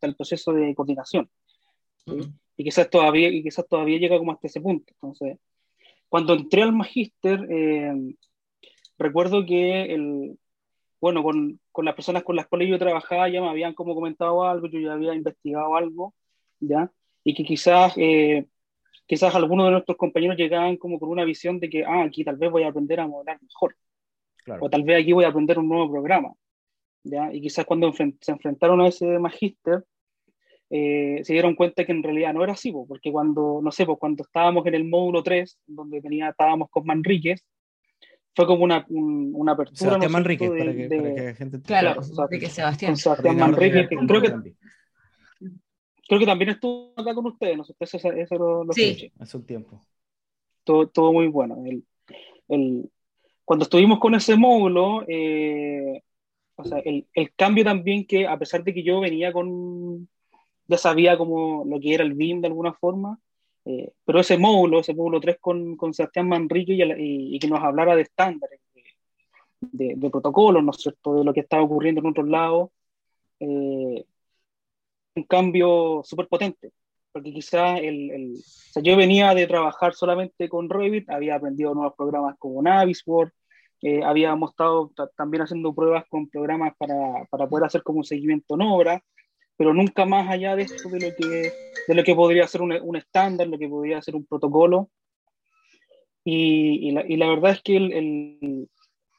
al 0.00 0.16
proceso 0.16 0.52
de 0.52 0.74
coordinación. 0.74 1.30
Y 2.56 2.64
quizás 2.64 2.90
todavía, 2.90 3.28
y 3.28 3.40
quizás 3.40 3.68
todavía 3.68 4.00
llega 4.00 4.18
como 4.18 4.32
hasta 4.32 4.48
ese 4.48 4.60
punto. 4.60 4.92
Entonces, 4.94 5.38
cuando 6.08 6.34
entré 6.34 6.62
al 6.62 6.72
magíster, 6.72 7.46
eh, 7.48 8.16
recuerdo 8.98 9.46
que 9.46 9.94
el, 9.94 10.38
bueno, 11.04 11.22
con, 11.22 11.60
con, 11.70 11.84
las 11.84 11.94
personas 11.94 12.22
con 12.22 12.34
las 12.34 12.46
cuales 12.46 12.66
yo 12.66 12.78
trabajaba 12.78 13.28
ya 13.28 13.42
me 13.42 13.50
habían 13.50 13.74
como 13.74 13.94
comentado 13.94 14.42
algo, 14.42 14.68
yo 14.68 14.80
ya 14.80 14.94
había 14.94 15.12
investigado 15.12 15.76
algo, 15.76 16.14
¿ya? 16.60 16.90
Y 17.22 17.34
que 17.34 17.44
quizás, 17.44 17.92
eh, 17.98 18.46
quizás 19.04 19.34
algunos 19.34 19.66
de 19.66 19.72
nuestros 19.72 19.98
compañeros 19.98 20.38
llegaban 20.38 20.78
como 20.78 20.98
con 20.98 21.10
una 21.10 21.26
visión 21.26 21.60
de 21.60 21.68
que, 21.68 21.84
ah, 21.84 22.04
aquí 22.04 22.24
tal 22.24 22.36
vez 22.36 22.50
voy 22.50 22.62
a 22.62 22.68
aprender 22.68 23.00
a 23.00 23.06
modelar 23.06 23.38
mejor. 23.42 23.76
O 24.60 24.70
tal 24.70 24.82
vez 24.82 25.02
aquí 25.02 25.12
voy 25.12 25.26
a 25.26 25.28
aprender 25.28 25.58
un 25.58 25.68
nuevo 25.68 25.90
programa, 25.90 26.32
¿ya? 27.02 27.30
Y 27.34 27.42
quizás 27.42 27.66
cuando 27.66 27.92
se 27.92 28.14
enfrentaron 28.26 28.80
a 28.80 28.88
ese 28.88 29.18
magíster, 29.18 29.84
eh, 30.70 31.20
se 31.22 31.34
dieron 31.34 31.54
cuenta 31.54 31.84
que 31.84 31.92
en 31.92 32.02
realidad 32.02 32.32
no 32.32 32.42
era 32.42 32.54
así, 32.54 32.72
porque 32.72 33.12
cuando, 33.12 33.60
no 33.62 33.70
sé, 33.72 33.84
pues 33.84 33.98
cuando 33.98 34.22
estábamos 34.22 34.64
en 34.64 34.74
el 34.74 34.84
módulo 34.84 35.22
3, 35.22 35.58
donde 35.66 36.00
tenía, 36.00 36.30
estábamos 36.30 36.70
con 36.70 36.86
Manríquez, 36.86 37.44
fue 38.34 38.46
como 38.46 38.64
una, 38.64 38.84
una 38.88 39.52
apertura. 39.52 39.78
Sebastián 39.78 40.12
Manríquez, 40.12 40.50
para, 40.50 40.72
que, 40.72 40.88
para 40.88 41.14
que 41.14 41.22
la 41.22 41.34
gente 41.34 41.62
Claro, 41.62 42.02
Enrique 42.02 42.50
Sebastián. 42.50 42.96
Sebastián 42.96 43.36
Manríquez, 43.36 43.88
que 43.88 43.96
creo 43.96 44.20
que, 44.20 44.54
creo 46.08 46.20
que 46.20 46.26
también 46.26 46.50
estuvo 46.50 46.92
acá 46.96 47.14
con 47.14 47.26
ustedes, 47.26 47.56
no 47.56 47.64
sé, 47.64 47.74
eso, 47.78 47.96
eso 48.12 48.34
lo, 48.36 48.64
lo 48.64 48.72
sí. 48.72 49.12
hace 49.18 49.36
un 49.36 49.46
tiempo. 49.46 49.80
Todo, 50.64 50.88
todo 50.88 51.12
muy 51.12 51.28
bueno. 51.28 51.62
El, 51.64 51.84
el, 52.48 52.90
cuando 53.44 53.64
estuvimos 53.64 54.00
con 54.00 54.14
ese 54.14 54.36
módulo, 54.36 55.04
eh, 55.06 56.02
o 56.56 56.64
sea, 56.64 56.78
el, 56.78 57.06
el, 57.14 57.32
cambio 57.34 57.64
también 57.64 58.06
que, 58.06 58.26
a 58.26 58.38
pesar 58.38 58.64
de 58.64 58.74
que 58.74 58.82
yo 58.82 59.00
venía 59.00 59.32
con, 59.32 60.08
ya 60.66 60.78
sabía 60.78 61.16
como 61.16 61.64
lo 61.64 61.78
que 61.78 61.94
era 61.94 62.02
el 62.02 62.14
BIM 62.14 62.40
de 62.40 62.48
alguna 62.48 62.72
forma, 62.72 63.20
eh, 63.64 63.92
pero 64.04 64.20
ese 64.20 64.36
módulo, 64.38 64.80
ese 64.80 64.94
módulo 64.94 65.20
3 65.20 65.38
con, 65.40 65.76
con 65.76 65.94
Sebastián 65.94 66.28
Manrique 66.28 66.74
y, 66.74 67.36
y, 67.36 67.38
que 67.38 67.48
nos 67.48 67.62
hablara 67.62 67.96
de 67.96 68.02
estándares, 68.02 68.60
de, 69.60 69.94
de, 69.96 70.10
protocolos, 70.10 70.62
¿no 70.62 70.70
es 70.70 70.78
cierto?, 70.78 71.14
de 71.14 71.24
lo 71.24 71.32
que 71.32 71.40
estaba 71.40 71.62
ocurriendo 71.62 72.00
en 72.00 72.06
otros 72.08 72.28
lados, 72.28 72.70
eh, 73.40 74.04
un 75.16 75.22
cambio 75.24 76.02
súper 76.04 76.28
potente, 76.28 76.72
porque 77.12 77.32
quizás 77.32 77.78
el, 77.80 78.10
el, 78.10 78.32
o 78.34 78.42
sea, 78.72 78.82
yo 78.82 78.96
venía 78.96 79.34
de 79.34 79.46
trabajar 79.46 79.94
solamente 79.94 80.48
con 80.48 80.68
Revit, 80.68 81.08
había 81.08 81.36
aprendido 81.36 81.74
nuevos 81.74 81.94
programas 81.96 82.36
como 82.38 82.60
Navisworks, 82.62 83.32
eh, 83.82 84.02
habíamos 84.02 84.50
estado 84.50 84.90
también 85.16 85.42
haciendo 85.42 85.74
pruebas 85.74 86.04
con 86.08 86.28
programas 86.28 86.74
para, 86.78 87.24
para 87.30 87.46
poder 87.46 87.66
hacer 87.66 87.82
como 87.82 87.98
un 87.98 88.04
seguimiento 88.04 88.54
en 88.54 88.62
obra, 88.62 89.04
pero 89.56 89.72
nunca 89.72 90.04
más 90.04 90.28
allá 90.28 90.56
de 90.56 90.62
esto, 90.62 90.88
de 90.88 91.00
lo 91.00 91.16
que, 91.16 91.52
de 91.88 91.94
lo 91.94 92.02
que 92.02 92.14
podría 92.14 92.46
ser 92.46 92.62
un, 92.62 92.72
un 92.72 92.96
estándar, 92.96 93.46
lo 93.46 93.58
que 93.58 93.68
podría 93.68 94.02
ser 94.02 94.16
un 94.16 94.26
protocolo. 94.26 94.90
Y, 96.24 96.88
y, 96.88 96.92
la, 96.92 97.06
y 97.06 97.16
la, 97.16 97.28
verdad 97.28 97.52
es 97.52 97.62
que 97.62 97.76
el, 97.76 97.92
el, 97.92 98.68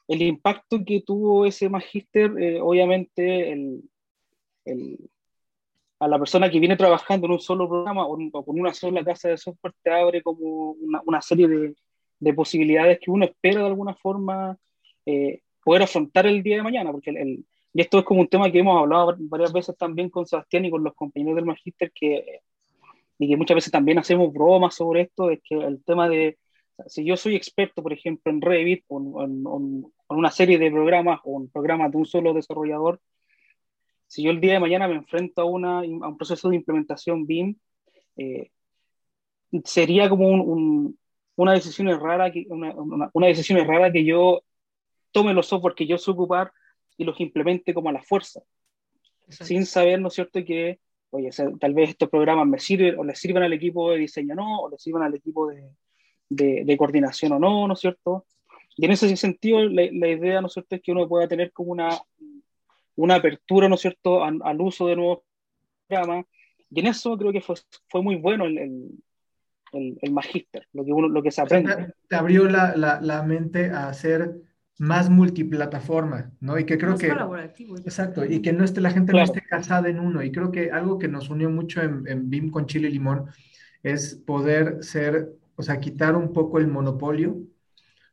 el, 0.08 0.22
impacto 0.22 0.84
que 0.84 1.02
tuvo 1.02 1.46
ese 1.46 1.68
magíster, 1.68 2.32
eh, 2.38 2.60
obviamente, 2.60 3.52
el, 3.52 3.82
a 6.00 6.08
la 6.08 6.18
persona 6.18 6.50
que 6.50 6.58
viene 6.58 6.76
trabajando 6.76 7.26
en 7.26 7.32
un 7.34 7.40
solo 7.40 7.68
programa 7.68 8.06
o, 8.06 8.18
o 8.32 8.44
con 8.44 8.60
una 8.60 8.74
sola 8.74 9.04
casa 9.04 9.28
de 9.28 9.38
software 9.38 9.74
te 9.82 9.90
abre 9.90 10.22
como 10.22 10.72
una, 10.72 11.00
una 11.06 11.22
serie 11.22 11.48
de, 11.48 11.74
de, 12.18 12.34
posibilidades 12.34 12.98
que 13.00 13.10
uno 13.10 13.24
espera 13.24 13.60
de 13.60 13.68
alguna 13.68 13.94
forma 13.94 14.58
eh, 15.06 15.40
poder 15.64 15.82
afrontar 15.82 16.26
el 16.26 16.42
día 16.42 16.56
de 16.56 16.62
mañana, 16.62 16.92
porque 16.92 17.10
el, 17.10 17.46
y 17.76 17.82
esto 17.82 17.98
es 17.98 18.04
como 18.06 18.22
un 18.22 18.28
tema 18.28 18.50
que 18.50 18.60
hemos 18.60 18.80
hablado 18.80 19.14
varias 19.18 19.52
veces 19.52 19.76
también 19.76 20.08
con 20.08 20.24
Sebastián 20.24 20.64
y 20.64 20.70
con 20.70 20.82
los 20.82 20.94
compañeros 20.94 21.36
del 21.36 21.44
Magister, 21.44 21.92
que, 21.92 22.40
y 23.18 23.28
que 23.28 23.36
muchas 23.36 23.56
veces 23.56 23.70
también 23.70 23.98
hacemos 23.98 24.32
bromas 24.32 24.74
sobre 24.74 25.02
esto, 25.02 25.30
es 25.30 25.40
que 25.44 25.56
el 25.56 25.84
tema 25.84 26.08
de, 26.08 26.38
si 26.86 27.04
yo 27.04 27.18
soy 27.18 27.36
experto, 27.36 27.82
por 27.82 27.92
ejemplo, 27.92 28.32
en 28.32 28.40
Revit 28.40 28.82
o 28.88 29.22
en, 29.22 29.30
en, 29.46 29.46
en 30.08 30.16
una 30.16 30.30
serie 30.30 30.58
de 30.58 30.70
programas 30.70 31.20
o 31.24 31.38
en 31.38 31.50
programas 31.50 31.90
de 31.92 31.98
un 31.98 32.06
solo 32.06 32.32
desarrollador, 32.32 32.98
si 34.06 34.22
yo 34.22 34.30
el 34.30 34.40
día 34.40 34.54
de 34.54 34.60
mañana 34.60 34.88
me 34.88 34.94
enfrento 34.94 35.42
a, 35.42 35.44
una, 35.44 35.80
a 35.80 35.82
un 35.82 36.16
proceso 36.16 36.48
de 36.48 36.56
implementación 36.56 37.26
BIM, 37.26 37.56
eh, 38.16 38.52
sería 39.66 40.08
como 40.08 40.28
un, 40.28 40.40
un, 40.40 40.98
una, 41.36 41.52
decisión 41.52 41.88
rara 42.00 42.32
que, 42.32 42.46
una, 42.48 42.74
una, 42.74 43.10
una 43.12 43.26
decisión 43.26 43.62
rara 43.68 43.92
que 43.92 44.02
yo 44.02 44.44
tome 45.12 45.34
los 45.34 45.46
software 45.46 45.74
que 45.74 45.86
yo 45.86 45.98
sé 45.98 46.10
ocupar 46.10 46.52
y 46.96 47.04
los 47.04 47.20
implemente 47.20 47.74
como 47.74 47.88
a 47.88 47.92
la 47.92 48.02
fuerza, 48.02 48.42
Exacto. 49.26 49.44
sin 49.46 49.66
saber, 49.66 50.00
¿no 50.00 50.08
es 50.08 50.14
cierto?, 50.14 50.44
que, 50.44 50.80
oye, 51.10 51.30
tal 51.60 51.74
vez 51.74 51.90
estos 51.90 52.08
programas 52.08 52.46
me 52.46 52.58
sirven 52.58 52.98
o 52.98 53.04
les 53.04 53.18
sirven 53.18 53.42
al 53.42 53.52
equipo 53.52 53.90
de 53.90 53.98
diseño 53.98 54.34
o 54.34 54.36
no, 54.36 54.60
o 54.60 54.70
les 54.70 54.82
sirven 54.82 55.02
al 55.02 55.14
equipo 55.14 55.48
de, 55.48 55.70
de, 56.28 56.62
de, 56.64 56.76
coordinación 56.76 57.32
o 57.32 57.38
no, 57.38 57.66
¿no 57.66 57.74
es 57.74 57.80
cierto? 57.80 58.26
Y 58.76 58.84
en 58.84 58.92
ese 58.92 59.14
sentido, 59.16 59.62
la, 59.64 59.82
la, 59.92 60.08
idea, 60.08 60.40
¿no 60.40 60.48
es 60.48 60.52
cierto?, 60.52 60.76
es 60.76 60.82
que 60.82 60.92
uno 60.92 61.08
pueda 61.08 61.28
tener 61.28 61.52
como 61.52 61.72
una, 61.72 61.90
una 62.96 63.16
apertura, 63.16 63.68
¿no 63.68 63.74
es 63.74 63.80
cierto?, 63.80 64.24
al, 64.24 64.40
al 64.42 64.60
uso 64.60 64.86
de 64.86 64.96
nuevos 64.96 65.20
programas. 65.86 66.26
Y 66.70 66.80
en 66.80 66.86
eso 66.86 67.16
creo 67.16 67.32
que 67.32 67.40
fue, 67.40 67.56
fue 67.88 68.02
muy 68.02 68.16
bueno 68.16 68.44
el, 68.44 68.58
el, 68.58 68.90
el, 69.72 69.98
el 70.00 70.12
magíster, 70.12 70.66
lo 70.72 70.84
que, 70.84 70.92
uno, 70.92 71.08
lo 71.08 71.22
que 71.22 71.30
se 71.30 71.40
aprende. 71.40 71.92
Te 72.08 72.16
abrió 72.16 72.48
la, 72.48 72.76
la, 72.76 73.00
la 73.00 73.22
mente 73.22 73.70
a 73.70 73.88
hacer 73.88 74.40
más 74.78 75.08
multiplataforma, 75.08 76.32
¿no? 76.40 76.58
Y 76.58 76.64
que 76.64 76.76
creo 76.76 76.92
más 76.92 77.00
que... 77.00 77.08
Colaborativo. 77.08 77.76
Exacto, 77.78 78.24
y 78.24 78.42
que 78.42 78.52
no 78.52 78.64
esté, 78.64 78.80
la 78.80 78.90
gente 78.90 79.12
claro. 79.12 79.26
no 79.26 79.32
esté 79.32 79.46
casada 79.46 79.88
en 79.88 80.00
uno. 80.00 80.22
Y 80.22 80.30
creo 80.30 80.50
que 80.50 80.70
algo 80.70 80.98
que 80.98 81.08
nos 81.08 81.30
unió 81.30 81.48
mucho 81.50 81.82
en, 81.82 82.04
en 82.06 82.28
BIM 82.28 82.50
con 82.50 82.66
Chile 82.66 82.88
y 82.88 82.92
Limón 82.92 83.26
es 83.82 84.14
poder 84.14 84.78
ser, 84.82 85.32
o 85.56 85.62
sea, 85.62 85.80
quitar 85.80 86.16
un 86.16 86.32
poco 86.32 86.58
el 86.58 86.66
monopolio, 86.66 87.38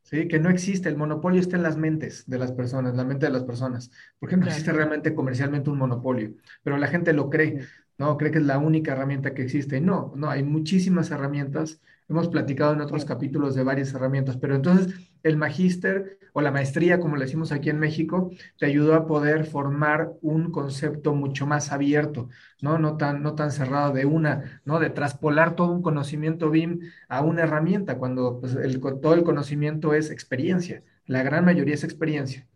¿sí? 0.04 0.28
Que 0.28 0.40
no 0.40 0.50
existe, 0.50 0.88
el 0.88 0.98
monopolio 0.98 1.42
está 1.42 1.58
en 1.58 1.64
las 1.64 1.78
mentes 1.78 2.24
de 2.28 2.38
las 2.38 2.52
personas, 2.52 2.96
la 2.96 3.04
mente 3.04 3.26
de 3.26 3.32
las 3.32 3.44
personas, 3.44 3.92
porque 4.20 4.36
no 4.36 4.44
claro. 4.44 4.52
existe 4.52 4.72
realmente 4.72 5.16
comercialmente 5.16 5.70
un 5.70 5.80
monopolio, 5.80 6.34
pero 6.62 6.78
la 6.78 6.88
gente 6.88 7.14
lo 7.14 7.30
cree, 7.30 7.60
¿no? 7.98 8.18
Cree 8.18 8.32
que 8.32 8.38
es 8.38 8.46
la 8.46 8.58
única 8.58 8.92
herramienta 8.92 9.34
que 9.34 9.44
existe. 9.44 9.82
No, 9.82 10.14
no, 10.16 10.30
hay 10.30 10.44
muchísimas 10.44 11.12
herramientas 11.12 11.82
Hemos 12.10 12.28
platicado 12.28 12.74
en 12.74 12.82
otros 12.82 13.06
capítulos 13.06 13.56
de 13.56 13.64
varias 13.64 13.94
herramientas, 13.94 14.38
pero 14.38 14.56
entonces 14.56 14.94
el 15.24 15.38
magíster 15.38 16.20
o 16.34 16.42
la 16.42 16.52
maestría, 16.52 17.00
como 17.00 17.16
le 17.16 17.26
decimos 17.26 17.52
aquí 17.52 17.70
en 17.70 17.80
México, 17.80 18.32
te 18.58 18.66
ayudó 18.66 18.96
a 18.96 19.06
poder 19.06 19.46
formar 19.46 20.12
un 20.22 20.52
concepto 20.52 21.14
mucho 21.14 21.46
más 21.46 21.72
abierto, 21.72 22.30
¿no? 22.62 22.80
No 22.80 22.98
tan, 22.98 23.22
no 23.22 23.36
tan 23.36 23.52
cerrado 23.52 23.94
de 23.94 24.06
una, 24.06 24.62
¿no? 24.66 24.80
De 24.80 24.90
traspolar 24.90 25.56
todo 25.56 25.72
un 25.72 25.82
conocimiento 25.82 26.50
BIM 26.50 26.92
a 27.08 27.22
una 27.22 27.44
herramienta, 27.44 27.98
cuando 27.98 28.40
pues, 28.40 28.56
el, 28.56 28.82
todo 28.82 29.14
el 29.14 29.24
conocimiento 29.24 29.94
es 29.94 30.10
experiencia. 30.10 30.84
La 31.06 31.22
gran 31.22 31.46
mayoría 31.46 31.76
es 31.76 31.84
experiencia. 31.84 32.48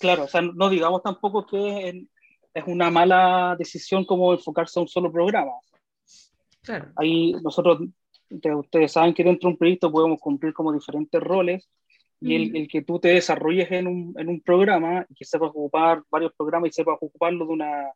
Claro, 0.00 0.24
o 0.24 0.28
sea, 0.28 0.40
no 0.40 0.70
digamos 0.70 1.02
tampoco 1.02 1.46
que 1.46 2.08
es 2.54 2.64
una 2.66 2.90
mala 2.90 3.54
decisión 3.58 4.04
como 4.04 4.32
enfocarse 4.32 4.78
a 4.78 4.82
un 4.82 4.88
solo 4.88 5.12
programa. 5.12 5.52
Claro. 6.62 6.92
Ahí 6.96 7.32
nosotros 7.42 7.80
ustedes 8.30 8.92
saben 8.92 9.14
que 9.14 9.24
dentro 9.24 9.48
de 9.48 9.54
un 9.54 9.58
proyecto 9.58 9.90
podemos 9.90 10.20
cumplir 10.20 10.52
como 10.52 10.72
diferentes 10.72 11.20
roles 11.22 11.68
y 12.20 12.34
el, 12.34 12.56
el, 12.56 12.68
que 12.68 12.82
tú 12.82 12.98
te 12.98 13.08
desarrolles 13.08 13.70
en 13.70 13.86
un, 13.86 14.14
en 14.18 14.28
un 14.28 14.40
programa 14.40 15.06
y 15.08 15.14
que 15.14 15.24
sepas 15.24 15.50
ocupar 15.50 16.02
varios 16.10 16.32
programas 16.36 16.70
y 16.70 16.72
sepas 16.72 16.98
ocuparlo 17.00 17.46
de 17.46 17.52
una, 17.52 17.92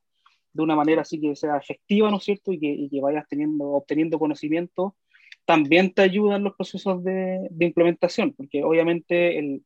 de 0.53 0.63
una 0.63 0.77
manera 0.77 1.03
así 1.03 1.21
que 1.21 1.35
sea 1.35 1.57
efectiva, 1.57 2.11
¿no 2.11 2.19
es 2.19 2.25
cierto? 2.25 2.53
Y 2.53 2.61
que, 2.61 2.69
y 2.69 2.89
que 2.89 3.01
vayas 3.01 3.27
teniendo, 3.29 3.65
obteniendo 3.65 4.19
conocimiento, 4.19 4.97
también 5.45 5.93
te 5.93 6.03
ayuda 6.03 6.37
en 6.37 6.45
los 6.45 6.55
procesos 6.55 7.03
de, 7.03 7.49
de 7.51 7.67
implementación, 7.67 8.33
porque 8.33 8.63
obviamente 8.63 9.39
el, 9.39 9.65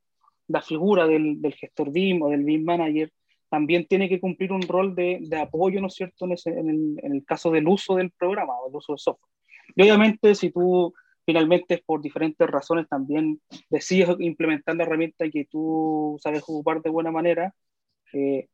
la 0.49 0.63
figura 0.63 1.07
del, 1.07 1.41
del, 1.41 1.55
gestor 1.55 1.93
BIM 1.93 2.23
o 2.23 2.31
del 2.31 2.45
BIM 2.45 2.65
manager 2.65 3.13
también 3.49 3.87
tiene 3.87 4.09
que 4.09 4.21
cumplir 4.21 4.53
un 4.53 4.63
rol 4.63 4.95
de, 4.95 5.19
de 5.21 5.37
apoyo, 5.37 5.81
¿no 5.81 5.89
es 5.89 5.95
cierto?, 5.95 6.25
en, 6.25 6.33
ese, 6.33 6.51
en, 6.51 6.69
el, 6.69 6.97
en 7.03 7.15
el 7.15 7.25
caso 7.25 7.51
del 7.51 7.69
uso 7.69 7.97
del 7.97 8.11
programa 8.11 8.55
o 8.59 8.67
del 8.67 8.77
uso 8.77 8.93
del 8.93 8.99
software. 8.99 9.31
Y 9.77 9.83
obviamente 9.83 10.35
si 10.35 10.51
tú 10.51 10.93
finalmente 11.27 11.83
por 11.85 12.01
diferentes 12.01 12.49
razones 12.49 12.89
también 12.89 13.41
decides 13.69 14.17
implementar 14.21 14.77
la 14.77 14.85
herramienta 14.85 15.29
que 15.29 15.45
tú 15.45 16.17
sabes 16.23 16.43
ocupar 16.45 16.81
de 16.81 16.91
buena 16.91 17.11
manera, 17.11 17.53
eh, 18.13 18.49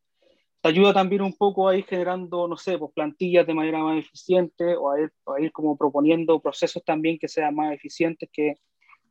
te 0.61 0.69
ayuda 0.69 0.93
también 0.93 1.21
un 1.21 1.35
poco 1.37 1.69
a 1.69 1.77
ir 1.77 1.85
generando, 1.85 2.47
no 2.47 2.57
sé, 2.57 2.77
pues 2.77 2.91
plantillas 2.93 3.45
de 3.45 3.53
manera 3.53 3.79
más 3.79 3.99
eficiente 3.99 4.75
o 4.75 4.91
a 4.91 5.01
ir, 5.01 5.13
a 5.27 5.39
ir 5.39 5.51
como 5.51 5.77
proponiendo 5.77 6.39
procesos 6.39 6.83
también 6.83 7.19
que 7.19 7.27
sean 7.27 7.53
más 7.53 7.73
eficientes, 7.73 8.29
que 8.31 8.55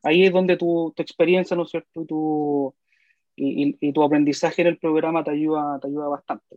ahí 0.02 0.24
es 0.24 0.32
donde 0.32 0.56
tu, 0.56 0.92
tu 0.96 1.02
experiencia, 1.02 1.56
¿no 1.56 1.62
es 1.62 1.70
cierto? 1.70 2.02
Y 2.02 2.06
tu, 2.06 2.74
y, 3.36 3.64
y, 3.64 3.76
y, 3.80 3.92
tu 3.92 4.02
aprendizaje 4.02 4.62
en 4.62 4.68
el 4.68 4.78
programa 4.78 5.22
te 5.22 5.30
ayuda, 5.30 5.78
te 5.80 5.88
ayuda 5.88 6.08
bastante. 6.08 6.56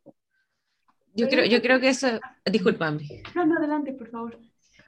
Yo 1.14 1.30
creo, 1.30 1.46
yo 1.46 1.62
creo 1.62 1.80
que 1.80 1.90
eso, 1.90 2.08
disculpame. 2.50 3.06
No, 3.36 3.46
no, 3.46 3.58
adelante, 3.58 3.94
por 3.94 4.10
favor. 4.10 4.40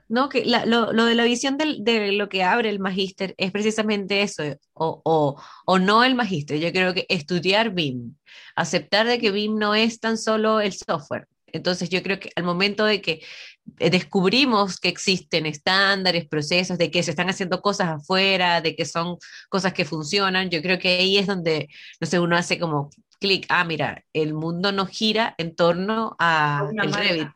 No, 0.09 0.29
que 0.29 0.45
lo, 0.45 1.05
de 1.05 1.15
la 1.15 1.23
visión 1.25 1.57
de 1.57 2.11
lo 2.13 2.29
que 2.29 2.43
abre 2.43 2.69
el 2.69 2.79
magíster 2.79 3.35
es 3.37 3.51
precisamente 3.51 4.21
eso, 4.21 4.43
o, 4.73 5.41
o, 5.65 5.79
no 5.79 6.03
el 6.03 6.15
magíster. 6.15 6.59
Yo 6.59 6.71
creo 6.71 6.93
que 6.93 7.05
estudiar 7.09 7.71
BIM, 7.71 8.15
aceptar 8.55 9.05
de 9.05 9.19
que 9.19 9.31
BIM 9.31 9.57
no 9.57 9.75
es 9.75 9.99
tan 9.99 10.17
solo 10.17 10.61
el 10.61 10.73
software. 10.73 11.27
Entonces 11.47 11.89
yo 11.89 12.03
creo 12.03 12.19
que 12.19 12.31
al 12.35 12.43
momento 12.43 12.85
de 12.85 13.01
que 13.01 13.21
descubrimos 13.65 14.79
que 14.79 14.89
existen 14.89 15.45
estándares, 15.45 16.27
procesos, 16.27 16.77
de 16.77 16.89
que 16.91 17.03
se 17.03 17.11
están 17.11 17.29
haciendo 17.29 17.61
cosas 17.61 17.89
afuera, 17.89 18.61
de 18.61 18.75
que 18.75 18.85
son 18.85 19.17
cosas 19.49 19.73
que 19.73 19.85
funcionan, 19.85 20.49
yo 20.49 20.61
creo 20.61 20.79
que 20.79 20.89
ahí 20.99 21.17
es 21.17 21.27
donde, 21.27 21.69
no 21.99 22.07
sé, 22.07 22.19
uno 22.19 22.37
hace 22.37 22.59
como 22.59 22.89
clic, 23.19 23.45
ah, 23.49 23.63
mira, 23.65 24.03
el 24.13 24.33
mundo 24.33 24.71
no 24.71 24.85
gira 24.85 25.35
en 25.37 25.55
torno 25.55 26.15
a 26.19 26.69
el 26.81 26.93
Revit 26.93 27.29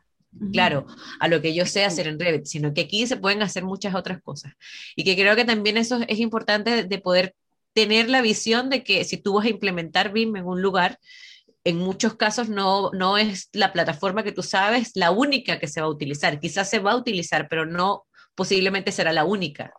claro, 0.51 0.85
a 1.19 1.27
lo 1.27 1.41
que 1.41 1.53
yo 1.53 1.65
sé 1.65 1.83
hacer 1.83 2.07
en 2.07 2.19
Revit, 2.19 2.45
sino 2.45 2.73
que 2.73 2.81
aquí 2.81 3.07
se 3.07 3.17
pueden 3.17 3.41
hacer 3.41 3.63
muchas 3.63 3.95
otras 3.95 4.21
cosas. 4.21 4.53
Y 4.95 5.03
que 5.03 5.15
creo 5.15 5.35
que 5.35 5.45
también 5.45 5.77
eso 5.77 5.99
es 6.07 6.19
importante 6.19 6.83
de 6.83 6.97
poder 6.99 7.35
tener 7.73 8.09
la 8.09 8.21
visión 8.21 8.69
de 8.69 8.83
que 8.83 9.03
si 9.03 9.17
tú 9.17 9.35
vas 9.35 9.45
a 9.45 9.49
implementar 9.49 10.11
BIM 10.11 10.35
en 10.35 10.45
un 10.45 10.61
lugar, 10.61 10.99
en 11.63 11.77
muchos 11.77 12.15
casos 12.15 12.49
no, 12.49 12.91
no 12.91 13.17
es 13.17 13.49
la 13.53 13.71
plataforma 13.71 14.23
que 14.23 14.31
tú 14.31 14.41
sabes 14.41 14.91
la 14.95 15.11
única 15.11 15.59
que 15.59 15.67
se 15.67 15.81
va 15.81 15.87
a 15.87 15.91
utilizar. 15.91 16.39
Quizás 16.39 16.69
se 16.69 16.79
va 16.79 16.91
a 16.91 16.97
utilizar, 16.97 17.47
pero 17.49 17.65
no 17.65 18.05
posiblemente 18.35 18.91
será 18.91 19.13
la 19.13 19.25
única. 19.25 19.73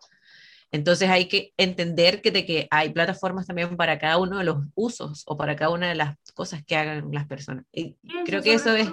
Entonces 0.71 1.09
hay 1.09 1.27
que 1.27 1.53
entender 1.57 2.21
que, 2.21 2.31
de 2.31 2.45
que 2.45 2.67
hay 2.71 2.89
plataformas 2.89 3.45
también 3.45 3.77
para 3.77 3.99
cada 3.99 4.17
uno 4.17 4.39
de 4.39 4.43
los 4.43 4.57
usos 4.73 5.23
o 5.27 5.37
para 5.37 5.55
cada 5.55 5.69
una 5.69 5.89
de 5.89 5.95
las 5.95 6.15
cosas 6.33 6.63
que 6.65 6.75
hagan 6.75 7.09
las 7.11 7.27
personas. 7.27 7.65
Y 7.71 7.95
creo 8.25 8.41
que 8.41 8.55
eso 8.55 8.75
es 8.75 8.89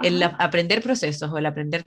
el 0.00 0.22
aprender 0.22 0.82
procesos 0.82 1.30
o 1.30 1.38
el 1.38 1.46
aprender 1.46 1.84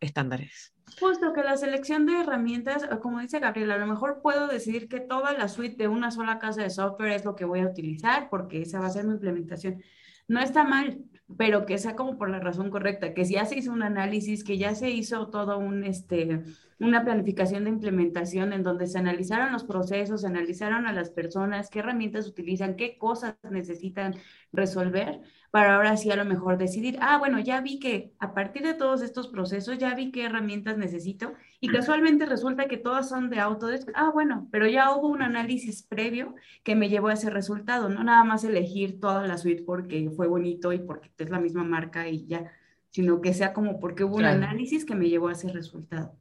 estándares. 0.00 0.72
Justo 1.00 1.32
que 1.32 1.42
la 1.42 1.56
selección 1.56 2.06
de 2.06 2.20
herramientas, 2.20 2.88
como 3.00 3.20
dice 3.20 3.38
Gabriela, 3.38 3.74
a 3.74 3.78
lo 3.78 3.86
mejor 3.86 4.20
puedo 4.22 4.48
decidir 4.48 4.88
que 4.88 5.00
toda 5.00 5.32
la 5.32 5.48
suite 5.48 5.76
de 5.76 5.88
una 5.88 6.10
sola 6.10 6.38
casa 6.38 6.62
de 6.62 6.70
software 6.70 7.12
es 7.12 7.24
lo 7.24 7.36
que 7.36 7.44
voy 7.44 7.60
a 7.60 7.66
utilizar 7.66 8.28
porque 8.30 8.62
esa 8.62 8.80
va 8.80 8.86
a 8.86 8.90
ser 8.90 9.04
mi 9.04 9.12
implementación. 9.12 9.82
No 10.26 10.40
está 10.40 10.64
mal, 10.64 10.98
pero 11.36 11.66
que 11.66 11.78
sea 11.78 11.94
como 11.94 12.18
por 12.18 12.30
la 12.30 12.40
razón 12.40 12.70
correcta, 12.70 13.14
que 13.14 13.24
ya 13.24 13.44
se 13.44 13.58
hizo 13.58 13.72
un 13.72 13.82
análisis, 13.82 14.44
que 14.44 14.58
ya 14.58 14.74
se 14.74 14.90
hizo 14.90 15.28
todo 15.28 15.58
un, 15.58 15.84
este, 15.84 16.42
una 16.78 17.04
planificación 17.04 17.64
de 17.64 17.70
implementación 17.70 18.52
en 18.52 18.62
donde 18.62 18.86
se 18.86 18.98
analizaron 18.98 19.52
los 19.52 19.64
procesos, 19.64 20.22
se 20.22 20.26
analizaron 20.26 20.86
a 20.86 20.92
las 20.92 21.10
personas, 21.10 21.70
qué 21.70 21.80
herramientas 21.80 22.26
utilizan, 22.26 22.76
qué 22.76 22.96
cosas 22.98 23.36
necesitan 23.50 24.14
resolver 24.52 25.20
para 25.50 25.76
ahora 25.76 25.96
sí 25.96 26.10
a 26.10 26.16
lo 26.16 26.24
mejor 26.24 26.58
decidir, 26.58 26.98
ah, 27.00 27.18
bueno, 27.18 27.40
ya 27.40 27.60
vi 27.60 27.78
que 27.78 28.12
a 28.18 28.34
partir 28.34 28.62
de 28.62 28.74
todos 28.74 29.02
estos 29.02 29.28
procesos, 29.28 29.78
ya 29.78 29.94
vi 29.94 30.10
qué 30.10 30.24
herramientas 30.24 30.76
necesito 30.76 31.32
y 31.60 31.68
casualmente 31.68 32.26
resulta 32.26 32.66
que 32.66 32.76
todas 32.76 33.08
son 33.08 33.30
de 33.30 33.40
Autodesk, 33.40 33.88
ah, 33.94 34.10
bueno, 34.12 34.48
pero 34.52 34.66
ya 34.66 34.94
hubo 34.94 35.08
un 35.08 35.22
análisis 35.22 35.82
previo 35.82 36.34
que 36.62 36.76
me 36.76 36.88
llevó 36.90 37.08
a 37.08 37.14
ese 37.14 37.30
resultado, 37.30 37.88
no 37.88 38.04
nada 38.04 38.24
más 38.24 38.44
elegir 38.44 39.00
toda 39.00 39.26
la 39.26 39.38
suite 39.38 39.62
porque 39.62 40.10
fue 40.14 40.26
bonito 40.26 40.72
y 40.72 40.80
porque 40.80 41.10
es 41.16 41.30
la 41.30 41.40
misma 41.40 41.64
marca 41.64 42.08
y 42.08 42.26
ya, 42.26 42.52
sino 42.90 43.20
que 43.22 43.32
sea 43.32 43.54
como 43.54 43.80
porque 43.80 44.04
hubo 44.04 44.16
un 44.16 44.26
análisis 44.26 44.84
que 44.84 44.94
me 44.94 45.08
llevó 45.08 45.28
a 45.28 45.32
ese 45.32 45.48
resultado. 45.50 46.14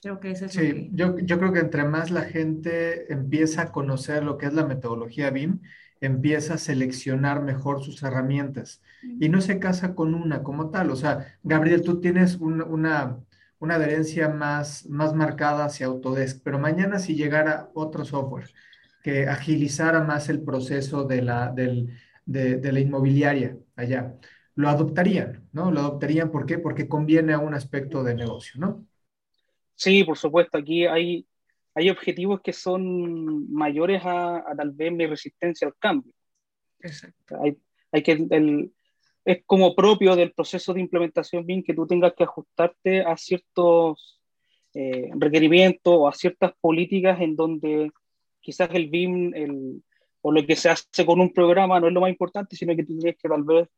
Creo 0.00 0.20
que 0.20 0.32
eso 0.32 0.44
es 0.44 0.52
sí, 0.52 0.90
yo, 0.92 1.18
yo 1.18 1.38
creo 1.38 1.52
que 1.52 1.60
entre 1.60 1.82
más 1.84 2.10
la 2.10 2.24
gente 2.24 3.10
empieza 3.10 3.62
a 3.62 3.72
conocer 3.72 4.22
lo 4.22 4.36
que 4.36 4.44
es 4.46 4.52
la 4.52 4.66
metodología 4.66 5.30
BIM, 5.30 5.60
empieza 6.06 6.54
a 6.54 6.58
seleccionar 6.58 7.42
mejor 7.42 7.82
sus 7.84 8.02
herramientas 8.02 8.82
y 9.18 9.28
no 9.28 9.40
se 9.40 9.58
casa 9.58 9.94
con 9.94 10.14
una 10.14 10.42
como 10.42 10.70
tal. 10.70 10.90
O 10.90 10.96
sea, 10.96 11.38
Gabriel, 11.42 11.82
tú 11.82 12.00
tienes 12.00 12.36
una, 12.36 13.18
una 13.58 13.74
adherencia 13.76 14.28
más, 14.28 14.86
más 14.86 15.14
marcada 15.14 15.64
hacia 15.66 15.86
Autodesk, 15.86 16.42
pero 16.44 16.58
mañana 16.58 16.98
si 16.98 17.14
llegara 17.16 17.70
otro 17.74 18.04
software 18.04 18.50
que 19.02 19.28
agilizara 19.28 20.02
más 20.02 20.28
el 20.28 20.42
proceso 20.42 21.04
de 21.04 21.22
la, 21.22 21.50
de, 21.52 22.56
de 22.58 22.72
la 22.72 22.80
inmobiliaria 22.80 23.56
allá, 23.76 24.14
lo 24.54 24.68
adoptarían, 24.68 25.48
¿no? 25.52 25.70
Lo 25.70 25.80
adoptarían, 25.80 26.30
¿por 26.30 26.46
qué? 26.46 26.58
Porque 26.58 26.88
conviene 26.88 27.32
a 27.34 27.38
un 27.38 27.54
aspecto 27.54 28.02
de 28.04 28.14
negocio, 28.14 28.60
¿no? 28.60 28.86
Sí, 29.76 30.04
por 30.04 30.16
supuesto, 30.18 30.58
aquí 30.58 30.86
hay, 30.86 31.26
hay 31.74 31.90
objetivos 31.90 32.40
que 32.40 32.52
son 32.52 33.52
mayores 33.52 34.02
a, 34.04 34.44
tal 34.56 34.70
vez 34.70 34.92
mi 34.92 35.06
resistencia 35.06 35.66
al 35.66 35.74
cambio. 35.76 36.12
Exacto. 36.80 37.36
Hay, 37.42 37.56
hay 37.90 38.02
que, 38.02 38.12
el, 38.30 38.72
es 39.24 39.42
como 39.46 39.74
propio 39.74 40.14
del 40.14 40.32
proceso 40.32 40.74
de 40.74 40.80
implementación 40.80 41.46
BIM 41.46 41.62
que 41.62 41.74
tú 41.74 41.86
tengas 41.86 42.12
que 42.14 42.24
ajustarte 42.24 43.00
a 43.00 43.16
ciertos 43.16 44.20
eh, 44.74 45.10
requerimientos 45.14 45.94
o 45.96 46.08
a 46.08 46.12
ciertas 46.12 46.52
políticas 46.60 47.20
en 47.20 47.34
donde 47.34 47.90
quizás 48.40 48.68
el 48.72 48.88
BIM 48.88 49.34
el, 49.34 49.82
o 50.20 50.32
lo 50.32 50.46
que 50.46 50.56
se 50.56 50.68
hace 50.68 51.06
con 51.06 51.20
un 51.20 51.32
programa 51.32 51.80
no 51.80 51.88
es 51.88 51.92
lo 51.92 52.00
más 52.00 52.10
importante, 52.10 52.56
sino 52.56 52.76
que 52.76 52.84
tú 52.84 52.98
tienes 52.98 53.16
que 53.16 53.28
tal 53.28 53.44
vez 53.44 53.68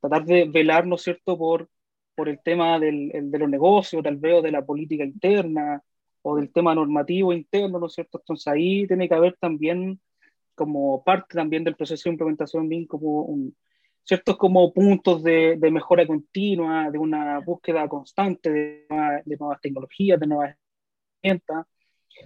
tratar 0.00 0.24
de 0.24 0.44
velar, 0.44 0.86
¿no 0.86 0.96
es 0.96 1.02
cierto?, 1.02 1.36
por, 1.36 1.68
por 2.14 2.28
el 2.28 2.40
tema 2.42 2.78
del, 2.78 3.10
de 3.12 3.38
los 3.38 3.48
negocios, 3.48 4.02
tal 4.02 4.16
vez, 4.16 4.34
o 4.34 4.42
de 4.42 4.50
la 4.50 4.64
política 4.64 5.04
interna, 5.04 5.82
o 6.22 6.36
del 6.36 6.52
tema 6.52 6.74
normativo 6.74 7.32
interno, 7.32 7.78
¿no 7.78 7.86
es 7.86 7.94
cierto? 7.94 8.18
Entonces 8.18 8.46
ahí 8.48 8.86
tiene 8.86 9.08
que 9.08 9.14
haber 9.14 9.36
también, 9.40 10.00
como 10.54 11.02
parte 11.04 11.34
también 11.36 11.64
del 11.64 11.76
proceso 11.76 12.08
de 12.08 12.12
implementación 12.14 12.68
BIM, 12.68 12.86
como 12.86 13.22
un, 13.22 13.56
ciertos 14.04 14.36
como 14.36 14.72
puntos 14.72 15.22
de, 15.22 15.56
de, 15.56 15.70
mejora 15.70 16.06
continua, 16.06 16.90
de 16.90 16.98
una 16.98 17.38
búsqueda 17.40 17.88
constante 17.88 18.50
de, 18.50 18.86
de 19.24 19.36
nuevas 19.36 19.60
tecnologías, 19.60 20.18
de 20.20 20.26
nuevas 20.26 20.56
herramientas. 21.22 21.66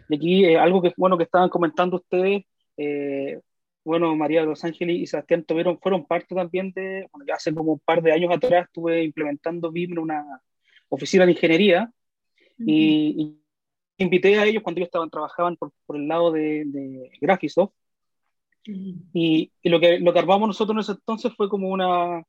Y 0.08 0.16
aquí 0.16 0.44
eh, 0.44 0.58
algo 0.58 0.82
que 0.82 0.92
bueno 0.96 1.16
que 1.16 1.24
estaban 1.24 1.48
comentando 1.48 1.96
ustedes, 1.96 2.44
eh, 2.76 3.40
bueno, 3.84 4.16
María 4.16 4.40
de 4.40 4.46
Los 4.46 4.64
Ángeles 4.64 4.96
y 4.96 5.06
Sebastián 5.06 5.44
Tobero 5.44 5.78
fueron 5.78 6.06
parte 6.06 6.34
también 6.34 6.72
de, 6.72 7.06
bueno, 7.12 7.26
ya 7.28 7.34
hace 7.34 7.54
como 7.54 7.72
un 7.74 7.80
par 7.80 8.02
de 8.02 8.12
años 8.12 8.32
atrás 8.34 8.64
estuve 8.64 9.04
implementando 9.04 9.70
BIM 9.70 9.92
en 9.92 9.98
una 9.98 10.40
oficina 10.88 11.26
de 11.26 11.32
ingeniería 11.32 11.92
y 12.58 13.43
invité 13.98 14.38
a 14.38 14.44
ellos 14.44 14.62
cuando 14.62 14.80
ellos 14.80 14.88
estaban, 14.88 15.10
trabajaban 15.10 15.56
por, 15.56 15.72
por 15.86 15.96
el 15.96 16.08
lado 16.08 16.32
de, 16.32 16.64
de 16.66 17.10
Graphisoft. 17.20 17.72
Y, 18.66 19.52
y, 19.62 19.68
lo, 19.68 19.78
que, 19.78 19.98
lo 19.98 20.12
que 20.12 20.18
armamos 20.18 20.48
nosotros 20.48 20.74
en 20.74 20.80
ese 20.80 20.92
entonces 20.92 21.34
fue 21.36 21.50
como 21.50 21.68
una, 21.68 22.22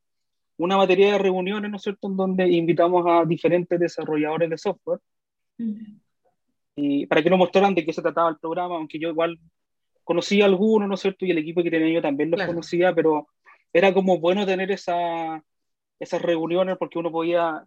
una 0.58 0.76
batería 0.76 1.14
de 1.14 1.18
reuniones, 1.18 1.72
¿no 1.72 1.78
es 1.78 1.84
cierto?, 1.84 2.08
en 2.08 2.18
donde 2.18 2.50
invitamos 2.50 3.06
a 3.08 3.26
diferentes 3.26 3.80
desarrolladores 3.80 4.50
de 4.50 4.58
software 4.58 5.00
y 6.76 7.06
para 7.06 7.24
que 7.24 7.30
nos 7.30 7.40
mostraran 7.40 7.74
de 7.74 7.86
qué 7.86 7.94
se 7.94 8.02
trataba 8.02 8.30
el 8.30 8.38
programa, 8.38 8.76
aunque 8.76 9.00
yo 9.00 9.10
igual 9.10 9.40
conocía 10.04 10.44
a 10.44 10.48
algunos, 10.48 10.90
¿no 10.90 10.96
es 10.96 11.02
cierto?, 11.02 11.26
y 11.26 11.32
el 11.32 11.38
equipo 11.38 11.64
que 11.64 11.72
tenía 11.72 11.94
yo 11.94 12.02
también 12.02 12.32
los 12.32 12.44
conocía, 12.44 12.94
pero 12.94 13.28
era 13.72 13.94
como 13.94 14.20
bueno 14.20 14.46
tener 14.46 14.72
esa, 14.72 15.42
esas 16.00 16.22
reuniones 16.22 16.78
porque 16.78 17.00
uno 17.00 17.12
podía 17.12 17.66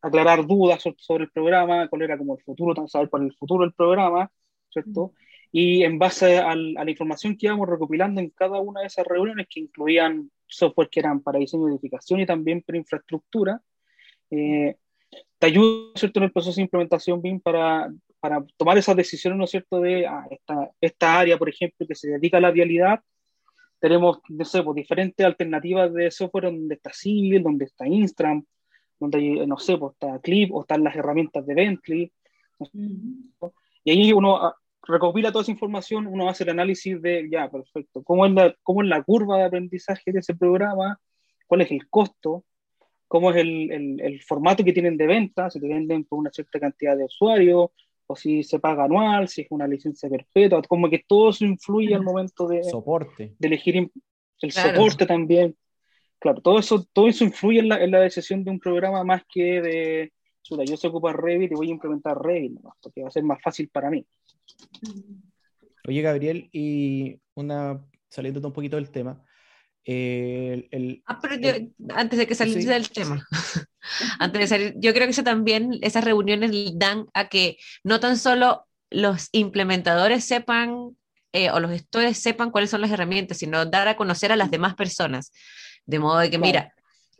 aclarar 0.00 0.46
dudas 0.46 0.82
sobre, 0.98 1.24
el 1.24 1.30
programa, 1.30 1.88
cuál 1.88 2.02
era 2.02 2.18
como 2.18 2.36
el 2.36 2.42
futuro, 2.42 2.86
saber 2.88 3.08
cuál 3.08 3.24
el 3.24 3.34
futuro 3.34 3.64
del 3.64 3.72
programa, 3.72 4.30
¿cierto? 4.70 5.12
Y 5.52 5.84
en 5.84 5.98
base 5.98 6.38
a, 6.38 6.54
la 6.56 6.90
información 6.90 7.36
que 7.36 7.46
íbamos 7.46 7.68
recopilando 7.68 8.20
en 8.20 8.30
cada 8.30 8.58
una 8.60 8.80
de 8.80 8.86
esas 8.86 9.06
reuniones, 9.06 9.46
que 9.48 9.60
incluían 9.60 10.30
software 10.46 10.88
que 10.90 11.00
eran 11.00 11.20
para 11.20 11.38
diseño 11.38 11.66
de 11.66 11.72
edificación 11.72 12.20
y 12.20 12.26
también 12.26 12.62
para 12.62 12.78
infraestructura, 12.78 13.60
eh, 14.30 14.76
te 15.38 15.46
ayuda, 15.46 15.92
¿cierto?, 15.94 16.20
en 16.20 16.24
el 16.24 16.32
proceso 16.32 16.56
de 16.56 16.62
implementación 16.62 17.20
BIM 17.20 17.40
para, 17.40 17.92
para 18.18 18.44
tomar 18.56 18.78
esas 18.78 18.96
decisiones, 18.96 19.38
¿no 19.38 19.44
es 19.44 19.50
cierto?, 19.50 19.80
de 19.80 20.06
ah, 20.06 20.26
esta, 20.30 20.70
esta 20.80 21.18
área, 21.20 21.36
por 21.36 21.48
ejemplo, 21.48 21.86
que 21.86 21.94
se 21.94 22.10
dedica 22.10 22.38
a 22.38 22.40
la 22.40 22.50
vialidad, 22.50 23.00
tenemos, 23.82 24.20
no 24.28 24.44
sé, 24.44 24.62
pues, 24.62 24.76
diferentes 24.76 25.26
alternativas 25.26 25.92
de 25.92 26.08
software 26.12 26.44
donde 26.44 26.76
está 26.76 26.92
Civil, 26.92 27.42
donde 27.42 27.64
está 27.64 27.84
Instram, 27.84 28.44
donde 29.00 29.18
hay, 29.18 29.44
no 29.44 29.58
sé, 29.58 29.76
pues, 29.76 29.94
está 29.94 30.20
Clip 30.20 30.54
o 30.54 30.60
están 30.60 30.84
las 30.84 30.94
herramientas 30.94 31.44
de 31.44 31.52
Bentley. 31.52 32.12
Y 33.82 33.90
ahí 33.90 34.12
uno 34.12 34.36
ah, 34.36 34.54
recopila 34.86 35.32
toda 35.32 35.42
esa 35.42 35.50
información, 35.50 36.06
uno 36.06 36.28
hace 36.28 36.44
el 36.44 36.50
análisis 36.50 37.02
de, 37.02 37.28
ya, 37.28 37.50
perfecto, 37.50 38.04
¿cómo 38.04 38.24
es 38.24 38.32
la, 38.32 38.54
cómo 38.62 38.82
es 38.82 38.88
la 38.88 39.02
curva 39.02 39.38
de 39.38 39.44
aprendizaje 39.46 40.12
de 40.12 40.20
ese 40.20 40.36
programa? 40.36 41.00
¿Cuál 41.48 41.62
es 41.62 41.72
el 41.72 41.88
costo? 41.90 42.44
¿Cómo 43.08 43.32
es 43.32 43.36
el, 43.38 43.72
el, 43.72 44.00
el 44.00 44.22
formato 44.22 44.62
que 44.62 44.72
tienen 44.72 44.96
de 44.96 45.08
venta? 45.08 45.50
Si 45.50 45.58
te 45.58 45.66
venden 45.66 46.04
por 46.04 46.20
una 46.20 46.30
cierta 46.30 46.60
cantidad 46.60 46.96
de 46.96 47.06
usuarios, 47.06 47.70
o 48.12 48.16
si 48.16 48.42
se 48.42 48.58
paga 48.58 48.84
anual, 48.84 49.28
si 49.28 49.42
es 49.42 49.46
una 49.50 49.66
licencia 49.66 50.08
perpetua, 50.08 50.62
como 50.62 50.90
que 50.90 51.02
todo 51.06 51.30
eso 51.30 51.44
influye 51.44 51.94
al 51.94 52.02
momento 52.02 52.46
de, 52.46 52.62
soporte. 52.62 53.34
de 53.38 53.48
elegir 53.48 53.90
el 54.40 54.52
soporte 54.52 55.06
también. 55.06 55.56
Claro, 56.18 56.42
todo 56.42 56.58
eso, 56.58 56.86
todo 56.92 57.08
eso 57.08 57.24
influye 57.24 57.60
en 57.60 57.68
la, 57.70 57.82
en 57.82 57.90
la, 57.90 58.00
decisión 58.00 58.44
de 58.44 58.50
un 58.50 58.60
programa 58.60 59.02
más 59.02 59.22
que 59.26 59.60
de, 59.62 60.12
chuta, 60.42 60.62
yo 60.64 60.76
se 60.76 60.88
ocupa 60.88 61.12
Revit 61.12 61.52
y 61.52 61.54
voy 61.54 61.68
a 61.68 61.72
implementar 61.72 62.18
Revit, 62.20 62.60
porque 62.82 63.02
va 63.02 63.08
a 63.08 63.10
ser 63.10 63.24
más 63.24 63.42
fácil 63.42 63.70
para 63.70 63.90
mí. 63.90 64.04
Oye, 65.88 66.02
Gabriel, 66.02 66.48
y 66.52 67.18
una, 67.34 67.82
saliendo 68.08 68.46
un 68.46 68.52
poquito 68.52 68.76
del 68.76 68.90
tema, 68.90 69.24
el, 69.84 71.02
ah, 71.06 71.18
pero 71.20 71.34
antes 71.94 72.18
de 72.18 72.26
que 72.26 72.34
saliera 72.34 72.74
del 72.74 72.90
tema, 72.90 73.26
antes 74.18 74.40
de 74.40 74.46
salir. 74.46 74.74
Yo 74.78 74.92
creo 74.92 75.06
que 75.06 75.12
eso 75.12 75.24
también, 75.24 75.78
esas 75.82 76.04
reuniones 76.04 76.52
dan 76.74 77.06
a 77.14 77.28
que 77.28 77.58
no 77.82 78.00
tan 78.00 78.16
solo 78.16 78.66
los 78.90 79.28
implementadores 79.32 80.24
sepan 80.24 80.96
eh, 81.32 81.50
o 81.50 81.60
los 81.60 81.70
gestores 81.70 82.18
sepan 82.18 82.50
cuáles 82.50 82.70
son 82.70 82.82
las 82.82 82.90
herramientas, 82.90 83.38
sino 83.38 83.64
dar 83.64 83.88
a 83.88 83.96
conocer 83.96 84.32
a 84.32 84.36
las 84.36 84.50
demás 84.50 84.74
personas. 84.74 85.32
De 85.86 85.98
modo 85.98 86.18
de 86.18 86.30
que, 86.30 86.38
mira, 86.38 86.74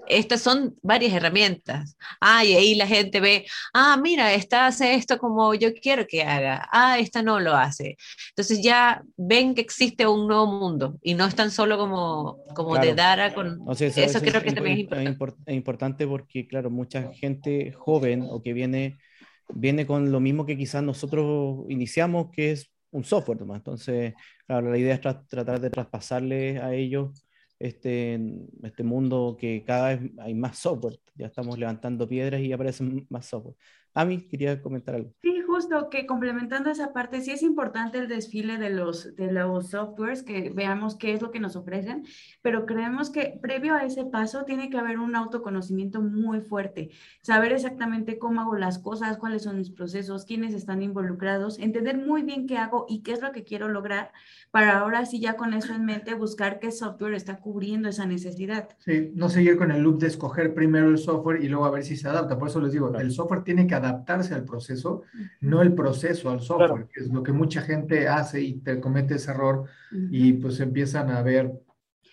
estas 0.07 0.41
son 0.41 0.77
varias 0.83 1.13
herramientas. 1.13 1.97
Ah, 2.21 2.45
y 2.45 2.55
ahí 2.55 2.75
la 2.75 2.87
gente 2.87 3.21
ve, 3.21 3.47
ah, 3.73 3.97
mira, 4.01 4.33
esta 4.35 4.67
hace 4.67 4.95
esto 4.95 5.19
como 5.19 5.55
yo 5.55 5.73
quiero 5.75 6.07
que 6.07 6.23
haga. 6.23 6.69
Ah, 6.73 6.99
esta 6.99 7.23
no 7.23 7.41
lo 7.41 7.55
hace. 7.55 7.97
Entonces 8.31 8.63
ya 8.63 9.03
ven 9.17 9.55
que 9.55 9.61
existe 9.61 10.07
un 10.07 10.27
nuevo 10.27 10.47
mundo 10.47 10.99
y 11.03 11.15
no 11.15 11.27
es 11.27 11.35
tan 11.35 11.51
solo 11.51 11.79
como, 11.79 12.45
como 12.55 12.77
de 12.79 12.95
dar 12.95 13.21
a 13.21 13.35
con... 13.35 13.61
eso, 13.71 14.21
creo 14.21 14.43
que 14.43 14.53
también 14.53 14.89
es 14.91 15.07
importante. 15.07 15.51
Es 15.51 15.57
importante 15.57 16.07
porque, 16.07 16.47
claro, 16.47 16.71
mucha 16.71 17.13
gente 17.15 17.73
joven 17.73 18.27
o 18.29 18.43
que 18.43 18.53
viene, 18.53 18.99
viene 19.49 19.87
con 19.87 20.11
lo 20.11 20.21
mismo 20.21 20.47
que 20.47 20.57
quizás 20.57 20.83
nosotros 20.83 21.65
iniciamos, 21.69 22.31
que 22.33 22.53
es 22.53 22.71
un 22.91 23.05
software, 23.05 23.39
Entonces, 23.41 24.13
claro, 24.47 24.71
la 24.71 24.79
idea 24.79 24.95
es 24.95 25.01
tratar 25.01 25.61
de 25.61 25.71
traspasarle 25.71 26.59
a 26.59 26.75
ellos 26.75 27.25
este, 27.63 28.19
este 28.63 28.83
mundo 28.83 29.37
que 29.39 29.65
cada 29.65 29.95
vez 29.97 30.11
hay 30.19 30.35
más 30.35 30.59
software. 30.59 30.99
Ya 31.15 31.27
estamos 31.27 31.59
levantando 31.59 32.09
piedras 32.09 32.41
y 32.41 32.53
aparecen 32.53 33.07
más 33.11 33.27
software. 33.27 33.57
Ami, 33.95 34.27
quería 34.29 34.63
comentar 34.63 34.95
algo. 34.95 35.13
Sí, 35.21 35.43
justo 35.47 35.91
que 35.91 36.07
complementando 36.07 36.71
esa 36.71 36.93
parte, 36.95 37.21
sí 37.21 37.31
es 37.31 37.43
importante 37.43 37.99
el 37.99 38.09
desfile 38.09 38.57
de 38.57 38.71
los, 38.71 39.15
de 39.17 39.31
los 39.31 39.71
softwares, 39.71 40.23
que 40.23 40.51
veamos 40.51 40.97
qué 40.97 41.13
es 41.13 41.21
lo 41.21 41.31
que 41.31 41.41
nos 41.41 41.57
ofrecen, 41.57 42.07
pero 42.41 42.65
creemos 42.65 43.11
que 43.11 43.39
previo 43.43 43.75
a 43.75 43.85
ese 43.85 44.07
paso 44.07 44.45
tiene 44.45 44.71
que 44.71 44.79
haber 44.79 44.99
un 44.99 45.15
autoconocimiento 45.15 46.01
muy 46.01 46.41
fuerte, 46.41 46.91
saber 47.21 47.53
exactamente 47.53 48.19
cómo 48.19 48.41
hago 48.41 48.57
las 48.57 48.79
cosas, 48.79 49.19
cuáles 49.19 49.43
son 49.43 49.59
mis 49.59 49.71
procesos, 49.71 50.25
quiénes 50.25 50.55
están 50.55 50.83
involucrados, 50.83 51.59
entender 51.59 51.99
muy 51.99 52.23
bien 52.23 52.47
qué 52.47 52.57
hago 52.57 52.87
y 52.89 53.03
qué 53.03 53.13
es 53.13 53.21
lo 53.21 53.33
que 53.33 53.45
quiero 53.45 53.69
lograr, 53.69 54.11
para 54.51 54.79
ahora 54.79 55.05
sí 55.05 55.21
ya 55.21 55.37
con 55.37 55.53
eso 55.53 55.75
en 55.75 55.85
mente 55.85 56.15
buscar 56.15 56.61
qué 56.61 56.71
software 56.71 57.15
está 57.15 57.41
cubriendo 57.41 57.91
esa 57.91 58.07
necesidad. 58.07 58.71
Sí, 58.79 59.13
no 59.15 59.29
seguir 59.29 59.59
con 59.59 59.71
el 59.71 59.83
loop 59.83 59.99
de 59.99 60.07
escoger 60.07 60.55
primero 60.55 60.89
el 60.89 60.99
software 60.99 61.43
y 61.43 61.49
luego 61.49 61.67
a 61.67 61.71
ver 61.71 61.85
si 61.85 61.97
se 61.97 62.09
adapta. 62.09 62.39
Por 62.39 62.49
eso 62.49 62.61
les 62.61 62.73
digo, 62.73 62.97
el 62.97 63.11
software 63.11 63.45
tiene 63.45 63.67
que 63.67 63.75
adaptarse 63.83 64.35
al 64.35 64.45
proceso, 64.45 65.03
no 65.41 65.63
el 65.63 65.75
proceso 65.75 66.31
al 66.31 66.41
software, 66.41 66.89
que 66.93 67.01
es 67.01 67.09
lo 67.09 67.23
que 67.23 67.33
mucha 67.33 67.63
gente 67.63 68.09
hace 68.09 68.41
y 68.41 68.55
te 68.61 68.81
comete 68.81 69.15
ese 69.15 69.31
error 69.31 69.67
y 70.11 70.35
pues 70.35 70.61
empiezan 70.61 71.11
a 71.11 71.23
ver 71.23 71.53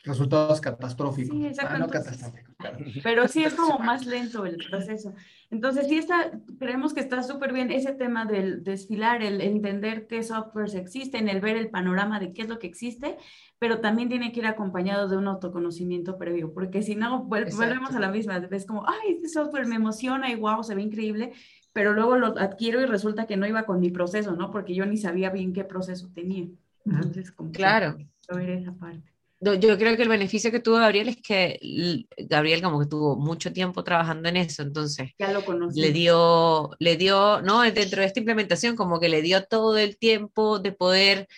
resultados 0.04 0.62
catastróficos. 0.62 1.36
Sí, 1.36 1.52
ah, 1.60 1.78
no 1.78 1.88
catastróficos. 1.88 2.56
Pero 3.04 3.28
sí 3.28 3.44
es 3.44 3.54
como 3.54 3.80
más 3.80 4.06
lento 4.06 4.46
el 4.46 4.58
proceso. 4.70 5.14
Entonces, 5.52 5.88
sí 5.88 5.98
está, 5.98 6.32
creemos 6.60 6.94
que 6.94 7.00
está 7.00 7.24
súper 7.24 7.54
bien 7.54 7.72
ese 7.72 7.94
tema 7.94 8.26
del 8.26 8.64
desfilar, 8.64 9.24
el 9.24 9.42
entender 9.42 10.08
qué 10.08 10.22
softwares 10.22 10.76
existen, 10.76 11.28
el 11.28 11.42
ver 11.42 11.58
el 11.58 11.70
panorama 11.70 12.20
de 12.20 12.34
qué 12.34 12.44
es 12.44 12.50
lo 12.50 12.60
que 12.60 12.68
existe, 12.68 13.18
pero 13.58 13.80
también 13.80 14.10
tiene 14.10 14.32
que 14.32 14.42
ir 14.42 14.46
acompañado 14.46 15.08
de 15.08 15.18
un 15.18 15.28
autoconocimiento 15.28 16.18
previo, 16.18 16.54
porque 16.54 16.84
si 16.84 16.96
no, 16.96 17.24
volvemos 17.24 17.96
a 17.96 18.00
la 18.00 18.12
misma, 18.12 18.38
es 18.52 18.66
como, 18.66 18.88
ay, 18.88 19.14
este 19.16 19.30
software 19.30 19.66
me 19.66 19.76
emociona 19.76 20.32
y 20.32 20.36
wow, 20.36 20.64
se 20.64 20.76
ve 20.76 20.84
increíble, 20.84 21.34
pero 21.80 21.94
luego 21.94 22.18
lo 22.18 22.38
adquiero 22.38 22.82
y 22.82 22.86
resulta 22.86 23.26
que 23.26 23.38
no 23.38 23.48
iba 23.48 23.66
con 23.66 23.80
mi 23.80 23.90
proceso, 23.90 24.34
¿no? 24.34 24.52
Porque 24.52 24.76
yo 24.76 24.86
ni 24.86 24.98
sabía 24.98 25.30
bien 25.30 25.54
qué 25.54 25.64
proceso 25.64 26.10
tenía. 26.14 26.46
Entonces, 26.86 27.32
como 27.32 27.54
claro. 27.54 27.98
ver 28.28 28.50
esa 28.50 28.74
parte. 28.74 29.10
Yo 29.40 29.78
creo 29.78 29.96
que 29.96 30.04
el 30.04 30.10
beneficio 30.10 30.52
que 30.52 30.60
tuvo 30.60 30.76
Gabriel 30.76 31.08
es 31.08 31.22
que 31.22 32.06
Gabriel 32.18 32.62
como 32.62 32.82
que 32.82 32.88
tuvo 32.88 33.16
mucho 33.16 33.54
tiempo 33.54 33.82
trabajando 33.86 34.28
en 34.28 34.36
eso, 34.36 34.62
entonces 34.62 35.12
ya 35.18 35.32
lo 35.32 35.46
conocí. 35.46 35.80
le 35.80 35.94
dio, 35.94 36.72
le 36.80 36.98
dio, 36.98 37.42
no, 37.44 37.62
dentro 37.62 38.02
de 38.02 38.08
esta 38.08 38.20
implementación 38.20 38.76
como 38.76 39.00
que 39.00 39.08
le 39.08 39.22
dio 39.22 39.46
todo 39.46 39.78
el 39.78 39.98
tiempo 39.98 40.60
de 40.60 40.74
poder 40.74 41.30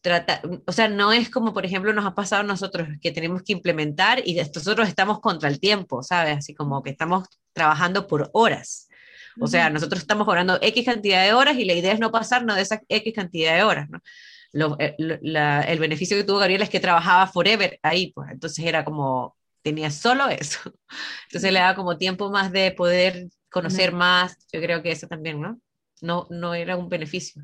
tratar, 0.00 0.40
o 0.66 0.72
sea, 0.72 0.88
no 0.88 1.12
es 1.12 1.30
como 1.30 1.54
por 1.54 1.64
ejemplo 1.64 1.92
nos 1.92 2.06
ha 2.06 2.16
pasado 2.16 2.40
a 2.40 2.44
nosotros 2.46 2.88
que 3.00 3.12
tenemos 3.12 3.44
que 3.44 3.52
implementar 3.52 4.20
y 4.24 4.34
nosotros 4.34 4.88
estamos 4.88 5.20
contra 5.20 5.48
el 5.48 5.60
tiempo, 5.60 6.02
¿sabes? 6.02 6.38
Así 6.38 6.56
como 6.56 6.82
que 6.82 6.90
estamos 6.90 7.28
trabajando 7.52 8.08
por 8.08 8.30
horas. 8.32 8.85
O 9.40 9.46
sea, 9.46 9.70
nosotros 9.70 10.00
estamos 10.00 10.26
cobrando 10.26 10.58
X 10.60 10.84
cantidad 10.84 11.24
de 11.24 11.32
horas 11.32 11.56
y 11.58 11.64
la 11.64 11.74
idea 11.74 11.92
es 11.92 12.00
no 12.00 12.10
pasarnos 12.10 12.56
de 12.56 12.62
esa 12.62 12.80
X 12.88 13.14
cantidad 13.14 13.54
de 13.54 13.62
horas, 13.62 13.88
¿no? 13.90 14.00
Eh, 14.78 14.96
el 14.98 15.78
beneficio 15.78 16.16
que 16.16 16.24
tuvo 16.24 16.38
Gabriel 16.38 16.62
es 16.62 16.70
que 16.70 16.80
trabajaba 16.80 17.26
forever 17.26 17.78
ahí, 17.82 18.12
pues 18.12 18.30
entonces 18.30 18.64
era 18.64 18.84
como, 18.84 19.36
tenía 19.62 19.90
solo 19.90 20.28
eso. 20.28 20.60
Entonces 21.28 21.52
le 21.52 21.58
daba 21.58 21.74
como 21.74 21.98
tiempo 21.98 22.30
más 22.30 22.52
de 22.52 22.70
poder 22.72 23.28
conocer 23.50 23.92
más, 23.92 24.38
yo 24.52 24.60
creo 24.60 24.82
que 24.82 24.92
eso 24.92 25.08
también, 25.08 25.40
¿no? 25.40 25.60
No, 26.00 26.26
no 26.30 26.54
era 26.54 26.76
un 26.76 26.88
beneficio. 26.88 27.42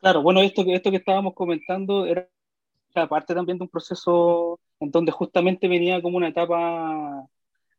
Claro, 0.00 0.22
bueno, 0.22 0.42
esto, 0.42 0.64
esto 0.68 0.90
que 0.90 0.98
estábamos 0.98 1.34
comentando 1.34 2.04
era 2.06 2.28
parte 3.08 3.34
también 3.34 3.58
de 3.58 3.64
un 3.64 3.70
proceso 3.70 4.60
en 4.80 4.90
donde 4.90 5.12
justamente 5.12 5.66
venía 5.66 6.00
como 6.00 6.16
una 6.16 6.28
etapa 6.28 7.26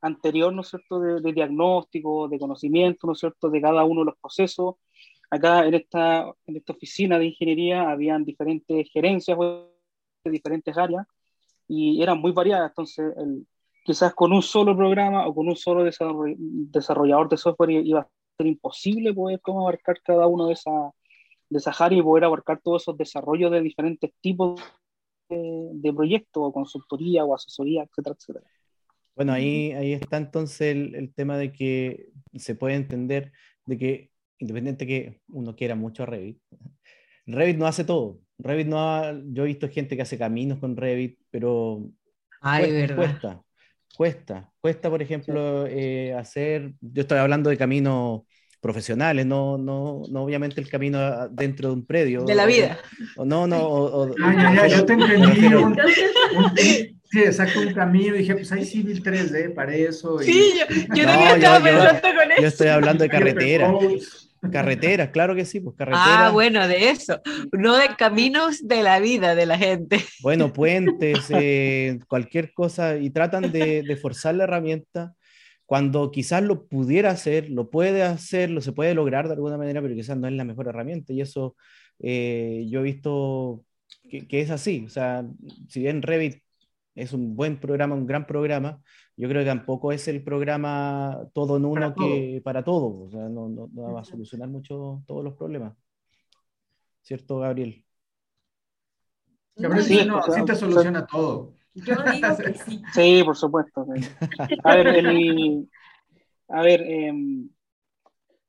anterior, 0.05 0.53
¿no 0.53 0.61
es 0.61 0.69
cierto?, 0.69 0.99
de, 0.99 1.21
de, 1.21 1.33
diagnóstico, 1.33 2.27
de 2.27 2.39
conocimiento, 2.39 3.07
¿no 3.07 3.13
es 3.13 3.19
cierto?, 3.19 3.49
de 3.49 3.61
cada 3.61 3.83
uno 3.83 4.01
de 4.01 4.05
los 4.05 4.17
procesos, 4.17 4.75
acá 5.29 5.65
en 5.65 5.73
esta, 5.73 6.31
en 6.45 6.57
esta 6.57 6.73
oficina 6.73 7.17
de 7.17 7.25
ingeniería 7.25 7.89
habían 7.89 8.23
diferentes 8.23 8.89
gerencias 8.91 9.37
de 9.37 10.31
diferentes 10.31 10.77
áreas 10.77 11.05
y 11.67 12.01
eran 12.01 12.19
muy 12.19 12.31
variadas. 12.31 12.71
Entonces, 12.71 13.13
el, 13.17 13.47
quizás 13.83 14.13
con 14.13 14.33
un 14.33 14.41
solo 14.41 14.75
programa 14.75 15.27
o 15.27 15.33
con 15.33 15.47
un 15.47 15.55
solo 15.55 15.83
desarrollador 15.83 17.29
de 17.29 17.37
software 17.37 17.71
iba 17.71 18.01
a 18.01 18.09
ser 18.37 18.47
imposible 18.47 19.13
poder 19.13 19.39
abarcar 19.45 20.01
cada 20.03 20.27
uno 20.27 20.47
de 20.47 20.53
esas 20.53 20.91
de 21.47 21.59
esa 21.59 21.71
áreas 21.71 21.99
y 21.99 22.03
poder 22.03 22.23
abarcar 22.23 22.59
todos 22.63 22.81
esos 22.81 22.97
desarrollos 22.97 23.51
de 23.51 23.61
diferentes 23.61 24.11
tipos 24.19 24.59
de, 25.29 25.69
de 25.73 25.93
proyectos 25.93 26.41
o 26.43 26.51
consultoría 26.51 27.23
o 27.23 27.35
asesoría, 27.35 27.83
etcétera, 27.83 28.15
etcétera. 28.17 28.54
Bueno, 29.15 29.33
ahí, 29.33 29.71
ahí 29.71 29.93
está 29.93 30.17
entonces 30.17 30.75
el, 30.75 30.95
el 30.95 31.13
tema 31.13 31.37
de 31.37 31.51
que 31.51 32.09
se 32.35 32.55
puede 32.55 32.75
entender 32.75 33.31
de 33.65 33.77
que 33.77 34.11
independiente 34.39 34.87
que 34.87 35.19
uno 35.29 35.55
quiera 35.55 35.75
mucho 35.75 36.05
Revit, 36.05 36.39
Revit 37.25 37.57
no 37.57 37.67
hace 37.67 37.83
todo. 37.83 38.19
Revit 38.37 38.67
no 38.67 38.79
ha, 38.79 39.13
yo 39.27 39.43
he 39.43 39.47
visto 39.47 39.69
gente 39.69 39.95
que 39.95 40.01
hace 40.01 40.17
caminos 40.17 40.59
con 40.59 40.75
Revit, 40.75 41.19
pero 41.31 41.89
cuesta, 42.41 43.41
cuesta, 43.95 44.51
cuesta, 44.59 44.89
por 44.89 45.01
ejemplo, 45.01 45.65
eh, 45.67 46.13
hacer, 46.13 46.73
yo 46.81 47.01
estoy 47.01 47.17
hablando 47.17 47.49
de 47.49 47.57
caminos 47.57 48.23
profesionales, 48.59 49.25
no, 49.25 49.57
no, 49.57 50.01
no 50.09 50.23
obviamente 50.23 50.59
el 50.59 50.69
camino 50.69 51.29
dentro 51.29 51.69
de 51.69 51.75
un 51.75 51.85
predio. 51.85 52.25
De 52.25 52.35
la 52.35 52.45
vida. 52.45 52.77
O, 53.15 53.23
no, 53.23 53.47
no. 53.47 53.63
O, 53.63 54.11
ah, 54.21 54.67
yo 54.67 54.85
te 54.85 54.93
entendí. 54.93 56.94
Sí, 57.15 57.21
exacto, 57.21 57.61
un 57.61 57.73
camino. 57.73 58.13
Dije, 58.13 58.35
pues 58.35 58.51
hay 58.51 58.65
Civil 58.65 59.01
3D 59.01 59.53
para 59.53 59.73
eso. 59.73 60.19
Sí, 60.19 60.51
yo, 60.59 60.95
yo 60.95 61.05
también 61.05 61.35
estaba 61.35 61.63
pensando 61.63 62.01
con 62.01 62.31
eso. 62.33 62.41
Yo 62.41 62.47
estoy 62.49 62.67
hablando 62.67 63.03
de 63.05 63.09
carretera. 63.09 63.73
Carreteras, 64.51 65.09
claro 65.11 65.33
que 65.33 65.45
sí, 65.45 65.61
pues 65.61 65.77
carreteras. 65.77 66.07
Ah, 66.09 66.29
bueno, 66.31 66.67
de 66.67 66.89
eso, 66.89 67.21
no 67.53 67.77
de 67.77 67.87
caminos 67.97 68.67
de 68.67 68.83
la 68.83 68.99
vida 68.99 69.33
de 69.33 69.45
la 69.45 69.57
gente. 69.57 70.03
Bueno, 70.21 70.51
puentes, 70.53 71.27
eh, 71.29 71.99
cualquier 72.09 72.53
cosa, 72.53 72.97
y 72.97 73.11
tratan 73.11 73.49
de, 73.49 73.97
forzar 74.01 74.35
la 74.35 74.43
herramienta 74.43 75.15
cuando 75.65 76.11
quizás 76.11 76.43
lo 76.43 76.67
pudiera 76.67 77.11
hacer, 77.11 77.49
lo 77.49 77.69
puede 77.69 78.03
hacer, 78.03 78.49
lo 78.49 78.59
se 78.59 78.73
puede 78.73 78.93
lograr 78.93 79.27
de 79.27 79.35
alguna 79.35 79.57
manera, 79.57 79.81
pero 79.81 79.95
quizás 79.95 80.17
no 80.17 80.27
es 80.27 80.33
la 80.33 80.43
mejor 80.43 80.67
herramienta. 80.67 81.13
Y 81.13 81.21
eso 81.21 81.55
eh, 81.99 82.65
yo 82.69 82.81
he 82.81 82.83
visto 82.83 83.63
que, 84.09 84.27
que, 84.27 84.41
es 84.41 84.51
así. 84.51 84.83
O 84.85 84.89
sea, 84.89 85.25
si 85.69 85.79
bien 85.79 86.01
Revit 86.01 86.44
es 86.95 87.11
un 87.11 87.35
buen 87.35 87.59
programa, 87.59 87.93
un 87.93 88.07
gran 88.07 88.25
programa, 88.25 88.81
yo 89.17 89.27
creo 89.27 89.41
que 89.41 89.49
tampoco 89.49 89.91
es 89.91 90.07
el 90.07 90.23
programa 90.23 91.27
todo 91.33 91.57
en 91.57 91.65
uno 91.65 91.93
que 91.93 92.41
para 92.43 92.63
todo, 92.63 93.03
o 93.03 93.09
sea, 93.09 93.27
no, 93.29 93.49
no, 93.49 93.93
va 93.93 94.01
a 94.01 94.05
solucionar 94.05 94.47
mucho 94.47 95.03
todos 95.05 95.23
los 95.23 95.35
problemas. 95.35 95.75
¿Cierto, 97.01 97.39
Gabriel? 97.39 97.85
Gabriel, 99.55 99.83
sí, 99.83 100.05
no, 100.05 100.23
sí 100.23 100.43
te 100.45 100.55
soluciona 100.55 101.05
todo. 101.05 101.53
Yo 101.73 101.95
digo 102.11 102.37
que 102.37 102.53
sí. 102.53 102.81
Sí, 102.93 103.21
por 103.23 103.35
supuesto. 103.35 103.85
A 104.63 104.75
ver, 104.75 104.87
el, 104.87 105.69
a 106.47 106.61
ver 106.61 106.81
eh, 106.81 107.13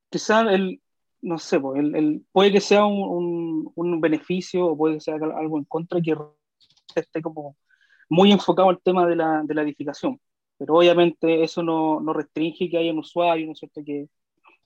quizá 0.08 0.42
el, 0.52 0.80
no 1.22 1.38
sé, 1.38 1.60
el, 1.74 1.94
el, 1.96 2.26
puede 2.32 2.52
que 2.52 2.60
sea 2.60 2.86
un, 2.86 3.02
un, 3.02 3.72
un, 3.74 4.00
beneficio 4.00 4.66
o 4.66 4.76
puede 4.76 4.94
que 4.94 5.00
sea 5.00 5.14
algo 5.14 5.58
en 5.58 5.64
contra 5.64 6.00
que 6.00 6.16
esté 6.94 7.20
como 7.20 7.56
muy 8.08 8.32
enfocado 8.32 8.70
al 8.70 8.80
tema 8.82 9.06
de 9.06 9.16
la, 9.16 9.42
de 9.44 9.54
la 9.54 9.62
edificación 9.62 10.20
pero 10.58 10.74
obviamente 10.76 11.42
eso 11.42 11.62
no, 11.62 12.00
no 12.00 12.12
restringe 12.12 12.70
que 12.70 12.78
haya 12.78 12.92
un 12.92 12.98
usuario, 12.98 13.46
¿no 13.46 13.52
es 13.52 13.58
cierto?, 13.58 13.82
que, 13.84 14.08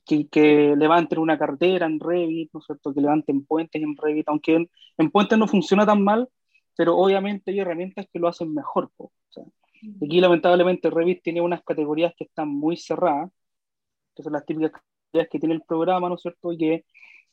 que, 0.06 0.28
que, 0.28 0.74
levanten 0.76 1.18
una 1.18 1.38
cartera 1.38 1.86
en 1.86 2.00
Revit, 2.00 2.50
¿no 2.52 2.60
es 2.60 2.66
cierto?, 2.66 2.94
que 2.94 3.00
levanten 3.00 3.44
puentes 3.44 3.82
en 3.82 3.96
Revit, 3.96 4.28
aunque 4.28 4.54
en, 4.56 4.70
en 4.98 5.10
puentes 5.10 5.38
no 5.38 5.48
funciona 5.48 5.86
tan 5.86 6.02
mal, 6.02 6.28
pero 6.76 6.96
obviamente 6.96 7.50
hay 7.50 7.60
herramientas 7.60 8.06
que 8.12 8.18
lo 8.18 8.28
hacen 8.28 8.54
mejor. 8.54 8.90
O 8.96 9.12
sea, 9.28 9.44
Aquí 10.04 10.20
lamentablemente 10.20 10.90
Revit 10.90 11.22
tiene 11.22 11.40
unas 11.40 11.62
categorías 11.62 12.12
que 12.16 12.24
están 12.24 12.48
muy 12.48 12.76
cerradas, 12.76 13.30
que 14.14 14.22
son 14.22 14.34
las 14.34 14.44
típicas 14.46 14.72
categorías 14.72 15.28
que 15.30 15.38
tiene 15.38 15.54
el 15.54 15.62
programa, 15.62 16.08
¿no 16.08 16.16
es 16.16 16.22
cierto? 16.22 16.52
Y 16.52 16.58
que 16.58 16.84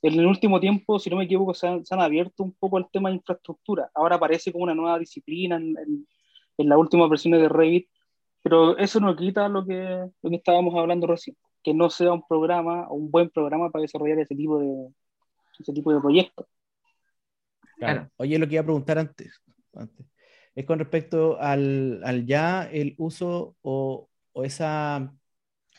en 0.02 0.20
el 0.20 0.26
último 0.26 0.60
tiempo, 0.60 1.00
si 1.00 1.10
no 1.10 1.16
me 1.16 1.24
equivoco, 1.24 1.54
se 1.54 1.68
han, 1.68 1.84
abierto 2.02 2.44
un 2.44 2.54
poco 2.54 2.78
el 2.78 2.86
tema 2.92 3.10
de 3.10 3.16
infraestructura. 3.16 3.90
Ahora 3.96 4.18
aparece 4.18 4.52
como 4.52 4.64
una 4.64 4.76
nueva 4.76 5.00
disciplina 5.00 5.56
en, 5.58 5.76
en, 6.58 6.70
las 6.70 6.78
últimas 6.78 7.10
versiones 7.10 7.42
de 7.42 7.50
Revit, 7.50 7.90
pero 8.42 8.78
eso 8.78 9.00
no 9.00 9.16
quita 9.16 9.50
lo 9.50 9.66
que, 9.66 10.08
lo 10.22 10.30
que 10.30 10.36
estábamos 10.36 10.76
hablando 10.76 11.08
recién, 11.08 11.36
que 11.64 11.74
no 11.74 11.90
sea 11.90 12.14
un 12.14 12.26
programa 12.28 12.88
o 12.90 12.96
un 12.96 13.12
buen 13.12 13.30
programa 13.30 13.70
para 13.72 13.82
desarrollar 13.82 14.20
ese 14.20 14.36
tipo 14.36 14.60
de, 14.60 14.88
ese 15.60 15.74
tipo 15.74 15.94
de 15.94 16.00
proyectos. 16.00 16.46
Claro. 17.78 18.10
Oye, 18.18 18.40
lo 18.40 18.48
que 18.48 18.56
iba 18.56 18.62
a 18.62 18.66
preguntar 18.66 18.98
antes, 18.98 19.42
es 20.56 20.66
con 20.66 20.80
respecto 20.80 21.40
al, 21.40 22.02
al, 22.04 22.26
ya 22.26 22.64
el 22.64 22.96
uso 22.98 23.56
o, 23.62 24.10
o 24.34 24.44
esa, 24.44 25.14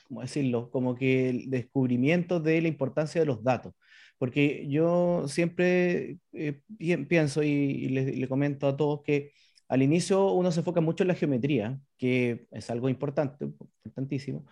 ¿cómo 0.07 0.21
decirlo? 0.21 0.71
Como 0.71 0.95
que 0.95 1.31
el 1.31 1.51
descubrimiento 1.51 2.39
de 2.39 2.63
la 2.63 2.69
importancia 2.69 3.21
de 3.21 3.27
los 3.27 3.43
datos. 3.43 3.75
Porque 4.19 4.67
yo 4.69 5.27
siempre 5.29 6.19
eh, 6.33 6.63
pienso 7.09 7.43
y, 7.43 7.89
le, 7.89 8.29
comento 8.29 8.69
a 8.69 8.77
todos 8.77 9.03
que 9.03 9.33
al 9.69 9.83
inicio 9.83 10.33
uno 10.33 10.51
se 10.53 10.61
enfoca 10.61 10.81
mucho 10.81 11.05
en 11.05 11.09
la 11.09 11.15
geometría, 11.15 11.79
que 11.99 12.47
es 12.51 12.71
algo 12.71 12.89
importante, 12.89 13.45
importantísimo, 13.45 14.47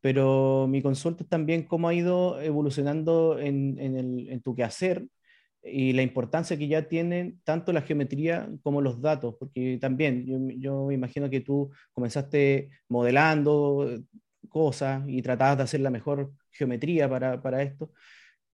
pero 0.00 0.66
mi 0.68 0.82
consulta 0.82 1.24
es 1.24 1.28
también 1.28 1.64
cómo 1.64 1.88
ha 1.88 1.94
ido 1.94 2.40
evolucionando 2.40 3.38
en, 3.38 3.78
en, 3.78 3.96
el, 3.96 4.28
en 4.30 4.40
tu 4.42 4.54
quehacer 4.54 5.06
y 5.62 5.92
la 5.92 6.02
importancia 6.02 6.56
que 6.56 6.68
ya 6.68 6.88
tienen 6.88 7.40
tanto 7.44 7.72
la 7.72 7.82
geometría 7.82 8.48
como 8.62 8.80
los 8.80 9.00
datos, 9.00 9.36
porque 9.38 9.78
también 9.80 10.24
yo, 10.26 10.38
yo 10.56 10.86
me 10.86 10.94
imagino 10.94 11.28
que 11.28 11.40
tú 11.40 11.70
comenzaste 11.92 12.70
modelando 12.88 13.86
cosas 14.48 15.02
y 15.06 15.22
tratabas 15.22 15.58
de 15.58 15.62
hacer 15.64 15.80
la 15.80 15.90
mejor 15.90 16.32
geometría 16.50 17.08
para, 17.08 17.42
para 17.42 17.62
esto, 17.62 17.92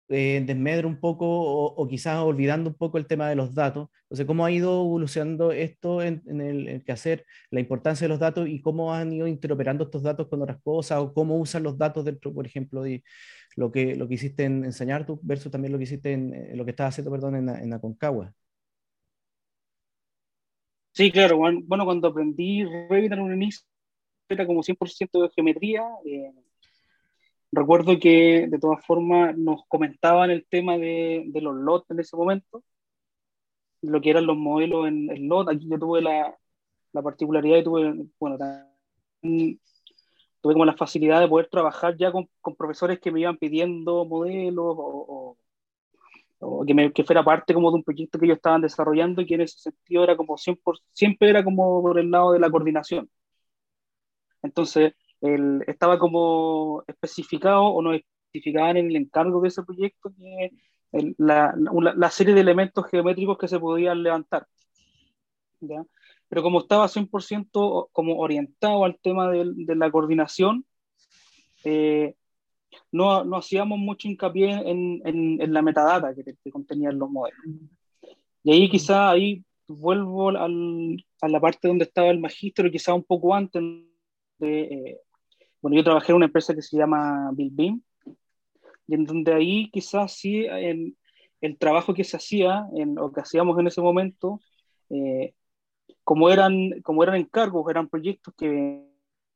eh, 0.09 0.43
desmedro 0.47 0.89
un 0.89 1.01
poco 1.01 1.27
o, 1.29 1.89
quizás 1.89 2.19
olvidando 2.19 2.71
un 2.71 2.77
poco 2.77 2.99
el 2.99 3.07
tema 3.07 3.29
de 3.29 3.37
los 3.37 3.55
datos. 3.55 3.89
Entonces, 4.05 4.27
¿cómo 4.27 4.45
ha 4.45 4.51
ido 4.51 4.83
evolucionando 4.83 5.53
esto 5.53 6.03
en, 6.03 6.23
el, 6.41 6.85
quehacer, 6.85 7.25
la 7.51 7.61
importancia 7.61 8.05
de 8.05 8.09
los 8.11 8.21
datos 8.21 8.49
y 8.49 8.61
cómo 8.61 8.93
han 8.93 9.13
ido 9.13 9.27
interoperando 9.27 9.85
estos 9.85 10.03
datos 10.03 10.29
con 10.29 10.43
otras 10.43 10.61
cosas 10.63 10.99
o 11.01 11.15
cómo 11.15 11.39
usan 11.39 11.63
los 11.63 11.79
datos 11.79 12.05
dentro, 12.05 12.33
por 12.35 12.47
ejemplo, 12.47 12.83
de 12.83 13.03
lo 13.57 13.71
que, 13.73 13.97
lo 13.97 14.09
que 14.09 14.15
hiciste 14.15 14.45
en 14.45 14.65
enseñar 14.65 15.07
tú 15.07 15.21
versus 15.23 15.51
también 15.53 15.73
lo 15.73 15.79
que 15.79 15.85
hiciste 15.85 16.13
en, 16.13 16.57
lo 16.57 16.65
que 16.65 16.71
estabas 16.71 16.95
haciendo, 16.95 17.11
perdón, 17.11 17.37
en, 17.37 17.49
en 17.49 17.73
Aconcagua? 17.73 18.35
Sí, 20.93 21.11
claro. 21.11 21.39
Bueno, 21.39 21.85
cuando 21.85 22.09
aprendí 22.09 22.65
Revit 22.65 23.13
en 23.13 23.21
un 23.21 23.35
inicio, 23.35 23.63
era 24.29 24.47
como 24.47 24.63
100% 24.63 25.23
de 25.23 25.31
geometría. 25.31 25.83
Eh, 26.05 26.33
Recuerdo 27.53 27.99
que 28.01 28.47
de 28.49 28.59
todas 28.59 28.85
formas 28.87 29.37
nos 29.37 29.67
comentaban 29.69 30.31
el 30.31 30.47
tema 30.47 30.79
de, 30.79 31.31
los 31.35 31.55
lots 31.55 31.91
en 31.91 32.01
ese 32.01 32.17
momento, 32.17 32.65
lo 33.83 34.01
que 34.01 34.11
eran 34.11 34.27
los 34.27 34.37
modelos 34.39 34.89
en 34.89 35.11
el 35.11 35.27
lot. 35.29 35.49
Aquí 35.51 35.69
yo 35.69 35.79
tuve 35.79 36.01
la, 36.01 36.35
particularidad 36.93 37.59
y 37.59 37.65
tuve, 37.65 38.07
bueno, 38.19 38.39
tuve 40.41 40.55
como 40.55 40.65
la 40.65 40.77
facilidad 40.77 41.21
de 41.21 41.29
poder 41.29 41.49
trabajar 41.49 41.97
ya 41.99 42.11
con, 42.13 42.29
profesores 42.57 43.01
que 43.01 43.11
me 43.13 43.21
iban 43.21 43.37
pidiendo 43.37 44.07
modelos 44.07 44.75
o, 44.79 45.37
que, 46.67 46.75
me, 46.75 46.93
que, 46.93 47.05
fuera 47.05 47.23
parte 47.25 47.55
como 47.55 47.71
de 47.71 47.77
un 47.77 47.85
proyecto 47.85 48.19
que 48.19 48.27
ellos 48.27 48.37
estaban 48.37 48.63
desarrollando 48.63 49.23
y 49.23 49.27
que 49.27 49.35
en 49.35 49.43
ese 49.43 49.59
sentido 49.59 50.05
era 50.05 50.17
como 50.17 50.39
siempre, 50.39 50.75
siempre 50.93 51.31
era 51.31 51.45
como 51.45 51.83
por 51.83 51.99
el 51.99 52.11
lado 52.11 52.33
de 52.33 52.41
la 52.41 52.51
coordinación. 52.51 53.11
Entonces, 54.43 54.95
estaba 55.67 55.99
como 55.99 56.83
especificado 56.87 57.65
o 57.65 57.81
no 57.81 57.95
especificaban 57.95 58.77
en 58.77 58.87
el 58.87 58.97
encargo 58.97 59.41
de 59.41 59.49
ese 59.49 59.63
proyecto 59.63 60.13
que 60.19 60.51
la, 61.19 61.55
la, 61.57 62.11
serie 62.11 62.35
de 62.35 62.41
elementos 62.41 62.87
geométricos 62.91 63.39
que 63.39 63.49
se 63.49 63.59
podían 63.59 64.03
levantar. 64.03 64.47
¿ya? 65.61 65.83
Pero 66.29 66.43
como 66.43 66.61
estaba 66.61 66.89
100% 66.89 67.89
como 67.93 68.19
orientado 68.19 68.85
al 68.85 68.99
tema 68.99 69.31
de, 69.31 69.53
de 69.55 69.77
la 69.77 69.91
coordinación, 69.91 70.65
eh, 71.65 72.15
no, 72.91 73.25
no, 73.25 73.37
hacíamos 73.37 73.79
mucho 73.79 74.09
hincapié 74.09 74.51
en, 74.51 75.01
en, 75.05 75.41
en 75.41 75.53
la 75.53 75.63
metadata 75.63 76.15
que, 76.15 76.25
que, 76.43 76.51
contenían 76.51 76.99
los 76.99 77.11
modelos. 77.11 77.41
Y 78.45 78.53
ahí 78.53 78.69
quizá 78.69 79.11
ahí 79.11 79.45
vuelvo 79.69 80.31
al, 80.31 81.05
a 81.21 81.29
la 81.29 81.41
parte 81.41 81.69
donde 81.69 81.85
estaba 81.85 82.09
el 82.09 82.19
magíster, 82.19 82.71
quizá 82.71 82.93
un 82.95 83.05
poco 83.05 83.35
antes 83.35 83.63
de, 84.39 84.61
eh, 84.63 85.01
bueno, 85.63 85.77
yo 85.77 85.85
trabajé 85.85 86.13
en 86.13 86.17
una 86.17 86.27
empresa 86.27 86.55
que 86.55 86.63
se 86.63 86.77
llama 86.77 87.31
Bill 87.33 87.51
Beam, 87.53 87.83
y 88.89 88.95
en 88.95 89.05
donde 89.05 89.33
ahí 89.33 89.71
quizás 89.71 90.13
sí 90.13 90.45
el, 90.45 90.97
el 91.41 91.57
trabajo 91.57 91.95
que 91.95 92.05
se 92.05 92.17
hacía, 92.17 92.67
en, 92.75 92.99
o 92.99 93.13
que 93.13 93.21
hacíamos 93.21 93.59
en 93.59 93.69
ese 93.69 93.81
momento, 93.81 94.41
eh, 94.91 95.35
como, 96.05 96.29
eran, 96.31 96.81
como 96.83 97.03
eran 97.03 97.15
encargos, 97.15 97.71
eran 97.71 97.89
proyectos 97.89 98.35
que, 98.37 98.85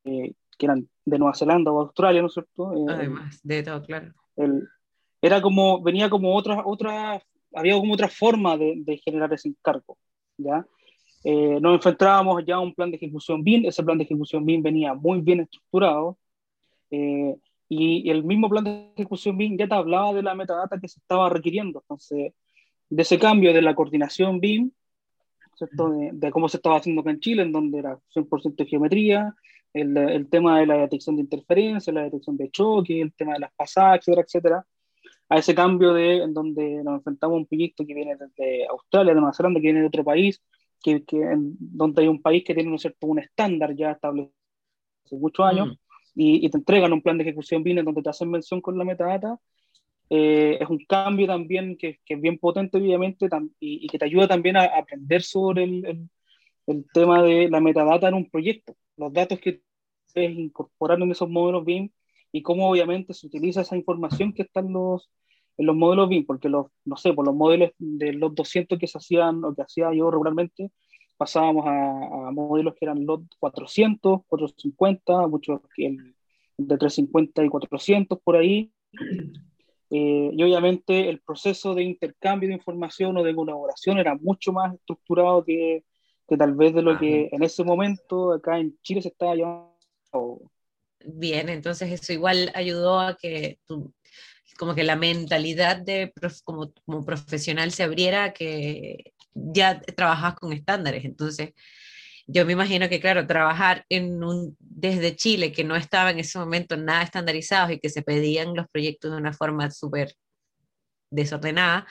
eh, 0.05 0.35
que 0.59 0.67
eran 0.67 0.89
de 1.05 1.19
Nueva 1.19 1.35
Zelanda 1.35 1.71
o 1.71 1.81
Australia, 1.81 2.21
¿no 2.21 2.27
es 2.27 2.35
cierto? 2.35 2.75
Eh, 2.75 2.85
Además, 2.89 3.41
de 3.43 3.63
todo, 3.63 3.83
claro. 3.83 4.13
El, 4.35 4.69
era 5.23 5.41
como, 5.41 5.81
venía 5.81 6.11
como 6.11 6.35
otra, 6.35 6.63
otra, 6.67 7.23
había 7.55 7.75
como 7.75 7.95
otra 7.95 8.09
forma 8.09 8.57
de, 8.57 8.75
de 8.79 8.99
generar 8.99 9.33
ese 9.33 9.49
encargo, 9.49 9.97
¿ya? 10.37 10.67
Eh, 11.25 11.59
nos 11.61 11.75
enfrentábamos 11.75 12.45
ya 12.45 12.57
a 12.57 12.61
un 12.61 12.75
plan 12.75 12.91
de 12.91 12.97
ejecución 12.97 13.43
BIM, 13.43 13.67
ese 13.67 13.83
plan 13.83 13.99
de 13.99 14.05
ejecución 14.05 14.45
BIM 14.45 14.63
venía 14.63 14.95
muy 14.95 15.21
bien 15.21 15.41
estructurado, 15.41 16.19
eh, 16.91 17.37
y 17.69 18.09
el 18.11 18.23
mismo 18.23 18.49
plan 18.49 18.65
de 18.65 18.93
ejecución 18.97 19.37
BIM 19.37 19.59
ya 19.59 19.67
te 19.67 19.75
hablaba 19.75 20.13
de 20.13 20.23
la 20.23 20.35
metadata 20.35 20.79
que 20.79 20.89
se 20.89 21.01
estaba 21.01 21.29
requiriendo, 21.29 21.81
entonces, 21.81 22.33
de 22.89 23.03
ese 23.03 23.19
cambio 23.19 23.53
de 23.53 23.63
la 23.63 23.75
coordinación 23.75 24.39
BIM, 24.41 24.71
de, 25.59 26.11
de, 26.13 26.31
cómo 26.31 26.49
se 26.49 26.59
estaba 26.59 26.77
haciendo 26.77 27.01
acá 27.01 27.11
en 27.11 27.21
Chile, 27.21 27.43
en 27.43 27.53
donde 27.53 27.79
era 27.79 27.99
100% 28.15 28.57
de 28.57 28.67
geometría, 28.67 29.35
el, 29.73 29.97
el, 29.97 30.29
tema 30.29 30.61
de 30.61 30.67
la 30.67 30.77
detección 30.77 31.17
de 31.17 31.23
interferencia, 31.23 31.93
la 31.93 32.05
detección 32.05 32.37
de 32.37 32.51
choque, 32.51 33.01
el 33.01 33.13
tema 33.15 33.35
de 33.35 33.41
las 33.41 33.53
pasadas, 33.55 34.01
etcétera, 34.01 34.23
etcétera, 34.23 34.67
a 35.29 35.39
ese 35.39 35.55
cambio 35.55 35.93
de 35.93 36.23
en 36.23 36.35
donde 36.35 36.83
nos 36.85 36.97
enfrentamos 36.99 37.35
a 37.35 37.39
un 37.39 37.47
proyecto 37.47 37.85
que 37.87 37.95
viene 37.95 38.17
desde 38.17 38.67
Australia, 38.67 39.13
de 39.13 39.21
Nueva 39.21 39.35
Zelanda, 39.35 39.61
que 39.61 39.67
viene 39.67 39.81
de 39.81 39.87
otro 39.87 40.05
país, 40.05 40.41
que, 40.83 41.05
que 41.05 41.17
en, 41.17 41.57
donde 41.59 42.03
hay 42.03 42.09
un 42.09 42.23
país 42.23 42.45
que 42.45 42.55
tiene 42.55 42.71
un, 42.71 42.79
cierto, 42.79 43.07
un 43.07 43.19
estándar 43.19 43.75
ya 43.75 43.93
establecido 43.93 44.33
hace 45.05 45.17
muchos 45.17 45.47
años, 45.47 45.69
mm. 45.69 46.21
y, 46.21 46.47
y, 46.47 46.51
te 46.51 46.59
entregan 46.59 46.93
un 46.93 47.03
plan 47.03 47.19
de 47.19 47.25
ejecución 47.25 47.63
BIM 47.63 47.85
donde 47.85 48.03
te 48.03 48.11
hacen 48.11 48.31
mención 48.31 48.61
con 48.61 48.79
la 48.79 48.85
metadata, 48.85 49.39
eh, 50.09 50.59
es 50.61 50.69
un 50.69 50.79
cambio 50.87 51.27
también 51.27 51.77
que, 51.77 52.01
que, 52.05 52.15
es 52.15 52.21
bien 52.21 52.39
potente, 52.39 52.79
obviamente, 52.79 53.29
y, 53.59 53.85
y, 53.85 53.89
que 53.89 53.99
te 53.99 54.05
ayuda 54.05 54.29
también 54.29 54.57
a, 54.57 54.65
aprender 54.65 55.23
sobre 55.23 55.65
el, 55.65 56.09
el, 56.67 56.87
tema 56.93 57.23
de 57.23 57.49
la 57.49 57.61
metadata 57.61 58.09
en 58.09 58.15
un 58.15 58.31
proyecto, 58.31 58.77
los 58.97 59.13
datos 59.13 59.41
que 59.41 59.63
puedes 60.15 60.31
incorporar 60.37 61.01
en 61.01 61.11
esos 61.11 61.29
modelos 61.29 61.65
BIM 61.65 61.91
y 62.33 62.43
cómo 62.43 62.71
obviamente 62.71 63.15
se 63.15 63.27
utiliza 63.27 63.63
esa 63.63 63.77
información 63.77 64.33
que 64.33 64.43
está 64.43 64.61
en 64.61 64.73
los, 64.73 65.11
en 65.59 65.67
los 65.67 65.77
modelos 65.77 66.09
BIM, 66.09 66.27
porque 66.27 66.49
los, 66.49 66.67
no 66.85 66.97
sé, 66.97 67.13
por 67.13 67.25
los 67.25 67.35
modelos 67.35 67.71
de 67.79 68.13
los 68.13 68.35
200 68.35 68.79
que 68.79 68.87
se 68.87 68.99
hacían 68.99 69.45
o 69.45 69.55
que 69.55 69.63
hacía 69.63 69.93
yo 69.95 70.11
regularmente, 70.11 70.71
pasábamos 71.17 71.65
a, 71.67 72.31
modelos 72.31 72.75
que 72.75 72.85
eran 72.85 73.07
los 73.07 73.21
400, 73.39 74.21
450, 74.27 75.27
muchos 75.29 75.61
el, 75.79 76.15
de 76.59 76.79
350 76.79 77.45
y 77.45 77.49
400 77.49 78.19
por 78.23 78.37
ahí. 78.37 78.73
Eh, 79.89 80.31
y 80.33 80.43
obviamente 80.43 81.09
el 81.09 81.21
proceso 81.21 81.75
de 81.75 81.85
intercambio 81.85 82.49
de 82.49 82.57
información 82.57 83.17
o 83.17 83.23
de 83.23 83.35
colaboración 83.35 83.99
era 83.99 84.17
mucho 84.17 84.53
más 84.53 84.75
estructurado 84.75 85.45
que, 85.45 85.85
que 86.29 86.37
tal 86.37 86.55
vez 86.55 86.75
de 86.75 86.83
lo 86.83 86.99
que 86.99 87.29
en 87.31 87.43
ese 87.45 87.63
momento 87.63 88.33
acá 88.33 88.59
en 88.59 88.77
Chile 88.83 89.01
se 89.01 89.09
estaba 89.09 89.35
llevando. 89.37 89.77
Bien, 91.05 91.49
entonces 91.49 91.93
eso 91.93 92.13
igual 92.13 92.51
ayudó 92.55 92.99
a 92.99 93.17
que 93.17 93.61
tú 93.67 93.95
como 94.57 94.75
que 94.75 94.85
la 94.85 94.97
mentalidad 94.97 95.77
de 95.77 96.13
como, 96.45 96.73
como 96.85 97.05
profesional 97.05 97.73
se 97.73 97.83
abriera 97.83 98.33
que 98.33 99.13
ya 99.35 99.81
trabajas 99.81 100.35
con 100.35 100.53
estándares. 100.53 101.05
Entonces, 101.05 101.51
yo 102.27 102.45
me 102.45 102.53
imagino 102.53 102.89
que, 102.89 103.01
claro, 103.01 103.27
trabajar 103.27 103.85
en 103.89 104.23
un, 104.25 104.57
desde 104.59 105.15
Chile, 105.15 105.53
que 105.53 105.65
no 105.65 105.77
estaba 105.77 106.11
en 106.11 106.19
ese 106.19 106.39
momento 106.39 106.77
nada 106.77 107.03
estandarizados 107.03 107.71
y 107.71 107.79
que 107.79 107.89
se 107.89 108.03
pedían 108.03 108.55
los 108.55 108.69
proyectos 108.69 109.13
de 109.13 109.19
una 109.19 109.33
forma 109.33 109.71
súper 109.71 110.15
desordenada, 111.11 111.87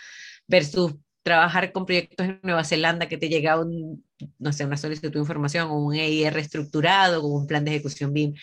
versus 0.48 0.96
trabajar 1.24 1.72
con 1.72 1.86
proyectos 1.86 2.28
en 2.28 2.40
Nueva 2.44 2.64
Zelanda 2.64 3.08
que 3.08 3.18
te 3.18 3.30
llega 3.30 3.60
un, 3.60 4.06
no 4.38 4.54
sé, 4.54 4.66
una 4.66 4.78
solicitud 4.78 5.12
de 5.12 5.20
información 5.20 5.70
o 5.70 5.78
un 5.78 5.96
EIR 5.96 6.38
estructurado, 6.38 7.22
con 7.22 7.32
un 7.32 7.48
plan 7.48 7.64
de 7.64 7.72
ejecución 7.72 8.14
bien, 8.14 8.36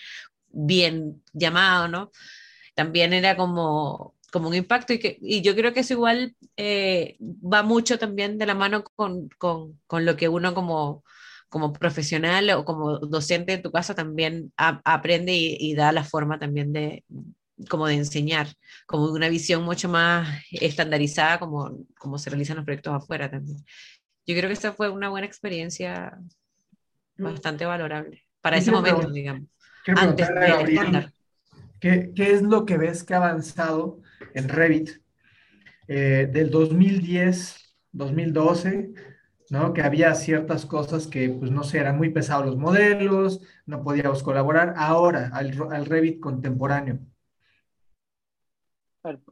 bien 0.49 1.23
llamado, 1.33 1.89
¿no? 1.89 2.11
También 2.75 3.13
era 3.13 3.37
como, 3.37 4.15
como 4.33 4.49
un 4.49 4.55
impacto 4.55 4.93
y, 4.93 4.99
que, 4.99 5.19
y 5.21 5.43
yo 5.43 5.55
creo 5.55 5.73
que 5.73 5.81
eso 5.81 5.95
igual 5.95 6.37
eh, 6.57 7.17
va 7.21 7.63
mucho 7.63 7.99
también 7.99 8.39
de 8.39 8.47
la 8.47 8.55
mano 8.55 8.83
con, 8.83 9.29
con, 9.39 9.81
con, 9.87 10.05
lo 10.05 10.17
que 10.17 10.29
uno 10.29 10.55
como, 10.55 11.05
como 11.49 11.73
profesional 11.73 12.49
o 12.51 12.65
como 12.65 12.99
docente 12.99 13.53
en 13.53 13.63
tu 13.63 13.71
casa 13.71 13.95
también 13.95 14.53
aprende 14.57 15.35
y, 15.35 15.75
da 15.75 15.93
la 15.93 16.05
forma 16.05 16.39
también 16.39 16.73
de 16.73 17.05
como 17.69 17.87
de 17.87 17.95
enseñar, 17.95 18.49
como 18.87 19.13
una 19.13 19.29
visión 19.29 19.63
mucho 19.63 19.89
más 19.89 20.27
estandarizada 20.51 21.39
como, 21.39 21.85
como 21.99 22.19
se 22.19 22.31
realizan 22.31 22.57
los 22.57 22.65
proyectos 22.65 22.95
afuera 22.95 23.31
también. 23.31 23.59
Yo 24.27 24.35
creo 24.35 24.49
que 24.49 24.55
esta 24.55 24.73
fue 24.73 24.89
una 24.89 25.11
buena 25.11 25.27
experiencia 25.27 26.19
mm. 27.19 27.25
bastante 27.25 27.67
valorable 27.67 28.25
para 28.41 28.57
ese 28.57 28.71
momento, 28.71 29.11
digamos. 29.11 29.49
Antes 29.87 30.29
de 30.29 31.13
¿qué, 31.83 32.13
¿Qué 32.15 32.31
es 32.31 32.43
lo 32.43 32.65
que 32.65 32.79
ves 32.79 33.03
que 33.03 33.13
ha 33.13 33.17
avanzado 33.17 34.01
en 34.35 34.49
Revit 34.49 34.91
eh, 35.89 36.31
del 36.33 36.51
2010, 36.51 37.77
2012, 37.91 38.95
¿no? 39.51 39.73
Que 39.73 39.83
había 39.83 40.15
ciertas 40.15 40.65
cosas 40.65 41.09
que, 41.09 41.29
pues, 41.29 41.51
no 41.51 41.65
sé, 41.65 41.79
eran 41.79 41.99
muy 41.99 42.11
pesados 42.11 42.47
los 42.47 42.57
modelos, 42.57 43.41
no 43.67 43.83
podíamos 43.83 44.23
colaborar. 44.23 44.75
Ahora, 44.77 45.31
al, 45.35 45.53
al 45.73 45.87
Revit 45.87 46.21
contemporáneo. 46.21 47.01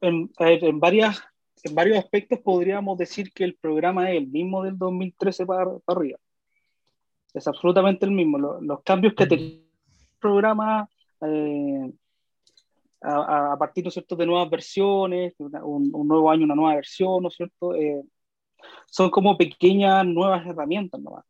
En, 0.01 0.33
en, 0.41 0.81
varias, 0.81 1.23
en 1.63 1.75
varios 1.77 1.99
aspectos 1.99 2.41
podríamos 2.41 2.99
decir 2.99 3.33
que 3.33 3.45
el 3.45 3.55
programa 3.55 4.11
es 4.11 4.19
el 4.19 4.27
mismo 4.27 4.65
del 4.65 4.77
2013 4.77 5.47
para, 5.47 5.71
arriba. 5.87 6.19
Es 7.33 7.47
absolutamente 7.47 8.07
el 8.07 8.11
mismo. 8.11 8.39
Los, 8.39 8.83
cambios 8.83 9.15
que 9.15 9.27
tiene 9.29 9.45
el 9.45 9.69
programa 10.19 10.89
eh, 11.23 11.93
a, 13.03 13.57
partir, 13.59 13.85
¿no 13.85 13.91
cierto?, 13.91 14.17
de 14.17 14.27
nuevas 14.27 14.51
versiones, 14.51 15.35
un, 15.39 15.91
nuevo 16.07 16.31
año, 16.31 16.45
una 16.45 16.55
nueva 16.55 16.75
versión, 16.77 17.23
¿no 17.23 17.29
es 17.29 17.35
cierto?, 17.35 17.75
eh, 17.75 18.03
son 18.87 19.11
como 19.11 19.39
pequeñas 19.39 20.05
nuevas 20.07 20.47
herramientas 20.47 21.01
nomás. 21.01 21.25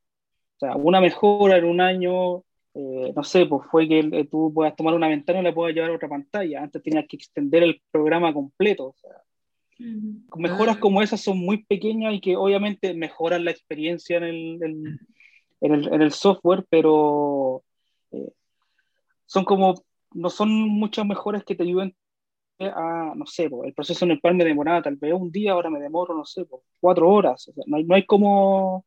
O 0.56 0.58
sea, 0.58 0.76
una 0.76 1.00
mejora 1.00 1.56
en 1.56 1.64
un 1.64 1.80
año, 1.80 2.38
eh, 2.74 3.12
no 3.14 3.22
sé, 3.22 3.46
pues 3.46 3.66
fue 3.70 3.88
que 3.88 4.00
eh, 4.00 4.28
tú 4.30 4.52
puedas 4.52 4.74
tomar 4.76 4.94
una 4.94 5.08
ventana 5.08 5.40
y 5.40 5.42
la 5.42 5.54
puedas 5.54 5.74
llevar 5.74 5.90
a 5.90 5.94
otra 5.94 6.08
pantalla. 6.08 6.62
Antes 6.62 6.82
tenías 6.82 7.06
que 7.08 7.16
extender 7.16 7.62
el 7.62 7.80
programa 7.90 8.32
completo. 8.34 8.88
O 8.88 8.94
sea, 8.96 9.22
Mejoras 10.36 10.76
ah. 10.76 10.80
como 10.80 11.00
esas 11.00 11.22
son 11.22 11.38
muy 11.38 11.64
pequeñas 11.64 12.12
y 12.12 12.20
que 12.20 12.36
obviamente 12.36 12.92
mejoran 12.92 13.44
la 13.44 13.50
experiencia 13.50 14.18
en 14.18 14.24
el, 14.24 14.62
en, 14.62 15.74
el, 15.74 15.94
en 15.94 16.02
el 16.02 16.12
software, 16.12 16.66
pero 16.68 17.62
son 19.24 19.44
como 19.44 19.74
no 20.12 20.30
son 20.30 20.50
muchas 20.50 21.06
mejoras 21.06 21.44
que 21.44 21.54
te 21.54 21.62
ayuden 21.62 21.94
a, 22.58 23.14
no 23.16 23.26
sé, 23.26 23.48
el 23.64 23.72
proceso 23.74 24.04
en 24.04 24.12
el 24.12 24.20
cual 24.20 24.34
me 24.34 24.44
demoraba 24.44 24.82
tal 24.82 24.96
vez 24.96 25.14
un 25.14 25.30
día, 25.30 25.52
ahora 25.52 25.70
me 25.70 25.80
demoro, 25.80 26.14
no 26.14 26.24
sé, 26.24 26.46
cuatro 26.78 27.08
horas. 27.08 27.50
no, 27.66 27.76
hay, 27.76 27.84
no 27.84 27.94
hay 27.94 28.04
como, 28.04 28.84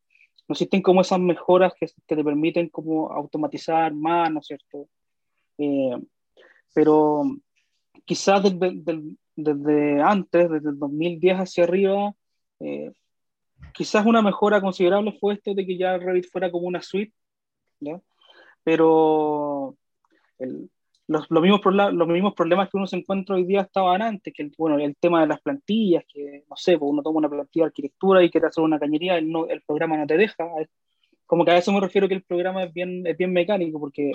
no 0.47 0.53
existen 0.53 0.82
como 0.82 1.01
esas 1.01 1.19
mejoras 1.19 1.74
que, 1.80 1.88
que 2.05 2.15
te 2.15 2.24
permiten 2.24 2.69
como 2.69 3.11
automatizar 3.11 3.93
más, 3.93 4.32
¿no 4.32 4.39
es 4.39 4.47
cierto? 4.47 4.88
Eh, 5.57 5.97
pero 6.74 7.24
quizás 8.05 8.43
desde, 8.43 9.01
desde, 9.36 10.01
antes, 10.01 10.49
desde 10.49 10.69
el 10.69 10.80
2010 10.80 11.38
hacia 11.38 11.63
arriba, 11.63 12.13
eh, 12.59 12.91
quizás 13.74 14.05
una 14.05 14.21
mejora 14.21 14.61
considerable 14.61 15.17
fue 15.19 15.36
esto 15.36 15.53
de 15.53 15.65
que 15.65 15.78
ya 15.78 15.97
Revit 15.97 16.30
fuera 16.32 16.51
como 16.51 16.67
una 16.67 16.82
suite, 16.82 17.13
¿ya? 17.80 17.99
Pero 18.63 19.76
los, 21.08 21.26
los, 21.30 21.43
mismos 21.43 21.62
los 21.93 22.08
mismos 22.08 22.34
problemas 22.34 22.70
que 22.70 22.78
uno 22.78 22.88
se 22.88 22.97
encuentra 22.97 23.36
hoy 23.36 23.43
día 23.43 23.62
estaban 23.62 24.01
antes, 24.01 24.34
que 24.34 24.43
el, 24.43 24.54
bueno, 24.58 24.78
el 24.78 24.95
tema 24.95 25.22
de 25.22 25.28
las 25.28 25.41
plantillas, 25.41 26.04
que 26.08 26.43
no 26.49 26.56
sé, 26.56 26.78
pues 26.78 26.89
uno 26.89 27.01
toma 27.01 27.20
una 27.20 27.30
plantilla 27.30 27.66
de 27.66 27.68
arquitectura 27.68 28.24
y 28.24 28.30
quiere 28.30 28.47
hacer 28.47 28.64
una 28.64 28.80
cañería, 28.80 29.18
el, 29.18 29.30
no, 29.30 29.47
el 29.47 29.62
programa 29.62 29.97
no 29.97 30.08
te 30.08 30.18
deja. 30.18 30.45
Como 31.26 31.45
que 31.45 31.51
a 31.51 31.58
eso 31.58 31.72
me 31.72 31.82
refiero 31.82 32.08
que 32.08 32.16
el 32.16 32.24
programa 32.24 32.64
es 32.64 32.74
bien, 32.74 33.06
es 33.06 33.18
bien 33.18 33.34
mecánico, 33.34 33.80
porque 33.80 34.12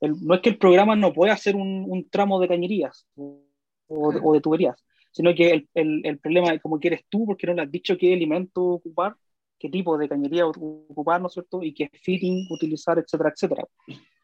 no 0.00 0.34
es 0.34 0.40
que 0.40 0.50
el 0.50 0.58
programa 0.58 0.96
no 0.96 1.12
pueda 1.12 1.32
hacer 1.32 1.56
un, 1.56 1.84
un 1.88 2.08
tramo 2.08 2.40
de 2.40 2.48
cañerías 2.48 3.06
o, 3.16 3.42
o, 3.88 4.32
de 4.32 4.40
tuberías, 4.40 4.84
sino 5.10 5.34
que 5.34 5.50
el, 5.50 5.68
el, 5.74 6.02
el, 6.04 6.18
problema 6.18 6.52
es 6.52 6.60
cómo 6.60 6.78
quieres 6.78 7.02
tú, 7.08 7.26
porque 7.26 7.46
no 7.46 7.54
le 7.54 7.62
has 7.62 7.70
dicho 7.70 7.96
qué 7.96 8.12
elemento 8.12 8.62
ocupar, 8.62 9.14
qué 9.58 9.68
tipo 9.68 9.96
de 9.98 10.08
cañería 10.08 10.46
ocupar, 10.46 11.20
¿no 11.20 11.28
es 11.28 11.32
cierto? 11.32 11.62
Y 11.62 11.74
qué 11.74 11.90
fitting 12.02 12.46
utilizar, 12.50 12.98
etcétera, 12.98 13.32
etcétera. 13.34 13.64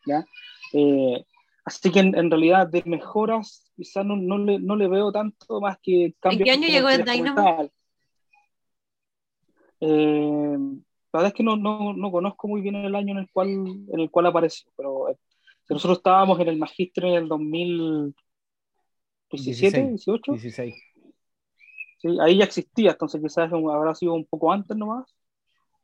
¿ya? 0.07 0.25
Eh, 0.73 1.25
Así 1.65 1.91
que 1.91 2.01
en, 2.01 2.31
realidad 2.31 2.69
de 2.69 2.83
mejoras 2.85 3.73
quizás 3.75 4.05
no, 4.05 4.17
no, 4.17 4.37
le, 4.37 4.59
no, 4.59 4.77
le, 4.77 4.87
veo 4.87 5.11
tanto 5.11 5.63
más 5.63 5.79
que 5.83 6.15
cambios. 6.21 6.41
¿En 6.41 6.45
qué 6.45 6.51
año 6.51 6.69
llegó 6.69 6.91
el 6.91 7.05
Dynamo? 7.05 7.71
Eh, 9.81 10.59
la 11.13 11.21
verdad 11.21 11.29
es 11.29 11.35
que 11.35 11.43
no, 11.43 11.57
no, 11.57 11.95
no, 11.95 12.11
conozco 12.11 12.49
muy 12.49 12.61
bien 12.61 12.75
el 12.75 12.95
año 12.95 13.13
en 13.13 13.19
el 13.19 13.31
cual, 13.31 13.49
en 13.49 14.01
el 14.01 14.11
cual 14.11 14.27
apareció, 14.27 14.71
pero 14.77 15.09
eh, 15.09 15.17
nosotros 15.71 15.99
estábamos 15.99 16.39
en 16.41 16.49
el 16.49 16.59
magíster 16.59 17.05
en 17.07 17.15
el 17.15 17.29
2017, 17.29 19.89
18. 19.89 20.33
16. 20.33 20.75
Sí, 21.99 22.19
ahí 22.21 22.39
ya 22.39 22.45
existía, 22.45 22.91
entonces 22.91 23.23
quizás 23.23 23.51
habrá 23.51 23.95
sido 23.95 24.13
un 24.15 24.27
poco 24.27 24.53
antes 24.53 24.77
nomás. 24.77 25.15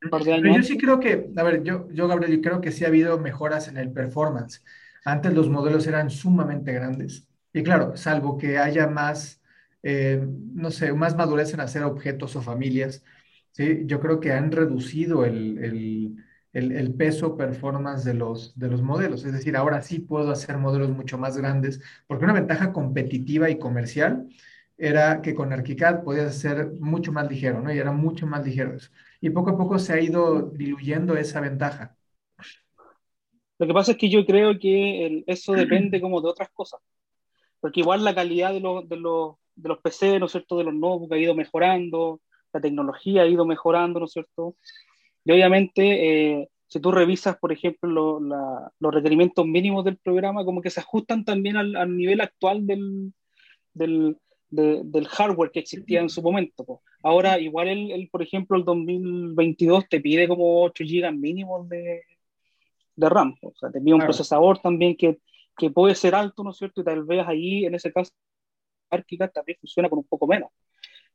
Un 0.03 0.11
par 0.11 0.25
de 0.25 0.33
años 0.33 0.43
pero 0.43 0.57
yo 0.57 0.63
sí 0.63 0.77
creo 0.77 1.01
que, 1.01 1.31
a 1.37 1.43
ver, 1.43 1.63
yo, 1.63 1.89
yo 1.91 2.09
Gabriel, 2.09 2.37
yo 2.37 2.43
creo 2.43 2.61
que 2.61 2.73
sí 2.73 2.85
ha 2.85 2.89
habido 2.89 3.19
mejoras 3.19 3.69
en 3.69 3.79
el 3.79 3.91
performance. 3.93 4.63
Antes 5.05 5.33
los 5.33 5.49
modelos 5.49 5.87
eran 5.87 6.11
sumamente 6.11 6.73
grandes. 6.73 7.29
Y 7.53 7.63
claro, 7.63 7.97
salvo 7.97 8.37
que 8.39 8.59
haya 8.59 8.87
más, 8.87 9.43
eh, 9.83 10.25
no 10.55 10.71
sé, 10.71 10.93
más 10.93 11.17
madurez 11.17 11.53
en 11.55 11.61
hacer 11.61 11.83
objetos 11.85 12.37
o 12.37 12.43
familias, 12.43 13.03
¿sí? 13.53 13.83
yo 13.87 14.01
creo 14.01 14.21
que 14.21 14.33
han 14.33 14.53
reducido 14.53 15.25
el, 15.25 16.17
peso 16.99 17.37
performance 17.37 18.05
de 18.05 18.15
los, 18.15 18.59
de 18.59 18.69
los 18.69 18.83
modelos. 18.83 19.25
Es 19.25 19.33
decir, 19.33 19.57
ahora 19.57 19.83
sí 19.83 20.01
puedo 20.01 20.31
hacer 20.31 20.59
modelos 20.59 20.91
mucho 20.91 21.19
más 21.19 21.37
grandes, 21.37 21.81
porque 22.07 22.25
una 22.25 22.35
ventaja 22.35 22.73
competitiva 22.73 23.51
y 23.51 23.59
comercial 23.59 24.29
era 24.81 25.21
que 25.23 25.35
con 25.35 25.53
ArchiCAD 25.53 26.03
podías 26.05 26.29
hacer 26.29 26.73
mucho 26.81 27.13
más 27.13 27.29
ligero, 27.31 27.61
¿no? 27.61 27.73
Y 27.73 27.79
eran 27.79 27.97
mucho 27.97 28.27
más 28.27 28.45
ligeros. 28.45 28.93
Y 29.21 29.31
poco 29.31 29.51
a 29.51 29.59
poco 29.59 29.79
se 29.79 29.93
ha 29.93 30.01
ido 30.01 30.51
diluyendo 30.51 31.17
esa 31.17 31.41
ventaja. 31.41 31.97
Lo 33.61 33.67
que 33.67 33.75
pasa 33.75 33.93
es 33.93 33.99
que 33.99 34.09
yo 34.09 34.25
creo 34.25 34.59
que 34.59 35.23
eso 35.27 35.53
depende 35.53 36.01
como 36.01 36.23
de 36.23 36.29
otras 36.29 36.49
cosas. 36.49 36.81
Porque 37.61 37.81
igual 37.81 38.03
la 38.03 38.15
calidad 38.15 38.55
de, 38.55 38.61
los, 38.61 38.89
de, 38.89 38.97
los, 38.97 39.35
de 39.55 39.69
los 39.69 39.79
PC, 39.81 40.19
¿no 40.19 40.27
es 40.27 40.33
cierto?, 40.33 40.57
de 40.57 40.65
los 40.65 40.73
notebooks 40.73 41.13
ha 41.13 41.19
ido 41.19 41.35
mejorando, 41.35 42.23
la 42.55 42.61
tecnología 42.63 43.21
ha 43.21 43.27
ido 43.27 43.45
mejorando, 43.45 44.01
¿no 44.01 44.07
es 44.07 44.13
cierto? 44.13 44.57
Y 45.27 45.33
obviamente, 45.33 46.39
eh, 46.41 46.49
si 46.69 46.81
tú 46.81 46.91
revisas, 46.91 47.37
por 47.37 47.53
ejemplo, 47.53 48.19
los 48.79 48.95
requerimientos 48.95 49.45
mínimos 49.45 49.85
del 49.85 49.99
programa, 49.99 50.43
como 50.47 50.63
que 50.63 50.71
se 50.71 50.81
ajustan 50.81 51.27
también 51.27 51.59
al, 51.59 51.95
nivel 51.95 52.23
actual 52.23 52.67
del, 52.67 53.13
del, 53.75 54.17
del, 54.49 55.07
hardware 55.07 55.51
que 55.51 55.61
existía 55.61 56.01
en 56.01 56.09
su 56.09 56.23
momento. 56.23 56.81
Ahora, 57.03 57.39
igual, 57.39 57.69
el, 57.69 58.09
por 58.09 58.23
ejemplo, 58.23 58.57
el 58.57 58.65
2022 58.65 59.87
te 59.91 60.01
pide 60.01 60.27
como 60.29 60.63
8 60.63 60.83
GB 60.83 61.13
mínimos 61.13 61.69
de, 61.69 62.01
de 62.97 63.09
RAM. 63.09 63.35
O 63.43 63.53
sea, 63.55 63.71
tenía 63.71 63.95
un 63.95 64.01
procesador 64.03 64.59
también 64.59 64.97
que, 64.97 65.19
que, 65.57 65.71
puede 65.71 65.95
ser 65.95 66.15
alto, 66.15 66.45
¿no 66.45 66.51
es 66.51 66.57
cierto? 66.57 66.81
Y 66.81 66.85
tal 66.85 67.05
vez 67.05 67.27
ahí, 67.27 67.65
en 67.65 67.75
ese 67.75 67.93
caso, 67.93 68.13
ArchiCAD 68.91 69.31
también 69.31 69.59
funciona 69.61 69.89
con 69.89 69.99
un 70.01 70.07
poco 70.07 70.27
menos. 70.27 70.51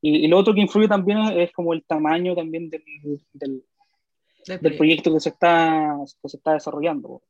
Y, 0.01 0.28
lo 0.28 0.38
otro 0.38 0.53
que 0.53 0.61
influye 0.61 0.88
también 0.88 1.19
es 1.38 1.51
como 1.51 1.73
el 1.73 1.84
tamaño 1.84 2.36
también 2.36 2.69
del, 2.69 2.84
del, 3.34 3.63
del 4.61 4.78
proyecto 4.78 5.13
que 5.13 5.19
se, 5.19 5.30
está, 5.30 5.97
que 6.21 6.30
se 6.30 6.38
está 6.38 6.53
desarrollando, 6.53 7.21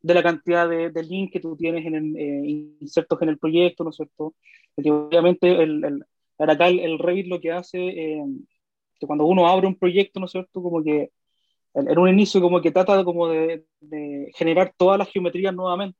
de 0.00 0.14
la 0.14 0.22
cantidad 0.22 0.68
de, 0.68 0.90
de 0.90 1.02
links 1.02 1.32
que 1.32 1.40
tú 1.40 1.56
tienes 1.56 1.84
en 1.86 1.94
el, 1.94 2.16
eh, 2.16 2.76
insertos 2.80 3.20
en 3.22 3.30
el 3.30 3.38
proyecto, 3.38 3.84
¿no 3.84 3.90
es 3.90 3.96
cierto? 3.96 4.34
Porque 4.74 4.90
obviamente 4.90 5.50
el, 5.50 5.84
el, 5.84 6.04
acá 6.38 6.68
el, 6.68 6.98
Revit 6.98 7.26
lo 7.26 7.40
que 7.40 7.52
hace, 7.52 7.78
eh, 7.78 8.24
que 8.98 9.06
cuando 9.06 9.26
uno 9.26 9.46
abre 9.46 9.66
un 9.66 9.78
proyecto, 9.78 10.20
¿no 10.20 10.26
es 10.26 10.32
cierto? 10.32 10.62
Como 10.62 10.82
que 10.82 11.10
en 11.74 11.98
un 11.98 12.08
inicio 12.08 12.40
como 12.40 12.60
que 12.60 12.70
trata 12.70 12.96
de, 12.96 13.04
como 13.04 13.28
de, 13.28 13.64
generar 14.36 14.72
todas 14.76 14.98
las 14.98 15.08
geometrías 15.08 15.54
nuevamente. 15.54 15.98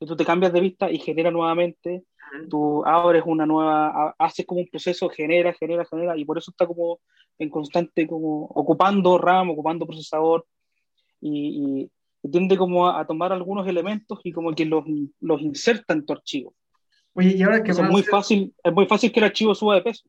Y 0.00 0.06
tú 0.06 0.16
te 0.16 0.24
cambias 0.24 0.52
de 0.52 0.60
vista 0.60 0.90
y 0.90 0.98
genera 0.98 1.30
nuevamente, 1.30 2.04
tú 2.50 2.84
abres 2.84 3.22
una 3.26 3.46
nueva, 3.46 4.14
haces 4.18 4.44
como 4.44 4.60
un 4.60 4.68
proceso, 4.68 5.08
genera, 5.08 5.54
genera, 5.54 5.84
genera, 5.84 6.16
y 6.16 6.24
por 6.24 6.36
eso 6.36 6.50
está 6.50 6.66
como 6.66 7.00
en 7.38 7.48
constante, 7.48 8.06
como 8.06 8.44
ocupando 8.46 9.18
RAM, 9.18 9.50
ocupando 9.50 9.86
procesador, 9.86 10.44
y, 11.20 11.90
tiende 12.30 12.56
como 12.56 12.88
a, 12.88 13.06
tomar 13.06 13.32
algunos 13.32 13.68
elementos 13.68 14.18
y 14.24 14.32
como 14.32 14.54
que 14.54 14.64
los, 14.64 14.84
los 15.20 15.42
inserta 15.42 15.92
en 15.92 16.06
tu 16.06 16.14
archivo. 16.14 16.54
Oye, 17.12 17.36
y 17.36 17.42
ahora 17.42 17.62
que 17.62 17.70
es 17.70 17.82
muy 17.82 18.02
fácil, 18.02 18.54
es 18.62 18.72
muy 18.72 18.86
fácil 18.86 19.12
que 19.12 19.20
el 19.20 19.26
archivo 19.26 19.54
suba 19.54 19.76
de 19.76 19.82
peso. 19.82 20.08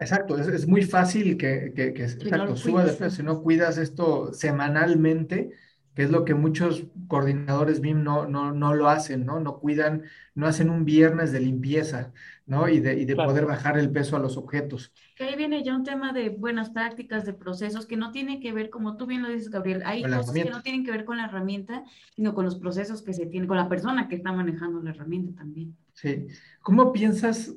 Exacto, 0.00 0.38
es, 0.38 0.66
muy 0.66 0.82
fácil 0.82 1.36
que, 1.36 1.72
que, 1.74 1.92
que 1.92 2.08
suba 2.08 2.84
de 2.84 2.92
peso. 2.94 3.16
Si 3.16 3.22
no 3.22 3.42
cuidas 3.42 3.76
esto 3.78 4.32
semanalmente, 4.32 5.50
que 5.94 6.04
es 6.04 6.10
lo 6.10 6.24
que 6.24 6.34
muchos 6.34 6.84
coordinadores 7.08 7.80
BIM 7.80 8.02
no, 8.02 8.26
no, 8.26 8.52
no 8.52 8.74
lo 8.74 8.88
hacen, 8.88 9.26
¿no? 9.26 9.40
No 9.40 9.58
cuidan, 9.58 10.04
no 10.34 10.46
hacen 10.46 10.70
un 10.70 10.84
viernes 10.84 11.32
de 11.32 11.40
limpieza, 11.40 12.12
¿no? 12.46 12.68
Y 12.68 12.80
de, 12.80 12.98
y 12.98 13.04
de 13.04 13.16
poder 13.16 13.44
bajar 13.44 13.76
el 13.76 13.90
peso 13.90 14.16
a 14.16 14.20
los 14.20 14.36
objetos. 14.36 14.92
Que 15.16 15.24
ahí 15.24 15.36
viene 15.36 15.64
ya 15.64 15.74
un 15.74 15.82
tema 15.82 16.12
de 16.12 16.30
buenas 16.30 16.70
prácticas, 16.70 17.26
de 17.26 17.34
procesos, 17.34 17.86
que 17.86 17.96
no 17.96 18.12
tiene 18.12 18.40
que 18.40 18.52
ver, 18.52 18.70
como 18.70 18.96
tú 18.96 19.06
bien 19.06 19.22
lo 19.22 19.28
dices, 19.28 19.50
Gabriel, 19.50 19.82
hay 19.84 20.02
cosas 20.02 20.32
que 20.32 20.44
no 20.44 20.62
tienen 20.62 20.84
que 20.84 20.92
ver 20.92 21.04
con 21.04 21.16
la 21.16 21.24
herramienta, 21.24 21.84
sino 22.14 22.34
con 22.34 22.44
los 22.44 22.56
procesos 22.56 23.02
que 23.02 23.12
se 23.12 23.26
tienen, 23.26 23.48
con 23.48 23.56
la 23.56 23.68
persona 23.68 24.08
que 24.08 24.14
está 24.14 24.32
manejando 24.32 24.80
la 24.82 24.90
herramienta 24.90 25.34
también. 25.38 25.76
Sí. 25.92 26.28
¿Cómo 26.62 26.92
piensas, 26.92 27.54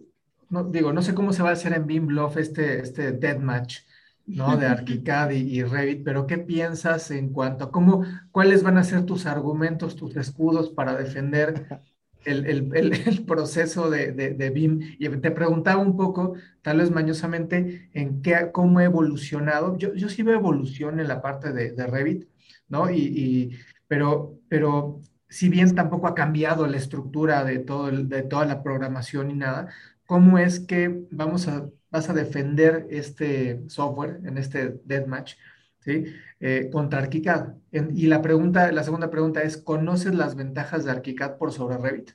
no, 0.53 0.63
digo, 0.65 0.93
no 0.93 1.01
sé 1.01 1.15
cómo 1.15 1.33
se 1.33 1.41
va 1.41 1.49
a 1.49 1.53
hacer 1.53 1.73
en 1.73 1.87
BIM 1.87 2.05
Bluff 2.07 2.37
este, 2.37 2.79
este 2.79 3.11
deathmatch, 3.11 3.79
¿no? 4.27 4.55
De 4.55 4.67
ArchiCAD 4.67 5.31
y, 5.31 5.63
Revit, 5.63 6.03
pero 6.03 6.27
¿qué 6.27 6.37
piensas 6.37 7.09
en 7.09 7.29
cuanto 7.33 7.65
a 7.65 7.71
cómo, 7.71 8.05
cuáles 8.31 8.61
van 8.61 8.77
a 8.77 8.83
ser 8.83 9.03
tus 9.03 9.25
argumentos, 9.25 9.95
tus 9.95 10.15
escudos 10.15 10.69
para 10.69 10.95
defender 10.95 11.81
el, 12.25 12.45
el, 12.45 12.71
el, 12.75 13.25
proceso 13.25 13.89
de, 13.89 14.11
de, 14.11 14.35
de, 14.35 14.49
BIM? 14.51 14.95
Y 14.99 15.09
te 15.09 15.31
preguntaba 15.31 15.81
un 15.81 15.97
poco, 15.97 16.35
tal 16.61 16.77
vez 16.77 16.91
mañosamente, 16.91 17.89
en 17.93 18.21
qué, 18.21 18.51
cómo 18.51 18.77
ha 18.77 18.83
evolucionado. 18.83 19.75
Yo, 19.79 19.95
yo 19.95 20.07
sí 20.07 20.21
veo 20.21 20.35
evolución 20.35 20.99
en 20.99 21.07
la 21.07 21.19
parte 21.19 21.51
de, 21.51 21.71
de 21.71 21.87
Revit, 21.87 22.29
¿no? 22.69 22.91
Y, 22.91 22.99
y, 22.99 23.57
pero, 23.87 24.37
pero 24.49 25.01
si 25.29 25.49
bien 25.49 25.73
tampoco 25.73 26.05
ha 26.05 26.13
cambiado 26.13 26.67
la 26.67 26.77
estructura 26.77 27.43
de, 27.43 27.57
todo 27.57 27.89
de 27.89 28.21
toda 28.21 28.45
la 28.45 28.61
programación 28.61 29.31
y 29.31 29.33
nada, 29.33 29.69
¿cómo 30.13 30.37
es 30.37 30.59
que 30.59 31.07
vamos 31.09 31.47
a, 31.47 31.71
vas 31.89 32.07
a 32.07 32.13
defender 32.13 32.85
este 32.91 33.67
software 33.67 34.19
en 34.23 34.37
este 34.37 34.79
deathmatch 34.85 35.33
¿sí? 35.79 36.05
Eh, 36.39 36.69
contra 36.71 36.99
ArchiCAD? 36.99 37.55
y 37.71 38.05
la, 38.05 38.21
pregunta, 38.21 38.71
la 38.71 38.83
segunda 38.83 39.09
pregunta 39.09 39.41
es, 39.41 39.57
¿conoces 39.57 40.13
las 40.13 40.35
ventajas 40.35 40.85
de 40.85 40.91
ArchiCAD 40.91 41.39
por 41.39 41.51
sobre 41.51 41.79
Revit? 41.79 42.11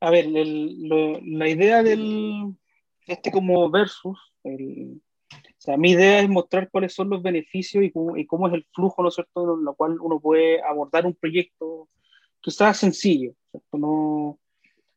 A 0.00 0.08
ver, 0.08 0.24
la 0.28 1.48
idea 1.50 1.82
del, 1.82 2.56
este 3.06 3.30
como 3.30 3.68
versus, 3.68 4.18
o 4.42 4.50
sea, 5.58 5.76
mi 5.76 5.90
idea 5.90 6.20
es 6.20 6.30
mostrar 6.30 6.70
cuáles 6.70 6.94
son 6.94 7.10
los 7.10 7.22
beneficios 7.22 7.84
y 7.84 7.90
cómo, 7.90 8.48
es 8.48 8.54
el 8.54 8.66
flujo, 8.72 9.02
¿no 9.02 9.10
es 9.10 9.16
cierto?, 9.16 9.58
en 9.58 9.64
lo 9.66 9.74
cual 9.74 10.00
uno 10.00 10.18
puede 10.18 10.62
abordar 10.62 11.04
un 11.04 11.14
proyecto 11.14 11.90
quizás 12.40 12.78
sencillo, 12.78 13.34
No, 13.72 14.38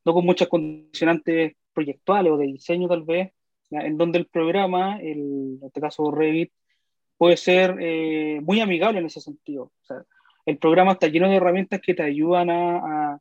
no 0.05 0.13
con 0.13 0.25
muchas 0.25 0.47
condicionantes 0.47 1.55
proyectuales 1.73 2.31
o 2.31 2.37
de 2.37 2.47
diseño 2.47 2.87
tal 2.87 3.03
vez, 3.03 3.31
en 3.69 3.97
donde 3.97 4.19
el 4.19 4.27
programa, 4.27 4.99
el, 4.99 5.57
en 5.59 5.63
este 5.63 5.81
caso 5.81 6.11
Revit, 6.11 6.51
puede 7.17 7.37
ser 7.37 7.77
eh, 7.79 8.41
muy 8.41 8.59
amigable 8.59 8.99
en 8.99 9.05
ese 9.05 9.21
sentido. 9.21 9.65
O 9.65 9.85
sea, 9.85 10.03
el 10.45 10.57
programa 10.57 10.93
está 10.93 11.07
lleno 11.07 11.29
de 11.29 11.35
herramientas 11.35 11.79
que 11.81 11.93
te 11.93 12.03
ayudan 12.03 12.49
a, 12.49 13.13
a 13.13 13.19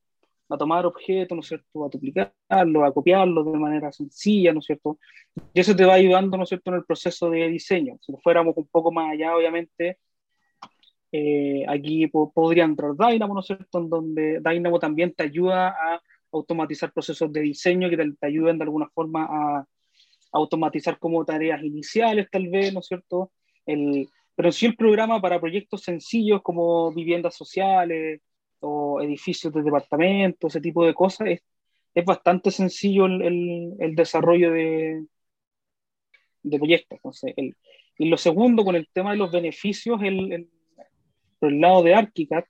a 0.51 0.59
tomar 0.59 0.85
objetos, 0.85 1.37
¿no 1.37 1.41
es 1.41 1.47
cierto?, 1.47 1.85
a 1.85 1.89
duplicarlo, 1.89 2.85
a 2.85 2.93
copiarlo 2.93 3.45
de 3.45 3.59
manera 3.59 3.93
sencilla, 3.93 4.53
¿no 4.53 4.59
es 4.59 4.67
cierto? 4.67 4.99
Y 5.55 5.61
eso 5.61 5.75
te 5.77 5.85
va 5.85 5.95
ayudando, 5.95 6.37
¿no 6.37 6.43
es 6.43 6.49
cierto?, 6.49 6.71
en 6.71 6.77
el 6.77 6.85
proceso 6.85 7.31
de 7.31 7.49
diseño. 7.49 7.97
Si 8.01 8.13
fuéramos 8.23 8.57
un 8.57 8.67
poco 8.67 8.91
más 8.91 9.13
allá, 9.13 9.37
obviamente, 9.37 9.99
eh, 11.13 11.65
aquí 11.69 12.09
podría 12.09 12.65
entrar 12.65 12.93
Dynamo, 12.97 13.35
¿no 13.35 13.41
es 13.41 13.47
cierto?, 13.47 13.79
en 13.79 13.89
donde 13.89 14.41
Dynamo 14.41 14.79
también 14.79 15.15
te 15.15 15.23
ayuda 15.23 15.69
a 15.69 16.03
automatizar 16.33 16.93
procesos 16.93 17.33
de 17.33 17.41
diseño 17.41 17.91
que 17.91 17.97
te, 17.97 18.27
ayuden 18.27 18.59
de 18.59 18.65
alguna 18.65 18.89
forma 18.89 19.27
a, 19.31 19.67
automatizar 20.33 20.99
como 20.99 21.25
tareas 21.25 21.63
iniciales, 21.65 22.29
tal 22.31 22.49
vez, 22.49 22.73
¿no 22.73 22.81
es 22.81 22.87
cierto? 22.87 23.33
El, 23.67 24.09
pero 24.37 24.53
sí 24.53 24.67
el 24.67 24.77
programa 24.77 25.21
para 25.21 25.41
proyectos 25.41 25.83
sencillos 25.83 26.41
como 26.43 26.93
viviendas 26.93 27.35
sociales, 27.35 28.21
o 28.61 29.01
edificios 29.01 29.53
de 29.53 29.63
departamentos, 29.63 30.53
ese 30.53 30.61
tipo 30.61 30.85
de 30.85 30.95
cosas, 30.95 31.29
es, 31.29 31.43
es 31.95 32.05
bastante 32.05 32.51
sencillo 32.51 33.07
el, 33.07 33.75
el, 33.81 33.95
desarrollo 33.95 34.53
de, 34.53 35.05
de 36.43 36.59
proyectos. 36.59 36.97
Entonces, 36.99 37.35
el, 37.37 37.57
y 37.99 38.09
lo 38.09 38.17
segundo, 38.17 38.65
con 38.65 38.77
el 38.77 38.89
tema 38.93 39.13
de 39.13 39.19
los 39.19 39.33
beneficios, 39.33 40.01
el, 40.03 40.49
por 41.39 41.53
el 41.53 41.61
lado 41.61 41.83
de 41.83 41.95
ArchiCAD, 41.95 42.45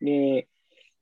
eh, 0.00 0.46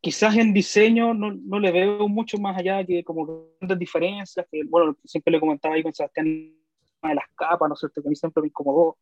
quizás 0.02 0.36
en 0.36 0.52
diseño 0.52 1.14
no, 1.14 1.32
no, 1.32 1.60
le 1.60 1.70
veo 1.70 2.08
mucho 2.08 2.36
más 2.36 2.58
allá 2.58 2.84
que 2.84 3.04
como 3.04 3.46
grandes 3.60 3.78
diferencias, 3.78 4.44
que 4.50 4.62
bueno, 4.68 4.96
siempre 5.04 5.32
le 5.32 5.40
comentaba 5.40 5.76
ahí 5.76 5.82
con 5.82 5.94
Sebastián 5.94 6.26
de 6.26 7.14
las 7.14 7.24
capas, 7.36 7.68
¿no 7.68 7.74
es 7.74 7.80
cierto? 7.80 8.02
Que 8.02 8.08
a 8.08 8.10
mí 8.10 8.16
siempre 8.16 8.42
me 8.42 8.48
incomodó. 8.48 8.98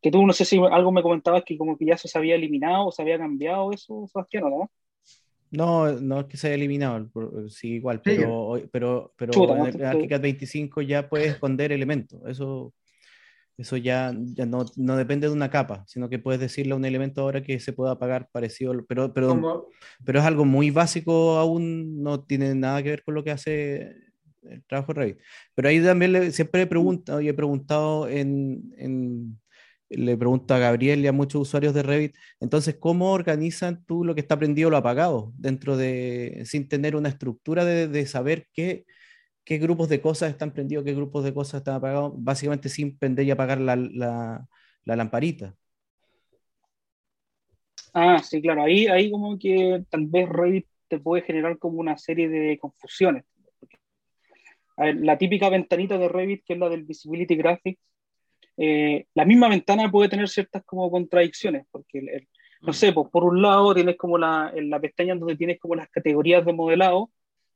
Que 0.00 0.10
tú, 0.10 0.24
no 0.26 0.32
sé 0.32 0.44
si 0.44 0.58
algo 0.58 0.92
me 0.92 1.02
comentabas 1.02 1.42
que 1.44 1.56
como 1.56 1.76
que 1.76 1.86
ya 1.86 1.96
se 1.96 2.16
había 2.16 2.34
eliminado 2.34 2.86
o 2.86 2.92
se 2.92 3.02
había 3.02 3.18
cambiado 3.18 3.72
eso, 3.72 4.06
Sebastián, 4.06 4.44
¿o 4.44 4.50
no? 4.50 4.70
No, 5.50 5.92
no 5.92 6.20
es 6.20 6.26
que 6.26 6.36
se 6.36 6.46
haya 6.46 6.56
eliminado, 6.56 7.10
sí, 7.48 7.74
igual, 7.74 8.00
pero, 8.02 8.58
pero, 8.70 9.12
pero 9.16 9.56
en 9.56 9.66
el 9.66 9.84
ArchiCAD 9.84 10.20
25 10.20 10.80
ya 10.80 11.08
puede 11.08 11.26
esconder 11.26 11.72
elementos. 11.72 12.20
Eso, 12.26 12.72
eso 13.62 13.76
ya, 13.76 14.12
ya 14.34 14.44
no, 14.44 14.66
no, 14.76 14.96
depende 14.96 15.28
de 15.28 15.32
una 15.32 15.50
capa, 15.50 15.84
sino 15.86 16.08
que 16.08 16.18
puedes 16.18 16.40
decirle 16.40 16.72
a 16.72 16.76
un 16.76 16.84
elemento 16.84 17.22
ahora 17.22 17.42
que 17.42 17.60
se 17.60 17.72
pueda 17.72 17.92
apagar 17.92 18.28
parecido, 18.30 18.74
pero, 18.88 19.12
pero, 19.14 19.68
pero 20.04 20.18
es 20.18 20.24
algo 20.24 20.44
muy 20.44 20.70
básico 20.70 21.38
aún, 21.38 22.02
no 22.02 22.24
tiene 22.24 22.54
nada 22.54 22.82
que 22.82 22.90
ver 22.90 23.02
con 23.04 23.14
lo 23.14 23.24
que 23.24 23.30
hace 23.30 23.96
el 24.42 24.64
trabajo 24.66 24.92
de 24.92 25.00
Revit. 25.00 25.18
Pero 25.54 25.68
ahí 25.68 25.82
también 25.82 26.32
siempre 26.32 26.62
he 26.62 26.66
preguntado 26.66 27.20
y 27.20 27.28
he 27.28 27.34
preguntado 27.34 28.08
en, 28.08 28.72
en 28.76 29.38
le 29.88 30.16
pregunto 30.16 30.54
a 30.54 30.58
Gabriel 30.58 31.00
y 31.00 31.06
a 31.06 31.12
muchos 31.12 31.42
usuarios 31.42 31.74
de 31.74 31.82
Revit, 31.82 32.16
entonces, 32.40 32.76
¿cómo 32.80 33.12
organizan 33.12 33.84
tú 33.84 34.04
lo 34.04 34.14
que 34.14 34.22
está 34.22 34.38
prendido 34.38 34.68
o 34.68 34.70
lo 34.70 34.78
apagado 34.78 35.32
dentro 35.36 35.76
de, 35.76 36.42
sin 36.46 36.68
tener 36.68 36.96
una 36.96 37.10
estructura 37.10 37.64
de, 37.64 37.88
de 37.88 38.06
saber 38.06 38.48
qué, 38.52 38.86
qué, 39.44 39.58
grupos 39.58 39.88
de 39.88 40.00
cosas 40.00 40.30
están 40.30 40.52
prendidos, 40.52 40.84
qué 40.84 40.94
grupos 40.94 41.24
de 41.24 41.34
cosas 41.34 41.60
están 41.60 41.76
apagados, 41.76 42.12
básicamente 42.16 42.68
sin 42.68 42.98
prender 42.98 43.26
y 43.26 43.30
apagar 43.30 43.60
la, 43.60 43.76
la, 43.76 44.46
la 44.84 44.96
lamparita? 44.96 45.54
Ah, 47.94 48.22
sí, 48.22 48.40
claro, 48.40 48.62
ahí, 48.62 48.86
ahí 48.86 49.10
como 49.10 49.38
que 49.38 49.84
tal 49.90 50.06
vez 50.06 50.28
Revit 50.28 50.66
te 50.88 50.98
puede 50.98 51.22
generar 51.22 51.58
como 51.58 51.78
una 51.78 51.96
serie 51.98 52.28
de 52.28 52.58
confusiones. 52.58 53.24
la 54.76 55.18
típica 55.18 55.48
ventanita 55.50 55.98
de 55.98 56.08
Revit, 56.08 56.44
que 56.44 56.54
es 56.54 56.58
la 56.58 56.68
del 56.68 56.84
Visibility 56.84 57.36
Graphics, 57.36 57.80
eh, 58.56 59.06
la 59.14 59.24
misma 59.24 59.48
ventana 59.48 59.90
puede 59.90 60.08
tener 60.08 60.28
ciertas 60.28 60.62
como 60.64 60.90
contradicciones, 60.90 61.66
porque, 61.70 62.26
no 62.60 62.72
sé, 62.72 62.92
pues, 62.92 63.08
por 63.10 63.24
un 63.24 63.40
lado 63.42 63.74
tienes 63.74 63.96
como 63.96 64.18
la, 64.18 64.52
en 64.54 64.70
la 64.70 64.80
pestaña 64.80 65.14
donde 65.14 65.36
tienes 65.36 65.58
como 65.58 65.74
las 65.74 65.88
categorías 65.88 66.44
de 66.44 66.52
modelado, 66.52 67.10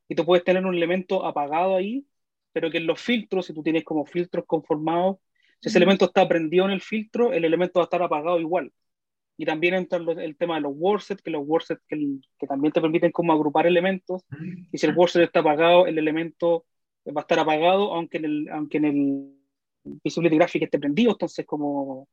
y 0.08 0.14
tú 0.14 0.24
puedes 0.24 0.44
tener 0.44 0.64
un 0.64 0.74
elemento 0.74 1.24
apagado 1.24 1.76
ahí, 1.76 2.06
pero 2.52 2.70
que 2.70 2.78
en 2.78 2.86
los 2.86 3.00
filtros, 3.00 3.46
si 3.46 3.54
tú 3.54 3.62
tienes 3.62 3.84
como 3.84 4.06
filtros 4.06 4.44
conformados, 4.46 5.18
si 5.60 5.68
ese 5.68 5.78
elemento 5.78 6.06
está 6.06 6.26
prendido 6.28 6.64
en 6.66 6.70
el 6.72 6.80
filtro, 6.80 7.32
el 7.32 7.44
elemento 7.44 7.80
va 7.80 7.84
a 7.84 7.86
estar 7.86 8.02
apagado 8.02 8.40
igual. 8.40 8.72
Y 9.38 9.44
también 9.44 9.74
entra 9.74 9.98
el 9.98 10.36
tema 10.36 10.54
de 10.54 10.62
los 10.62 10.72
wordsets, 10.74 11.22
que 11.22 11.30
los 11.30 11.46
wordsets 11.46 11.82
que, 11.86 11.96
que, 12.38 12.46
también 12.46 12.72
te 12.72 12.80
permiten 12.80 13.12
como 13.12 13.32
agrupar 13.32 13.66
elementos, 13.66 14.24
y 14.72 14.78
si 14.78 14.86
el 14.86 14.96
wordset 14.96 15.24
está 15.24 15.40
apagado, 15.40 15.86
el 15.86 15.98
elemento 15.98 16.64
va 17.06 17.20
a 17.20 17.24
estar 17.24 17.38
apagado, 17.38 17.94
aunque 17.94 18.18
en 18.18 18.24
el, 18.24 18.48
aunque 18.50 18.78
en 18.78 18.84
el 18.84 19.36
Visibility 20.02 20.36
Graphic 20.36 20.62
esté 20.62 20.78
prendido, 20.78 21.12
entonces 21.12 21.46
como 21.46 22.08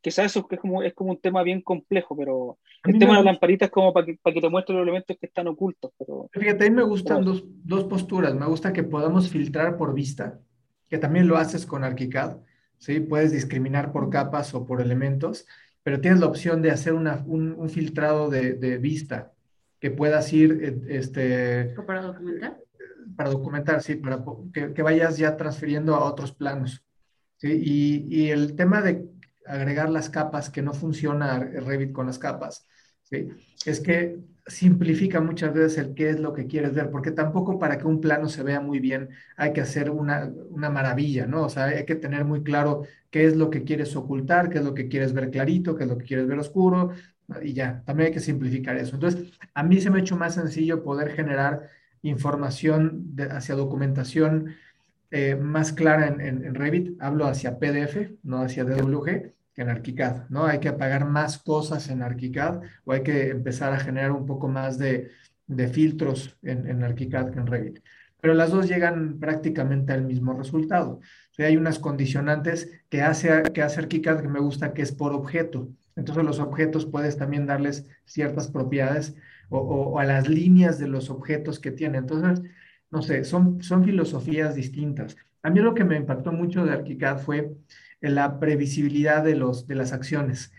quizás 0.00 0.26
eso 0.26 0.46
es 0.50 0.60
como, 0.60 0.82
es 0.82 0.94
como 0.94 1.10
un 1.10 1.20
tema 1.20 1.42
bien 1.42 1.62
complejo, 1.62 2.16
pero 2.16 2.58
el 2.84 2.98
tema 2.98 3.12
de 3.12 3.18
las 3.18 3.24
lamparitas 3.24 3.66
es 3.66 3.72
como 3.72 3.92
para 3.92 4.06
que, 4.06 4.18
para 4.22 4.34
que 4.34 4.40
te 4.40 4.48
muestre 4.48 4.74
los 4.74 4.82
elementos 4.82 5.16
que 5.18 5.26
están 5.26 5.48
ocultos. 5.48 5.92
Pero, 5.98 6.28
Fíjate, 6.32 6.66
a 6.66 6.70
mí 6.70 6.76
me 6.76 6.82
gustan 6.82 7.24
dos, 7.24 7.44
dos, 7.46 7.84
posturas. 7.84 8.34
Me 8.34 8.46
gusta 8.46 8.72
que 8.72 8.82
podamos 8.82 9.28
filtrar 9.28 9.76
por 9.76 9.94
vista, 9.94 10.38
que 10.88 10.98
también 10.98 11.28
lo 11.28 11.36
haces 11.36 11.66
con 11.66 11.84
ArchiCAD, 11.84 12.38
¿sí? 12.78 13.00
Puedes 13.00 13.32
discriminar 13.32 13.92
por 13.92 14.08
capas 14.10 14.54
o 14.54 14.64
por 14.64 14.80
elementos, 14.80 15.46
pero 15.82 16.00
tienes 16.00 16.20
la 16.20 16.26
opción 16.26 16.62
de 16.62 16.70
hacer 16.70 16.94
una, 16.94 17.22
un, 17.26 17.52
un, 17.52 17.68
filtrado 17.68 18.30
de, 18.30 18.54
de, 18.54 18.78
vista, 18.78 19.32
que 19.78 19.90
puedas 19.90 20.32
ir, 20.32 20.58
eh, 20.62 20.96
este... 20.96 21.74
¿Para 21.86 22.02
documentar? 22.02 22.58
Para 23.16 23.30
documentar, 23.30 23.82
sí, 23.82 23.96
para 23.96 24.24
que, 24.52 24.72
que 24.72 24.82
vayas 24.82 25.18
ya 25.18 25.36
transfiriendo 25.36 25.94
a 25.94 26.04
otros 26.04 26.32
planos. 26.32 26.84
¿sí? 27.36 27.48
Y, 27.62 28.06
y, 28.08 28.30
el 28.30 28.54
tema 28.56 28.82
de 28.82 29.06
agregar 29.50 29.90
las 29.90 30.10
capas, 30.10 30.50
que 30.50 30.62
no 30.62 30.72
funciona 30.72 31.38
Revit 31.38 31.92
con 31.92 32.06
las 32.06 32.18
capas, 32.18 32.66
¿sí? 33.02 33.28
es 33.66 33.80
que 33.80 34.18
simplifica 34.46 35.20
muchas 35.20 35.54
veces 35.54 35.78
el 35.78 35.94
qué 35.94 36.10
es 36.10 36.20
lo 36.20 36.32
que 36.32 36.46
quieres 36.46 36.74
ver, 36.74 36.90
porque 36.90 37.12
tampoco 37.12 37.58
para 37.58 37.78
que 37.78 37.86
un 37.86 38.00
plano 38.00 38.28
se 38.28 38.42
vea 38.42 38.60
muy 38.60 38.80
bien 38.80 39.10
hay 39.36 39.52
que 39.52 39.60
hacer 39.60 39.90
una, 39.90 40.30
una 40.50 40.70
maravilla, 40.70 41.26
¿no? 41.26 41.44
O 41.44 41.48
sea, 41.48 41.66
hay 41.66 41.84
que 41.84 41.94
tener 41.94 42.24
muy 42.24 42.42
claro 42.42 42.84
qué 43.10 43.26
es 43.26 43.36
lo 43.36 43.50
que 43.50 43.64
quieres 43.64 43.94
ocultar, 43.96 44.50
qué 44.50 44.58
es 44.58 44.64
lo 44.64 44.74
que 44.74 44.88
quieres 44.88 45.12
ver 45.12 45.30
clarito, 45.30 45.76
qué 45.76 45.84
es 45.84 45.90
lo 45.90 45.98
que 45.98 46.06
quieres 46.06 46.26
ver 46.26 46.38
oscuro, 46.38 46.92
y 47.42 47.52
ya, 47.52 47.82
también 47.84 48.08
hay 48.08 48.12
que 48.12 48.20
simplificar 48.20 48.76
eso. 48.76 48.94
Entonces, 48.94 49.32
a 49.54 49.62
mí 49.62 49.80
se 49.80 49.90
me 49.90 49.98
ha 49.98 50.00
hecho 50.00 50.16
más 50.16 50.34
sencillo 50.34 50.82
poder 50.82 51.12
generar 51.12 51.68
información 52.02 53.14
de, 53.14 53.24
hacia 53.24 53.54
documentación 53.54 54.56
eh, 55.10 55.36
más 55.36 55.72
clara 55.72 56.08
en, 56.08 56.20
en, 56.20 56.54
Revit, 56.54 57.00
hablo 57.00 57.26
hacia 57.26 57.58
PDF, 57.58 58.12
no 58.22 58.42
hacia 58.42 58.64
DWG, 58.64 59.32
que 59.54 59.62
en 59.62 59.70
ArchiCAD, 59.70 60.28
¿no? 60.30 60.46
Hay 60.46 60.60
que 60.60 60.72
pagar 60.72 61.04
más 61.06 61.38
cosas 61.38 61.88
en 61.88 62.02
ArchiCAD 62.02 62.62
o 62.84 62.92
hay 62.92 63.02
que 63.02 63.30
empezar 63.30 63.72
a 63.72 63.80
generar 63.80 64.12
un 64.12 64.26
poco 64.26 64.48
más 64.48 64.78
de, 64.78 65.10
filtros 65.72 66.36
en, 66.42 66.68
en 66.68 66.82
ArchiCAD 66.84 67.30
que 67.30 67.38
en 67.38 67.46
Revit. 67.46 67.80
Pero 68.20 68.34
las 68.34 68.50
dos 68.50 68.68
llegan 68.68 69.18
prácticamente 69.18 69.92
al 69.92 70.04
mismo 70.04 70.34
resultado. 70.34 71.00
hay 71.38 71.56
unas 71.56 71.78
condicionantes 71.78 72.70
que 72.90 73.02
hace, 73.02 73.42
que 73.54 73.62
hace 73.62 73.80
ArchiCAD 73.80 74.20
que 74.20 74.28
me 74.28 74.40
gusta, 74.40 74.74
que 74.74 74.82
es 74.82 74.92
por 74.92 75.12
objeto. 75.14 75.68
Entonces 75.96 76.24
los 76.24 76.38
objetos 76.38 76.86
puedes 76.86 77.16
también 77.16 77.46
darles 77.46 77.86
ciertas 78.04 78.48
propiedades 78.48 79.16
o, 79.48 79.98
a 79.98 80.04
las 80.04 80.28
líneas 80.28 80.78
de 80.78 80.88
los 80.88 81.10
objetos 81.10 81.58
que 81.58 81.70
tiene. 81.72 81.98
Entonces, 81.98 82.42
no 82.90 83.02
sé, 83.02 83.24
son, 83.24 83.62
son 83.62 83.84
filosofías 83.84 84.54
distintas. 84.54 85.16
A 85.42 85.50
mí 85.50 85.60
lo 85.60 85.74
que 85.74 85.84
me 85.84 85.96
impactó 85.96 86.32
mucho 86.32 86.64
de 86.64 86.72
ArchiCAD 86.72 87.18
fue 87.18 87.56
la 88.00 88.40
previsibilidad 88.40 89.22
de, 89.22 89.36
los, 89.36 89.66
de 89.66 89.74
las 89.74 89.92
acciones. 89.92 90.52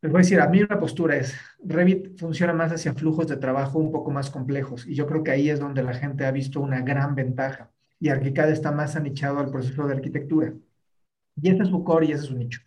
Les 0.00 0.12
voy 0.12 0.20
a 0.20 0.22
decir, 0.22 0.40
a 0.40 0.48
mí 0.48 0.62
una 0.62 0.78
postura 0.78 1.16
es, 1.16 1.34
Revit 1.64 2.18
funciona 2.18 2.52
más 2.52 2.70
hacia 2.72 2.94
flujos 2.94 3.26
de 3.26 3.36
trabajo 3.36 3.78
un 3.78 3.90
poco 3.90 4.10
más 4.10 4.30
complejos 4.30 4.86
y 4.86 4.94
yo 4.94 5.06
creo 5.06 5.24
que 5.24 5.32
ahí 5.32 5.50
es 5.50 5.58
donde 5.58 5.82
la 5.82 5.94
gente 5.94 6.24
ha 6.24 6.30
visto 6.30 6.60
una 6.60 6.82
gran 6.82 7.14
ventaja 7.16 7.70
y 7.98 8.10
ArchiCAD 8.10 8.50
está 8.50 8.70
más 8.70 8.94
anichado 8.94 9.40
al 9.40 9.50
proceso 9.50 9.86
de 9.86 9.94
arquitectura. 9.94 10.54
Y 11.40 11.50
ese 11.50 11.62
es 11.62 11.68
su 11.68 11.82
core 11.82 12.06
y 12.06 12.12
ese 12.12 12.22
es 12.22 12.28
su 12.28 12.36
nicho, 12.36 12.60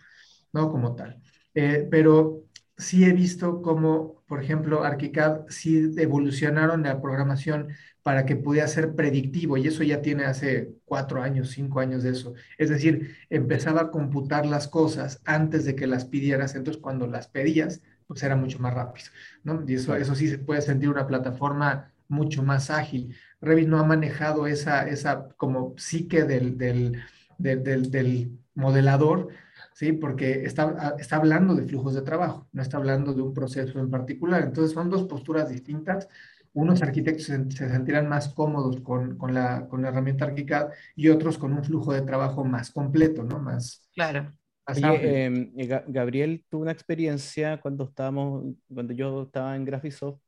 ¿no? 0.51 0.69
Como 0.69 0.95
tal. 0.95 1.21
Eh, 1.53 1.87
pero 1.89 2.45
sí 2.81 3.05
he 3.05 3.13
visto 3.13 3.61
cómo, 3.61 4.23
por 4.27 4.43
ejemplo, 4.43 4.83
ArchiCAD 4.83 5.47
sí 5.49 5.93
evolucionaron 5.97 6.83
la 6.83 7.01
programación 7.01 7.69
para 8.03 8.25
que 8.25 8.35
pudiera 8.35 8.67
ser 8.67 8.95
predictivo, 8.95 9.57
y 9.57 9.67
eso 9.67 9.83
ya 9.83 10.01
tiene 10.01 10.25
hace 10.25 10.73
cuatro 10.85 11.21
años, 11.21 11.51
cinco 11.51 11.79
años 11.79 12.01
de 12.03 12.09
eso. 12.11 12.33
Es 12.57 12.69
decir, 12.69 13.15
empezaba 13.29 13.81
a 13.81 13.91
computar 13.91 14.45
las 14.45 14.67
cosas 14.67 15.21
antes 15.25 15.65
de 15.65 15.75
que 15.75 15.85
las 15.85 16.05
pidieras, 16.05 16.55
entonces 16.55 16.81
cuando 16.81 17.05
las 17.07 17.27
pedías, 17.27 17.81
pues 18.07 18.23
era 18.23 18.35
mucho 18.35 18.59
más 18.59 18.73
rápido, 18.73 19.07
¿no? 19.43 19.63
Y 19.67 19.75
eso, 19.75 19.95
eso 19.95 20.15
sí 20.15 20.27
se 20.27 20.39
puede 20.39 20.61
sentir 20.61 20.89
una 20.89 21.07
plataforma 21.07 21.93
mucho 22.07 22.43
más 22.43 22.69
ágil. 22.71 23.15
Revit 23.39 23.67
no 23.69 23.79
ha 23.79 23.83
manejado 23.83 24.47
esa, 24.47 24.87
esa 24.87 25.29
como 25.37 25.75
psique 25.77 26.23
del, 26.23 26.57
del, 26.57 27.01
del, 27.37 27.91
del 27.91 28.31
modelador, 28.55 29.29
¿sí? 29.73 29.93
Porque 29.93 30.45
está, 30.45 30.95
está 30.99 31.17
hablando 31.17 31.55
de 31.55 31.65
flujos 31.65 31.93
de 31.93 32.01
trabajo, 32.01 32.47
no 32.51 32.61
está 32.61 32.77
hablando 32.77 33.13
de 33.13 33.21
un 33.21 33.33
proceso 33.33 33.79
en 33.79 33.89
particular. 33.89 34.43
Entonces 34.43 34.73
son 34.73 34.89
dos 34.89 35.03
posturas 35.03 35.49
distintas. 35.49 36.07
Unos 36.53 36.81
arquitectos 36.81 37.25
se, 37.25 37.49
sentirán 37.51 38.09
más 38.09 38.29
cómodos 38.29 38.81
con, 38.81 39.17
con, 39.17 39.33
la, 39.33 39.67
con 39.67 39.81
la 39.81 39.89
herramienta 39.89 40.25
ArchiCAD 40.25 40.69
y 40.95 41.07
otros 41.07 41.37
con 41.37 41.53
un 41.53 41.63
flujo 41.63 41.93
de 41.93 42.01
trabajo 42.01 42.43
más 42.43 42.71
completo, 42.71 43.23
¿no? 43.23 43.39
Más, 43.39 43.87
claro. 43.93 44.33
Em, 44.67 45.51
Gabriel 45.87 46.45
tuvo 46.47 46.61
una 46.61 46.71
experiencia 46.71 47.59
cuando 47.59 47.85
estábamos, 47.85 48.55
cuando 48.73 48.93
yo 48.93 49.23
estaba 49.23 49.55
en 49.55 49.65
Graphisoft, 49.65 50.21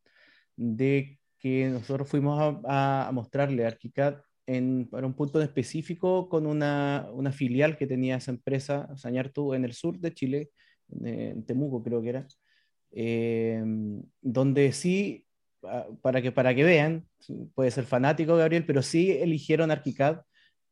de 0.56 1.20
que 1.40 1.70
nosotros 1.70 2.08
fuimos 2.08 2.62
a, 2.66 3.08
a 3.08 3.12
mostrarle 3.12 3.66
ArchiCAD 3.66 4.16
en, 4.48 4.88
para 4.90 5.08
un 5.08 5.14
punto 5.14 5.42
específico 5.42 6.30
con 6.30 6.46
una, 6.46 7.08
una, 7.14 7.32
filial 7.32 7.78
que 7.78 7.88
tenía 7.88 8.18
esa 8.18 8.32
empresa, 8.32 8.90
Sañartu, 8.96 9.54
en 9.54 9.66
el 9.66 9.74
sur 9.74 10.00
de 10.00 10.14
Chile, 10.14 10.52
en 11.04 11.46
Temuco 11.46 11.84
creo 11.84 12.02
que 12.02 12.10
era, 12.10 12.28
eh, 12.92 13.64
donde 14.22 14.72
sí, 14.74 15.26
para 16.02 16.22
que, 16.22 16.32
para 16.32 16.54
que 16.56 16.64
vean, 16.64 17.08
puede 17.56 17.72
ser 17.72 17.86
fanático 17.86 18.36
Gabriel, 18.36 18.66
pero 18.66 18.82
sí 18.82 19.12
eligieron 19.12 19.72
ArchiCAD 19.72 20.22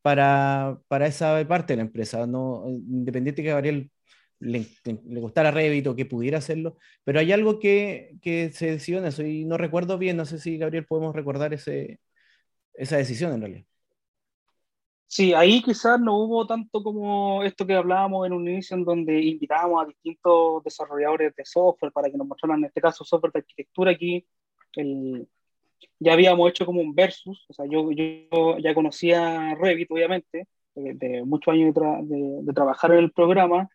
para, 0.02 0.78
para 0.88 1.06
esa 1.06 1.46
parte 1.48 1.72
de 1.74 1.78
la 1.78 1.82
empresa, 1.82 2.26
no, 2.26 2.64
independiente 2.68 3.42
que 3.42 3.50
Gabriel 3.50 3.90
le, 4.40 4.66
le, 4.84 5.20
gustara 5.20 5.50
Revit 5.50 5.86
o 5.86 5.96
que 5.96 6.04
pudiera 6.06 6.38
hacerlo, 6.38 6.76
pero 7.04 7.20
hay 7.20 7.32
algo 7.32 7.58
que, 7.58 8.16
que 8.20 8.52
se 8.52 8.72
decidió 8.72 8.98
en 8.98 9.06
eso 9.06 9.24
y 9.24 9.44
no 9.44 9.56
recuerdo 9.56 9.98
bien, 9.98 10.16
no 10.16 10.26
sé 10.26 10.38
si 10.38 10.58
Gabriel 10.58 10.86
podemos 10.86 11.14
recordar 11.14 11.54
ese, 11.54 12.00
esa 12.74 12.96
decisión 12.96 13.32
en 13.34 13.40
realidad. 13.40 13.64
Sí, 15.06 15.34
ahí 15.34 15.62
quizás 15.62 16.00
no 16.00 16.16
hubo 16.16 16.46
tanto 16.46 16.82
como 16.82 17.42
esto 17.44 17.66
que 17.66 17.74
hablábamos 17.74 18.26
en 18.26 18.32
un 18.32 18.48
inicio, 18.48 18.76
en 18.76 18.84
donde 18.84 19.20
invitábamos 19.20 19.84
a 19.84 19.86
distintos 19.86 20.64
desarrolladores 20.64 21.36
de 21.36 21.44
software 21.44 21.92
para 21.92 22.10
que 22.10 22.16
nos 22.16 22.26
mostraran, 22.26 22.60
en 22.60 22.64
este 22.66 22.80
caso, 22.80 23.04
software 23.04 23.32
de 23.32 23.40
arquitectura. 23.40 23.90
Aquí 23.90 24.26
el, 24.76 25.28
ya 25.98 26.14
habíamos 26.14 26.48
hecho 26.50 26.66
como 26.66 26.80
un 26.80 26.94
versus, 26.94 27.44
o 27.48 27.52
sea, 27.52 27.66
yo, 27.68 27.90
yo 27.92 28.58
ya 28.58 28.74
conocía 28.74 29.54
Revit, 29.54 29.90
obviamente, 29.90 30.48
de, 30.74 31.22
muchos 31.24 31.52
años 31.52 31.74
de, 31.74 32.38
de, 32.42 32.52
trabajar 32.54 32.92
en 32.92 32.98
el 32.98 33.12
programa, 33.12 33.68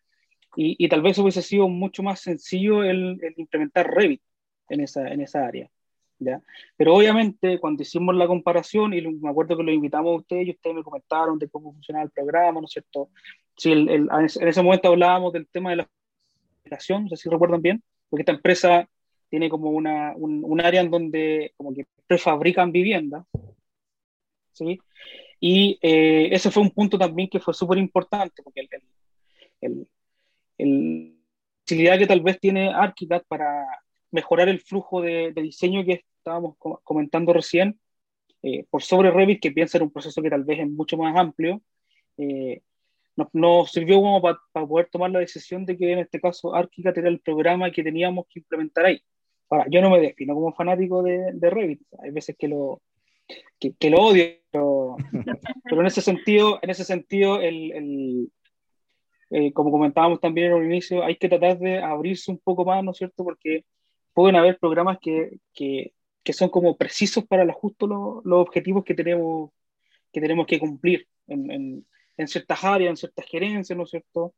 y, 0.56 0.76
y, 0.84 0.88
tal 0.88 1.02
vez 1.02 1.18
hubiese 1.18 1.42
sido 1.42 1.68
mucho 1.68 2.02
más 2.02 2.20
sencillo 2.20 2.82
el, 2.82 3.18
el 3.22 3.34
implementar 3.36 3.88
Revit 3.94 4.22
en 4.68 4.80
esa, 4.80 5.08
en 5.08 5.20
esa 5.20 5.46
área. 5.46 5.70
¿Ya? 6.18 6.42
Pero 6.76 6.94
obviamente 6.94 7.58
cuando 7.58 7.82
hicimos 7.82 8.14
la 8.14 8.26
comparación, 8.26 8.94
y 8.94 9.02
me 9.02 9.30
acuerdo 9.30 9.56
que 9.56 9.62
lo 9.62 9.72
invitamos 9.72 10.12
a 10.12 10.16
ustedes 10.16 10.46
y 10.46 10.50
ustedes 10.50 10.76
me 10.76 10.82
comentaron 10.82 11.38
de 11.38 11.48
cómo 11.48 11.72
funcionaba 11.72 12.04
el 12.04 12.10
programa, 12.10 12.60
¿no 12.60 12.66
es 12.66 12.72
cierto? 12.72 13.10
Sí, 13.56 13.72
el, 13.72 13.88
el, 13.88 14.08
en 14.10 14.48
ese 14.48 14.62
momento 14.62 14.88
hablábamos 14.88 15.32
del 15.32 15.46
tema 15.48 15.70
de 15.70 15.76
la 15.76 15.88
operación, 16.60 17.04
no 17.04 17.10
sé 17.10 17.16
si 17.16 17.28
recuerdan 17.28 17.62
bien, 17.62 17.82
porque 18.08 18.22
esta 18.22 18.32
empresa 18.32 18.88
tiene 19.28 19.48
como 19.48 19.70
una, 19.70 20.14
un, 20.16 20.42
un, 20.44 20.60
área 20.60 20.80
en 20.80 20.90
donde 20.90 21.52
como 21.56 21.74
que 21.74 21.86
prefabrican 22.06 22.72
viviendas, 22.72 23.24
¿sí? 24.52 24.78
Y 25.40 25.78
eh, 25.82 26.28
ese 26.32 26.50
fue 26.50 26.62
un 26.62 26.70
punto 26.70 26.98
también 26.98 27.28
que 27.28 27.40
fue 27.40 27.54
súper 27.54 27.78
importante, 27.78 28.42
porque 28.42 28.60
el, 28.60 28.68
el, 29.60 29.88
el, 30.58 31.08
la 31.08 31.14
facilidad 31.64 31.98
que 31.98 32.06
tal 32.06 32.20
vez 32.22 32.40
tiene 32.40 32.72
Archicad 32.72 33.22
para 33.28 33.66
mejorar 34.10 34.48
el 34.48 34.60
flujo 34.60 35.00
de, 35.00 35.32
de 35.32 35.42
diseño 35.42 35.84
que 35.84 36.04
estábamos 36.18 36.56
comentando 36.84 37.32
recién, 37.32 37.78
eh, 38.42 38.64
por 38.70 38.82
sobre 38.82 39.10
Revit, 39.10 39.40
que 39.40 39.50
piensa 39.50 39.78
en 39.78 39.84
un 39.84 39.90
proceso 39.90 40.22
que 40.22 40.30
tal 40.30 40.44
vez 40.44 40.60
es 40.60 40.68
mucho 40.68 40.96
más 40.96 41.16
amplio, 41.16 41.60
eh, 42.16 42.62
nos, 43.16 43.28
nos, 43.32 43.72
sirvió 43.72 43.96
como 43.96 44.22
para 44.22 44.38
poder 44.66 44.88
tomar 44.90 45.10
la 45.10 45.18
decisión 45.18 45.64
de 45.66 45.76
que 45.76 45.92
en 45.92 45.98
este 46.00 46.20
caso 46.20 46.54
ArchiCAD 46.54 46.98
era 46.98 47.08
el 47.08 47.20
programa 47.20 47.70
que 47.70 47.82
teníamos 47.82 48.26
que 48.28 48.38
implementar 48.40 48.86
ahí. 48.86 49.00
Ahora, 49.50 49.66
yo 49.70 49.80
no 49.80 49.90
me 49.90 50.00
defino 50.00 50.34
como 50.34 50.54
fanático 50.54 51.02
de, 51.02 51.32
de 51.32 51.50
Revit, 51.50 51.80
hay 52.02 52.10
veces 52.10 52.36
que 52.38 52.48
lo, 52.48 52.80
que, 53.58 53.74
que 53.74 53.90
lo 53.90 53.98
odio, 53.98 54.24
pero, 54.50 54.96
pero, 55.64 55.80
en 55.80 55.86
ese 55.86 56.00
sentido, 56.00 56.58
en 56.62 56.70
ese 56.70 56.84
sentido 56.84 57.40
el, 57.40 57.72
el 57.72 58.32
eh, 59.30 59.52
como 59.52 59.70
comentábamos 59.70 60.20
también 60.20 60.52
en 60.52 60.58
el 60.58 60.66
inicio, 60.66 61.04
hay 61.04 61.16
que 61.16 61.28
tratar 61.28 61.58
de 61.58 61.78
abrirse 61.82 62.30
un 62.30 62.38
poco 62.38 62.64
más, 62.64 62.82
¿no 62.84 62.92
es 62.92 62.98
cierto? 62.98 63.24
Porque 63.24 63.64
pueden 64.18 64.34
haber 64.34 64.58
programas 64.58 64.98
que, 65.00 65.38
que, 65.54 65.92
que 66.24 66.32
son 66.32 66.48
como 66.48 66.76
precisos 66.76 67.24
para 67.24 67.44
los, 67.44 67.54
justo 67.54 67.86
los, 67.86 68.24
los, 68.24 68.40
objetivos 68.40 68.82
que 68.82 68.92
tenemos 68.92 69.52
que, 70.12 70.20
tenemos 70.20 70.44
que 70.44 70.58
cumplir 70.58 71.06
en, 71.28 71.48
en, 71.52 71.86
en, 72.16 72.26
ciertas 72.26 72.64
áreas, 72.64 72.90
en 72.90 72.96
ciertas 72.96 73.26
gerencias, 73.26 73.76
¿no 73.76 73.84
es 73.84 73.90
cierto? 73.90 74.34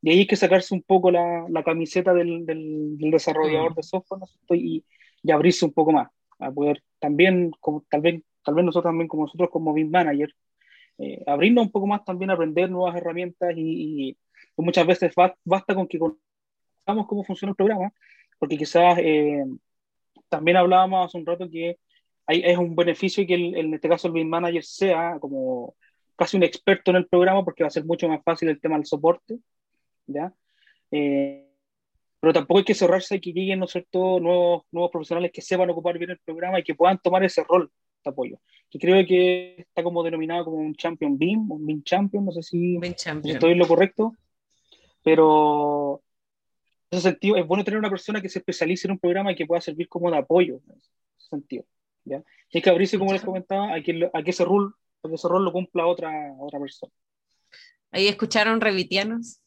Y 0.00 0.10
ahí 0.10 0.18
hay 0.20 0.26
que 0.28 0.36
sacarse 0.36 0.72
un 0.74 0.82
poco 0.82 1.10
la, 1.10 1.44
la 1.48 1.64
camiseta 1.64 2.14
del, 2.14 2.46
del, 2.46 2.96
del, 2.98 3.10
desarrollador 3.10 3.74
de 3.74 3.82
software, 3.82 4.20
¿no 4.20 4.26
es 4.26 4.30
cierto? 4.30 4.54
Y, 4.54 4.84
y, 5.24 5.30
abrirse 5.32 5.64
un 5.64 5.72
poco 5.72 5.90
más, 5.90 6.08
a 6.38 6.52
poder 6.52 6.84
también, 7.00 7.50
como, 7.58 7.84
tal, 7.90 8.02
vez, 8.02 8.22
tal 8.44 8.54
vez 8.54 8.64
nosotros 8.64 8.90
también, 8.90 9.08
como 9.08 9.24
nosotros 9.24 9.50
como 9.50 9.74
BIM 9.74 9.90
Manager, 9.90 10.32
eh, 10.98 11.24
abrirnos 11.26 11.64
un 11.64 11.72
poco 11.72 11.88
más 11.88 12.04
también 12.04 12.30
aprender 12.30 12.70
nuevas 12.70 12.94
herramientas 12.94 13.54
y, 13.56 14.10
y 14.10 14.16
muchas 14.56 14.86
veces 14.86 15.12
basta 15.44 15.74
con 15.74 15.88
que 15.88 15.98
conozcamos 15.98 17.08
cómo 17.08 17.24
funciona 17.24 17.50
el 17.50 17.56
programa 17.56 17.92
porque 18.38 18.56
quizás 18.56 18.98
eh, 18.98 19.44
también 20.28 20.56
hablábamos 20.56 21.06
hace 21.06 21.18
un 21.18 21.26
rato 21.26 21.48
que 21.50 21.78
hay, 22.26 22.42
es 22.44 22.58
un 22.58 22.74
beneficio 22.74 23.26
que 23.26 23.34
el, 23.34 23.56
en 23.56 23.74
este 23.74 23.88
caso 23.88 24.08
el 24.08 24.14
BIM 24.14 24.28
Manager 24.28 24.64
sea 24.64 25.18
como 25.20 25.74
casi 26.16 26.36
un 26.36 26.42
experto 26.42 26.90
en 26.90 26.96
el 26.96 27.06
programa 27.06 27.44
porque 27.44 27.62
va 27.62 27.68
a 27.68 27.70
ser 27.70 27.84
mucho 27.84 28.08
más 28.08 28.22
fácil 28.24 28.48
el 28.48 28.60
tema 28.60 28.76
del 28.76 28.86
soporte, 28.86 29.38
¿ya? 30.06 30.32
Eh, 30.90 31.46
pero 32.18 32.32
tampoco 32.32 32.58
hay 32.58 32.64
que 32.64 32.74
cerrarse 32.74 33.16
y 33.16 33.20
que 33.20 33.32
lleguen, 33.32 33.60
¿no 33.60 33.66
cierto?, 33.66 34.18
nuevos, 34.18 34.62
nuevos 34.72 34.90
profesionales 34.90 35.30
que 35.32 35.42
sepan 35.42 35.70
ocupar 35.70 35.98
bien 35.98 36.10
el 36.10 36.18
programa 36.18 36.58
y 36.58 36.64
que 36.64 36.74
puedan 36.74 36.98
tomar 36.98 37.22
ese 37.22 37.44
rol 37.44 37.70
de 38.02 38.10
apoyo. 38.10 38.40
Que 38.70 38.78
creo 38.78 39.06
que 39.06 39.56
está 39.58 39.82
como 39.82 40.02
denominado 40.02 40.46
como 40.46 40.56
un 40.56 40.74
Champion 40.74 41.18
BIM, 41.18 41.50
un 41.52 41.64
BIM 41.64 41.82
Champion, 41.84 42.24
no 42.24 42.32
sé 42.32 42.42
si, 42.42 42.78
si 43.22 43.30
estoy 43.30 43.52
en 43.52 43.58
lo 43.58 43.68
correcto, 43.68 44.14
pero 45.04 46.02
en 46.90 46.98
ese 46.98 47.10
sentido, 47.10 47.36
es 47.36 47.46
bueno 47.46 47.64
tener 47.64 47.78
una 47.78 47.90
persona 47.90 48.20
que 48.20 48.28
se 48.28 48.38
especialice 48.38 48.86
en 48.86 48.92
un 48.92 48.98
programa 48.98 49.32
y 49.32 49.36
que 49.36 49.46
pueda 49.46 49.60
servir 49.60 49.88
como 49.88 50.10
de 50.10 50.18
apoyo 50.18 50.60
en 50.68 50.78
ese 50.78 50.90
sentido. 51.28 51.64
¿ya? 52.04 52.22
Y 52.50 52.58
hay 52.58 52.62
que 52.62 52.70
abrirse, 52.70 52.98
como 52.98 53.12
les 53.12 53.22
comentaba, 53.22 53.74
a 53.74 53.82
que, 53.82 54.08
a 54.12 54.22
que 54.22 54.30
ese 54.30 54.44
rol, 54.44 54.74
a 55.02 55.08
que 55.08 55.14
ese 55.14 55.28
rol 55.28 55.44
lo 55.44 55.52
cumpla 55.52 55.86
otra, 55.86 56.10
otra 56.38 56.60
persona. 56.60 56.92
Ahí 57.90 58.08
escucharon 58.08 58.60
revitianos 58.60 59.40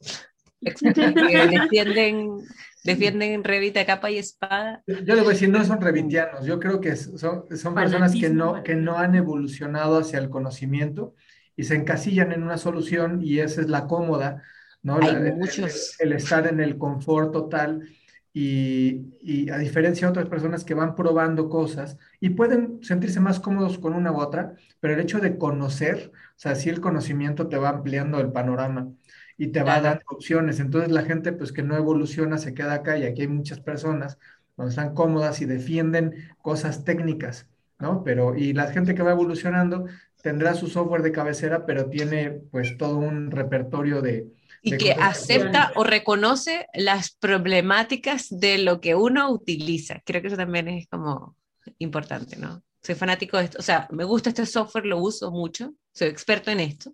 que 0.62 1.48
defienden, 1.48 2.38
defienden 2.84 3.44
Revit 3.44 3.78
a 3.78 3.86
capa 3.86 4.12
y 4.12 4.18
espada. 4.18 4.84
Yo 4.88 5.16
les 5.16 5.20
voy 5.20 5.28
a 5.28 5.30
decir, 5.30 5.50
no 5.50 5.64
son 5.64 5.80
revitianos, 5.80 6.46
yo 6.46 6.60
creo 6.60 6.82
que 6.82 6.96
son, 6.96 7.46
son 7.58 7.76
personas 7.76 8.14
que 8.14 8.30
no, 8.30 8.64
que 8.64 8.76
no 8.76 8.98
han 8.98 9.16
evolucionado 9.16 10.00
hacia 10.00 10.20
el 10.20 10.30
conocimiento 10.30 11.16
y 11.56 11.64
se 11.64 11.76
encasillan 11.76 12.32
en 12.32 12.44
una 12.44 12.58
solución 12.58 13.22
y 13.24 13.40
esa 13.40 13.62
es 13.62 13.70
la 13.70 13.88
cómoda 13.88 14.44
¿no? 14.84 15.02
Hay 15.02 15.14
La- 15.14 15.20
el- 15.30 15.34
muchos. 15.36 15.96
El, 16.00 16.10
el 16.12 16.14
estar 16.18 16.48
en 16.48 16.60
el 16.60 16.78
confort 16.78 17.32
total 17.34 17.88
y, 18.34 19.18
y 19.22 19.50
a 19.50 19.58
diferencia 19.58 20.08
de 20.08 20.12
otras 20.12 20.30
personas 20.30 20.64
que 20.64 20.74
van 20.76 20.96
probando 20.96 21.50
cosas 21.50 21.98
y 22.20 22.30
pueden 22.32 22.80
sentirse 22.84 23.20
más 23.20 23.40
cómodos 23.40 23.80
con 23.80 23.94
una 23.94 24.12
u 24.12 24.20
otra, 24.22 24.54
pero 24.80 24.94
el 24.94 25.00
hecho 25.02 25.20
de 25.20 25.38
conocer, 25.38 26.12
o 26.14 26.40
sea, 26.40 26.56
sí 26.56 26.70
el 26.70 26.80
conocimiento 26.82 27.48
te 27.50 27.58
va 27.58 27.70
ampliando 27.70 28.20
el 28.20 28.32
panorama 28.32 28.90
y 29.38 29.48
te 29.48 29.64
va 29.64 29.82
dando 29.82 30.04
opciones. 30.10 30.60
Entonces 30.60 30.92
la 30.92 31.04
gente 31.04 31.34
pues 31.34 31.52
que 31.52 31.64
no 31.64 31.76
evoluciona 31.76 32.38
se 32.38 32.54
queda 32.54 32.74
acá 32.76 32.98
y 32.98 33.06
aquí 33.06 33.22
hay 33.22 33.28
muchas 33.28 33.60
personas 33.60 34.18
donde 34.58 34.70
están 34.72 34.94
cómodas 34.94 35.42
y 35.42 35.46
defienden 35.46 36.14
cosas 36.42 36.84
técnicas, 36.84 37.48
¿no? 37.80 38.04
Pero 38.04 38.36
y 38.36 38.54
la 38.54 38.68
gente 38.72 38.94
que 38.96 39.04
va 39.04 39.12
evolucionando 39.12 39.86
tendrá 40.22 40.54
su 40.54 40.68
software 40.68 41.02
de 41.02 41.12
cabecera, 41.14 41.66
pero 41.66 41.90
tiene 41.90 42.32
pues 42.52 42.78
todo 42.78 42.98
un 42.98 43.32
repertorio 43.32 44.02
de, 44.02 44.28
Y 44.62 44.78
que 44.78 44.92
acepta 44.92 45.72
o 45.76 45.84
reconoce 45.84 46.68
las 46.74 47.12
problemáticas 47.12 48.28
de 48.30 48.58
lo 48.58 48.82
que 48.82 48.96
uno 48.96 49.32
utiliza. 49.32 50.02
Creo 50.06 50.22
que 50.22 50.28
eso 50.28 50.38
también 50.38 50.68
es 50.68 50.88
como 50.88 51.36
importante, 51.78 52.36
¿no? 52.36 52.62
Soy 52.82 52.96
fanático 52.96 53.38
de 53.38 53.46
esto, 53.46 53.58
o 53.60 53.62
sea, 53.62 53.88
me 53.92 54.04
gusta 54.06 54.30
este 54.30 54.46
software, 54.46 54.86
lo 54.86 54.98
uso 55.00 55.32
mucho, 55.32 55.74
soy 55.92 56.08
experto 56.08 56.50
en 56.50 56.62
esto, 56.62 56.94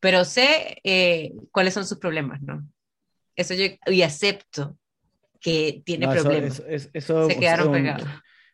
pero 0.00 0.24
sé 0.24 0.78
eh, 0.82 1.32
cuáles 1.52 1.74
son 1.74 1.86
sus 1.86 1.98
problemas, 1.98 2.40
¿no? 2.42 2.66
Eso 3.34 3.52
yo, 3.54 3.64
y 3.86 4.00
acepto 4.02 4.78
que 5.40 5.82
tiene 5.84 6.06
No, 6.06 6.12
problemas. 6.12 6.58
eso- 6.58 6.66
eso- 6.68 6.88
eso- 6.94 7.28
Se 7.28 7.38
quedaron 7.38 7.70
pegados. 7.70 8.08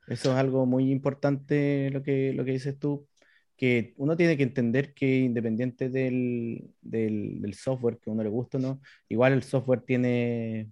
Eso 0.09 0.33
es 0.33 0.37
algo 0.39 0.67
muy 0.67 0.91
importante 0.91 1.89
lo 1.93 2.03
que, 2.03 2.33
lo 2.35 2.45
que 2.45 2.51
dices 2.51 2.77
tú, 2.79 3.07
que 3.57 3.95
uno 3.97 4.17
tiene 4.17 4.37
que 4.37 4.43
entender 4.45 4.95
que 4.95 5.19
independiente 5.21 5.89
del, 5.89 6.71
del, 6.81 7.41
del 7.43 7.55
software 7.55 7.99
que 7.99 8.11
a 8.11 8.13
uno 8.13 8.23
le 8.23 8.29
gusta 8.31 8.59
o 8.59 8.61
no, 8.61 8.81
igual 9.09 9.33
el 9.33 9.43
software 9.43 9.83
tiene, 9.83 10.71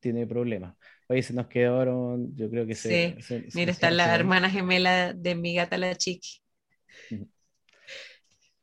tiene 0.00 0.26
problemas. 0.26 0.76
Oye, 1.08 1.22
se 1.22 1.34
nos 1.34 1.46
quedaron, 1.48 2.34
yo 2.36 2.50
creo 2.50 2.66
que 2.66 2.74
se... 2.74 3.16
Sí, 3.16 3.22
se- 3.22 3.50
se 3.50 3.58
Mira, 3.58 3.70
nos 3.70 3.74
está 3.76 3.90
la 3.90 4.14
hermana 4.14 4.50
gemela 4.50 5.12
de 5.12 5.34
mi 5.34 5.54
gata, 5.54 5.78
la 5.78 5.94
chiqui. 5.96 6.40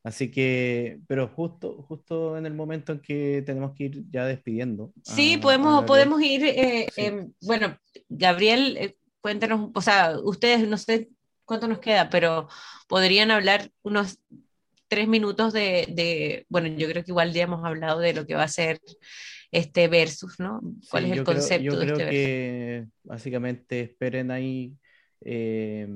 Así 0.03 0.31
que, 0.31 0.99
pero 1.07 1.27
justo, 1.27 1.83
justo 1.83 2.37
en 2.37 2.45
el 2.45 2.53
momento 2.53 2.93
en 2.93 3.01
que 3.01 3.43
tenemos 3.45 3.73
que 3.75 3.85
ir 3.85 4.05
ya 4.09 4.25
despidiendo. 4.25 4.93
Sí, 5.03 5.37
a- 5.37 5.41
podemos, 5.41 5.85
podemos 5.85 6.21
ir, 6.21 6.43
eh, 6.45 6.87
Sí. 6.87 7.01
em, 7.03 7.33
bueno, 7.41 7.77
Gabriel, 8.09 8.77
eh, 8.77 8.97
cuéntanos, 9.21 9.71
o 9.73 9.81
sea, 9.81 10.17
ustedes 10.23 10.67
no 10.67 10.77
sé 10.77 11.09
cuánto 11.49 11.67
nos 11.67 11.79
queda, 11.79 12.09
pero 12.09 12.47
podrían 12.87 13.31
hablar 13.31 13.69
unos 13.81 14.19
tres 14.87 15.07
minutos 15.07 15.51
de, 15.53 15.85
de- 15.89 16.45
bueno, 16.49 16.67
yo 16.69 16.87
creo 16.87 17.03
que 17.03 17.11
igual 17.11 17.33
ya 17.33 17.43
hemos 17.43 17.65
hablado 17.65 17.99
de 17.99 18.13
lo 18.13 18.25
que 18.25 18.35
va 18.35 18.43
a 18.43 18.47
ser 18.47 18.79
este 19.51 19.87
versus, 19.87 20.39
¿no? 20.39 20.61
¿Cuál 20.89 21.03
Sí, 21.03 21.09
es 21.09 21.11
el 21.11 21.17
yo 21.17 21.23
creo- 21.23 21.35
concepto 21.35 21.63
yo 21.65 21.71
de 21.79 21.85
creo 21.85 21.95
este 21.97 22.05
versus? 22.05 22.15
que 22.15 22.87
básicamente 23.03 23.81
esperen 23.81 24.31
ahí 24.31 24.73
eh, 25.25 25.87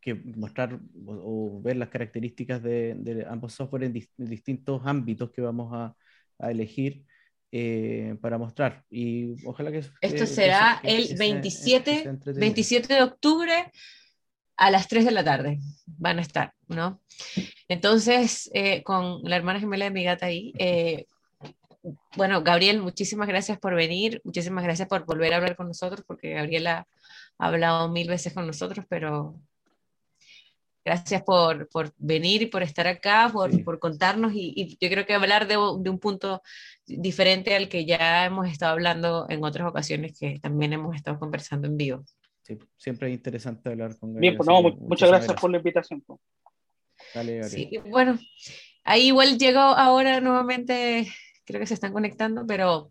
que 0.00 0.14
mostrar 0.14 0.78
o, 1.06 1.12
o 1.58 1.62
ver 1.62 1.76
las 1.76 1.88
características 1.88 2.62
de, 2.62 2.94
de 2.96 3.26
ambos 3.28 3.52
software 3.54 3.84
en, 3.84 3.94
dis- 3.94 4.10
en 4.18 4.26
distintos 4.30 4.82
ámbitos 4.84 5.30
que 5.32 5.40
vamos 5.42 5.70
a, 5.74 5.94
a 6.38 6.50
elegir 6.50 7.04
eh, 7.52 8.16
para 8.20 8.38
mostrar. 8.38 8.84
Y 8.90 9.34
ojalá 9.46 9.70
que... 9.72 9.78
Esto 9.78 9.98
que 10.00 10.26
será 10.26 10.78
que- 10.82 10.88
el 10.96 11.02
que 11.08 11.16
sea- 11.16 11.18
27, 11.18 11.90
que 11.96 12.02
sea 12.02 12.10
entretenido. 12.10 12.40
27 12.40 12.94
de 12.94 13.02
octubre 13.02 13.54
a 14.60 14.70
las 14.70 14.88
3 14.88 15.06
de 15.06 15.10
la 15.10 15.24
tarde 15.24 15.58
van 15.86 16.18
a 16.18 16.22
estar, 16.22 16.52
¿no? 16.68 17.00
Entonces, 17.66 18.50
eh, 18.52 18.82
con 18.82 19.22
la 19.24 19.36
hermana 19.36 19.58
gemela 19.58 19.86
de 19.86 19.90
mi 19.90 20.04
gata 20.04 20.26
ahí, 20.26 20.52
eh, 20.58 21.06
bueno, 22.14 22.42
Gabriel, 22.42 22.78
muchísimas 22.82 23.26
gracias 23.26 23.58
por 23.58 23.74
venir, 23.74 24.20
muchísimas 24.22 24.62
gracias 24.62 24.86
por 24.86 25.06
volver 25.06 25.32
a 25.32 25.38
hablar 25.38 25.56
con 25.56 25.66
nosotros, 25.68 26.04
porque 26.06 26.34
Gabriela 26.34 26.86
ha 27.38 27.46
hablado 27.46 27.88
mil 27.88 28.06
veces 28.06 28.34
con 28.34 28.46
nosotros, 28.46 28.84
pero 28.86 29.34
gracias 30.84 31.22
por, 31.22 31.66
por 31.70 31.94
venir 31.96 32.42
y 32.42 32.46
por 32.46 32.62
estar 32.62 32.86
acá, 32.86 33.30
por, 33.32 33.50
Sí. 33.50 33.62
por 33.62 33.78
contarnos, 33.78 34.32
y, 34.34 34.52
y 34.54 34.76
yo 34.78 34.90
creo 34.90 35.06
que 35.06 35.14
hablar 35.14 35.46
de, 35.48 35.54
de 35.54 35.90
un 35.90 35.98
punto 35.98 36.42
diferente 36.86 37.56
al 37.56 37.70
que 37.70 37.86
ya 37.86 38.26
hemos 38.26 38.46
estado 38.46 38.72
hablando 38.72 39.24
en 39.30 39.42
otras 39.42 39.66
ocasiones 39.66 40.18
que 40.18 40.38
también 40.38 40.74
hemos 40.74 40.94
estado 40.94 41.18
conversando 41.18 41.66
en 41.66 41.78
vivo. 41.78 42.04
Sí, 42.50 42.58
siempre 42.76 43.08
es 43.08 43.14
interesante 43.14 43.68
hablar 43.68 43.96
con 43.96 44.12
Bien, 44.14 44.36
Gabriel, 44.36 44.36
pues 44.36 44.48
no, 44.48 44.88
muchas 44.88 45.08
gracias 45.08 45.40
por 45.40 45.52
la 45.52 45.58
invitación. 45.58 46.00
pues. 46.00 46.18
Dale, 47.14 47.38
Gabriel. 47.38 47.68
Sí, 47.70 47.78
bueno, 47.88 48.18
ahí 48.82 49.06
igual 49.06 49.38
llegó 49.38 49.60
ahora 49.60 50.20
nuevamente, 50.20 51.06
creo 51.44 51.60
que 51.60 51.66
se 51.66 51.74
están 51.74 51.92
conectando, 51.92 52.44
pero 52.48 52.90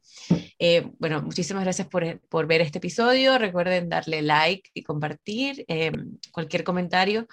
eh, 0.59 0.89
bueno, 0.97 1.21
muchísimas 1.21 1.63
gracias 1.63 1.89
por, 1.89 2.21
por 2.29 2.47
ver 2.47 2.61
este 2.61 2.77
episodio. 2.77 3.37
Recuerden 3.37 3.89
darle 3.89 4.21
like 4.21 4.69
y 4.73 4.83
compartir 4.83 5.65
eh, 5.67 5.91
cualquier 6.31 6.63
comentario 6.63 7.27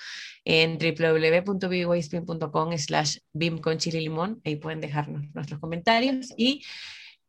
en 0.45 0.79
www.bwayspin.com 0.79 2.77
slash 2.77 3.19
bim 3.33 3.59
con 3.59 3.79
chile 3.79 3.99
y 3.99 4.03
limón. 4.03 4.41
Ahí 4.45 4.57
pueden 4.57 4.81
dejarnos 4.81 5.33
nuestros 5.33 5.61
comentarios 5.61 6.35
y 6.37 6.65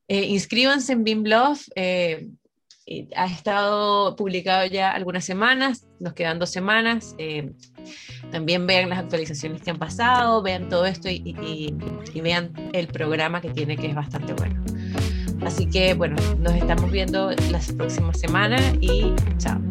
eh, 0.08 0.26
inscríbanse 0.26 0.94
en 0.94 1.04
BIM 1.04 1.24
Love. 1.24 1.68
Eh, 2.88 3.08
ha 3.16 3.26
estado 3.28 4.16
publicado 4.16 4.66
ya 4.66 4.92
algunas 4.92 5.26
semanas, 5.26 5.86
nos 6.00 6.14
quedan 6.14 6.40
dos 6.40 6.50
semanas. 6.50 7.14
eh, 7.18 7.52
también 8.32 8.66
vean 8.68 8.90
las 8.90 9.00
actualizaciones 9.00 9.62
que 9.62 9.70
han 9.72 9.78
pasado, 9.78 10.42
vean 10.42 10.68
todo 10.68 10.86
esto 10.86 11.08
y- 11.10 11.74
y 12.14 12.22
vean 12.22 12.52
el 12.74 12.88
programa 12.88 13.40
que 13.42 13.50
tiene, 13.52 13.78
que 13.78 13.88
es 13.88 13.96
bastante 13.96 14.34
bueno. 14.34 14.64
Así 15.46 15.68
que, 15.70 15.94
bueno, 15.94 16.16
nos 16.40 16.54
estamos 16.54 16.92
viendo 16.92 17.32
las 17.52 17.72
próximas 17.72 18.20
semanas 18.20 18.62
y 18.82 19.14
chao. 19.38 19.62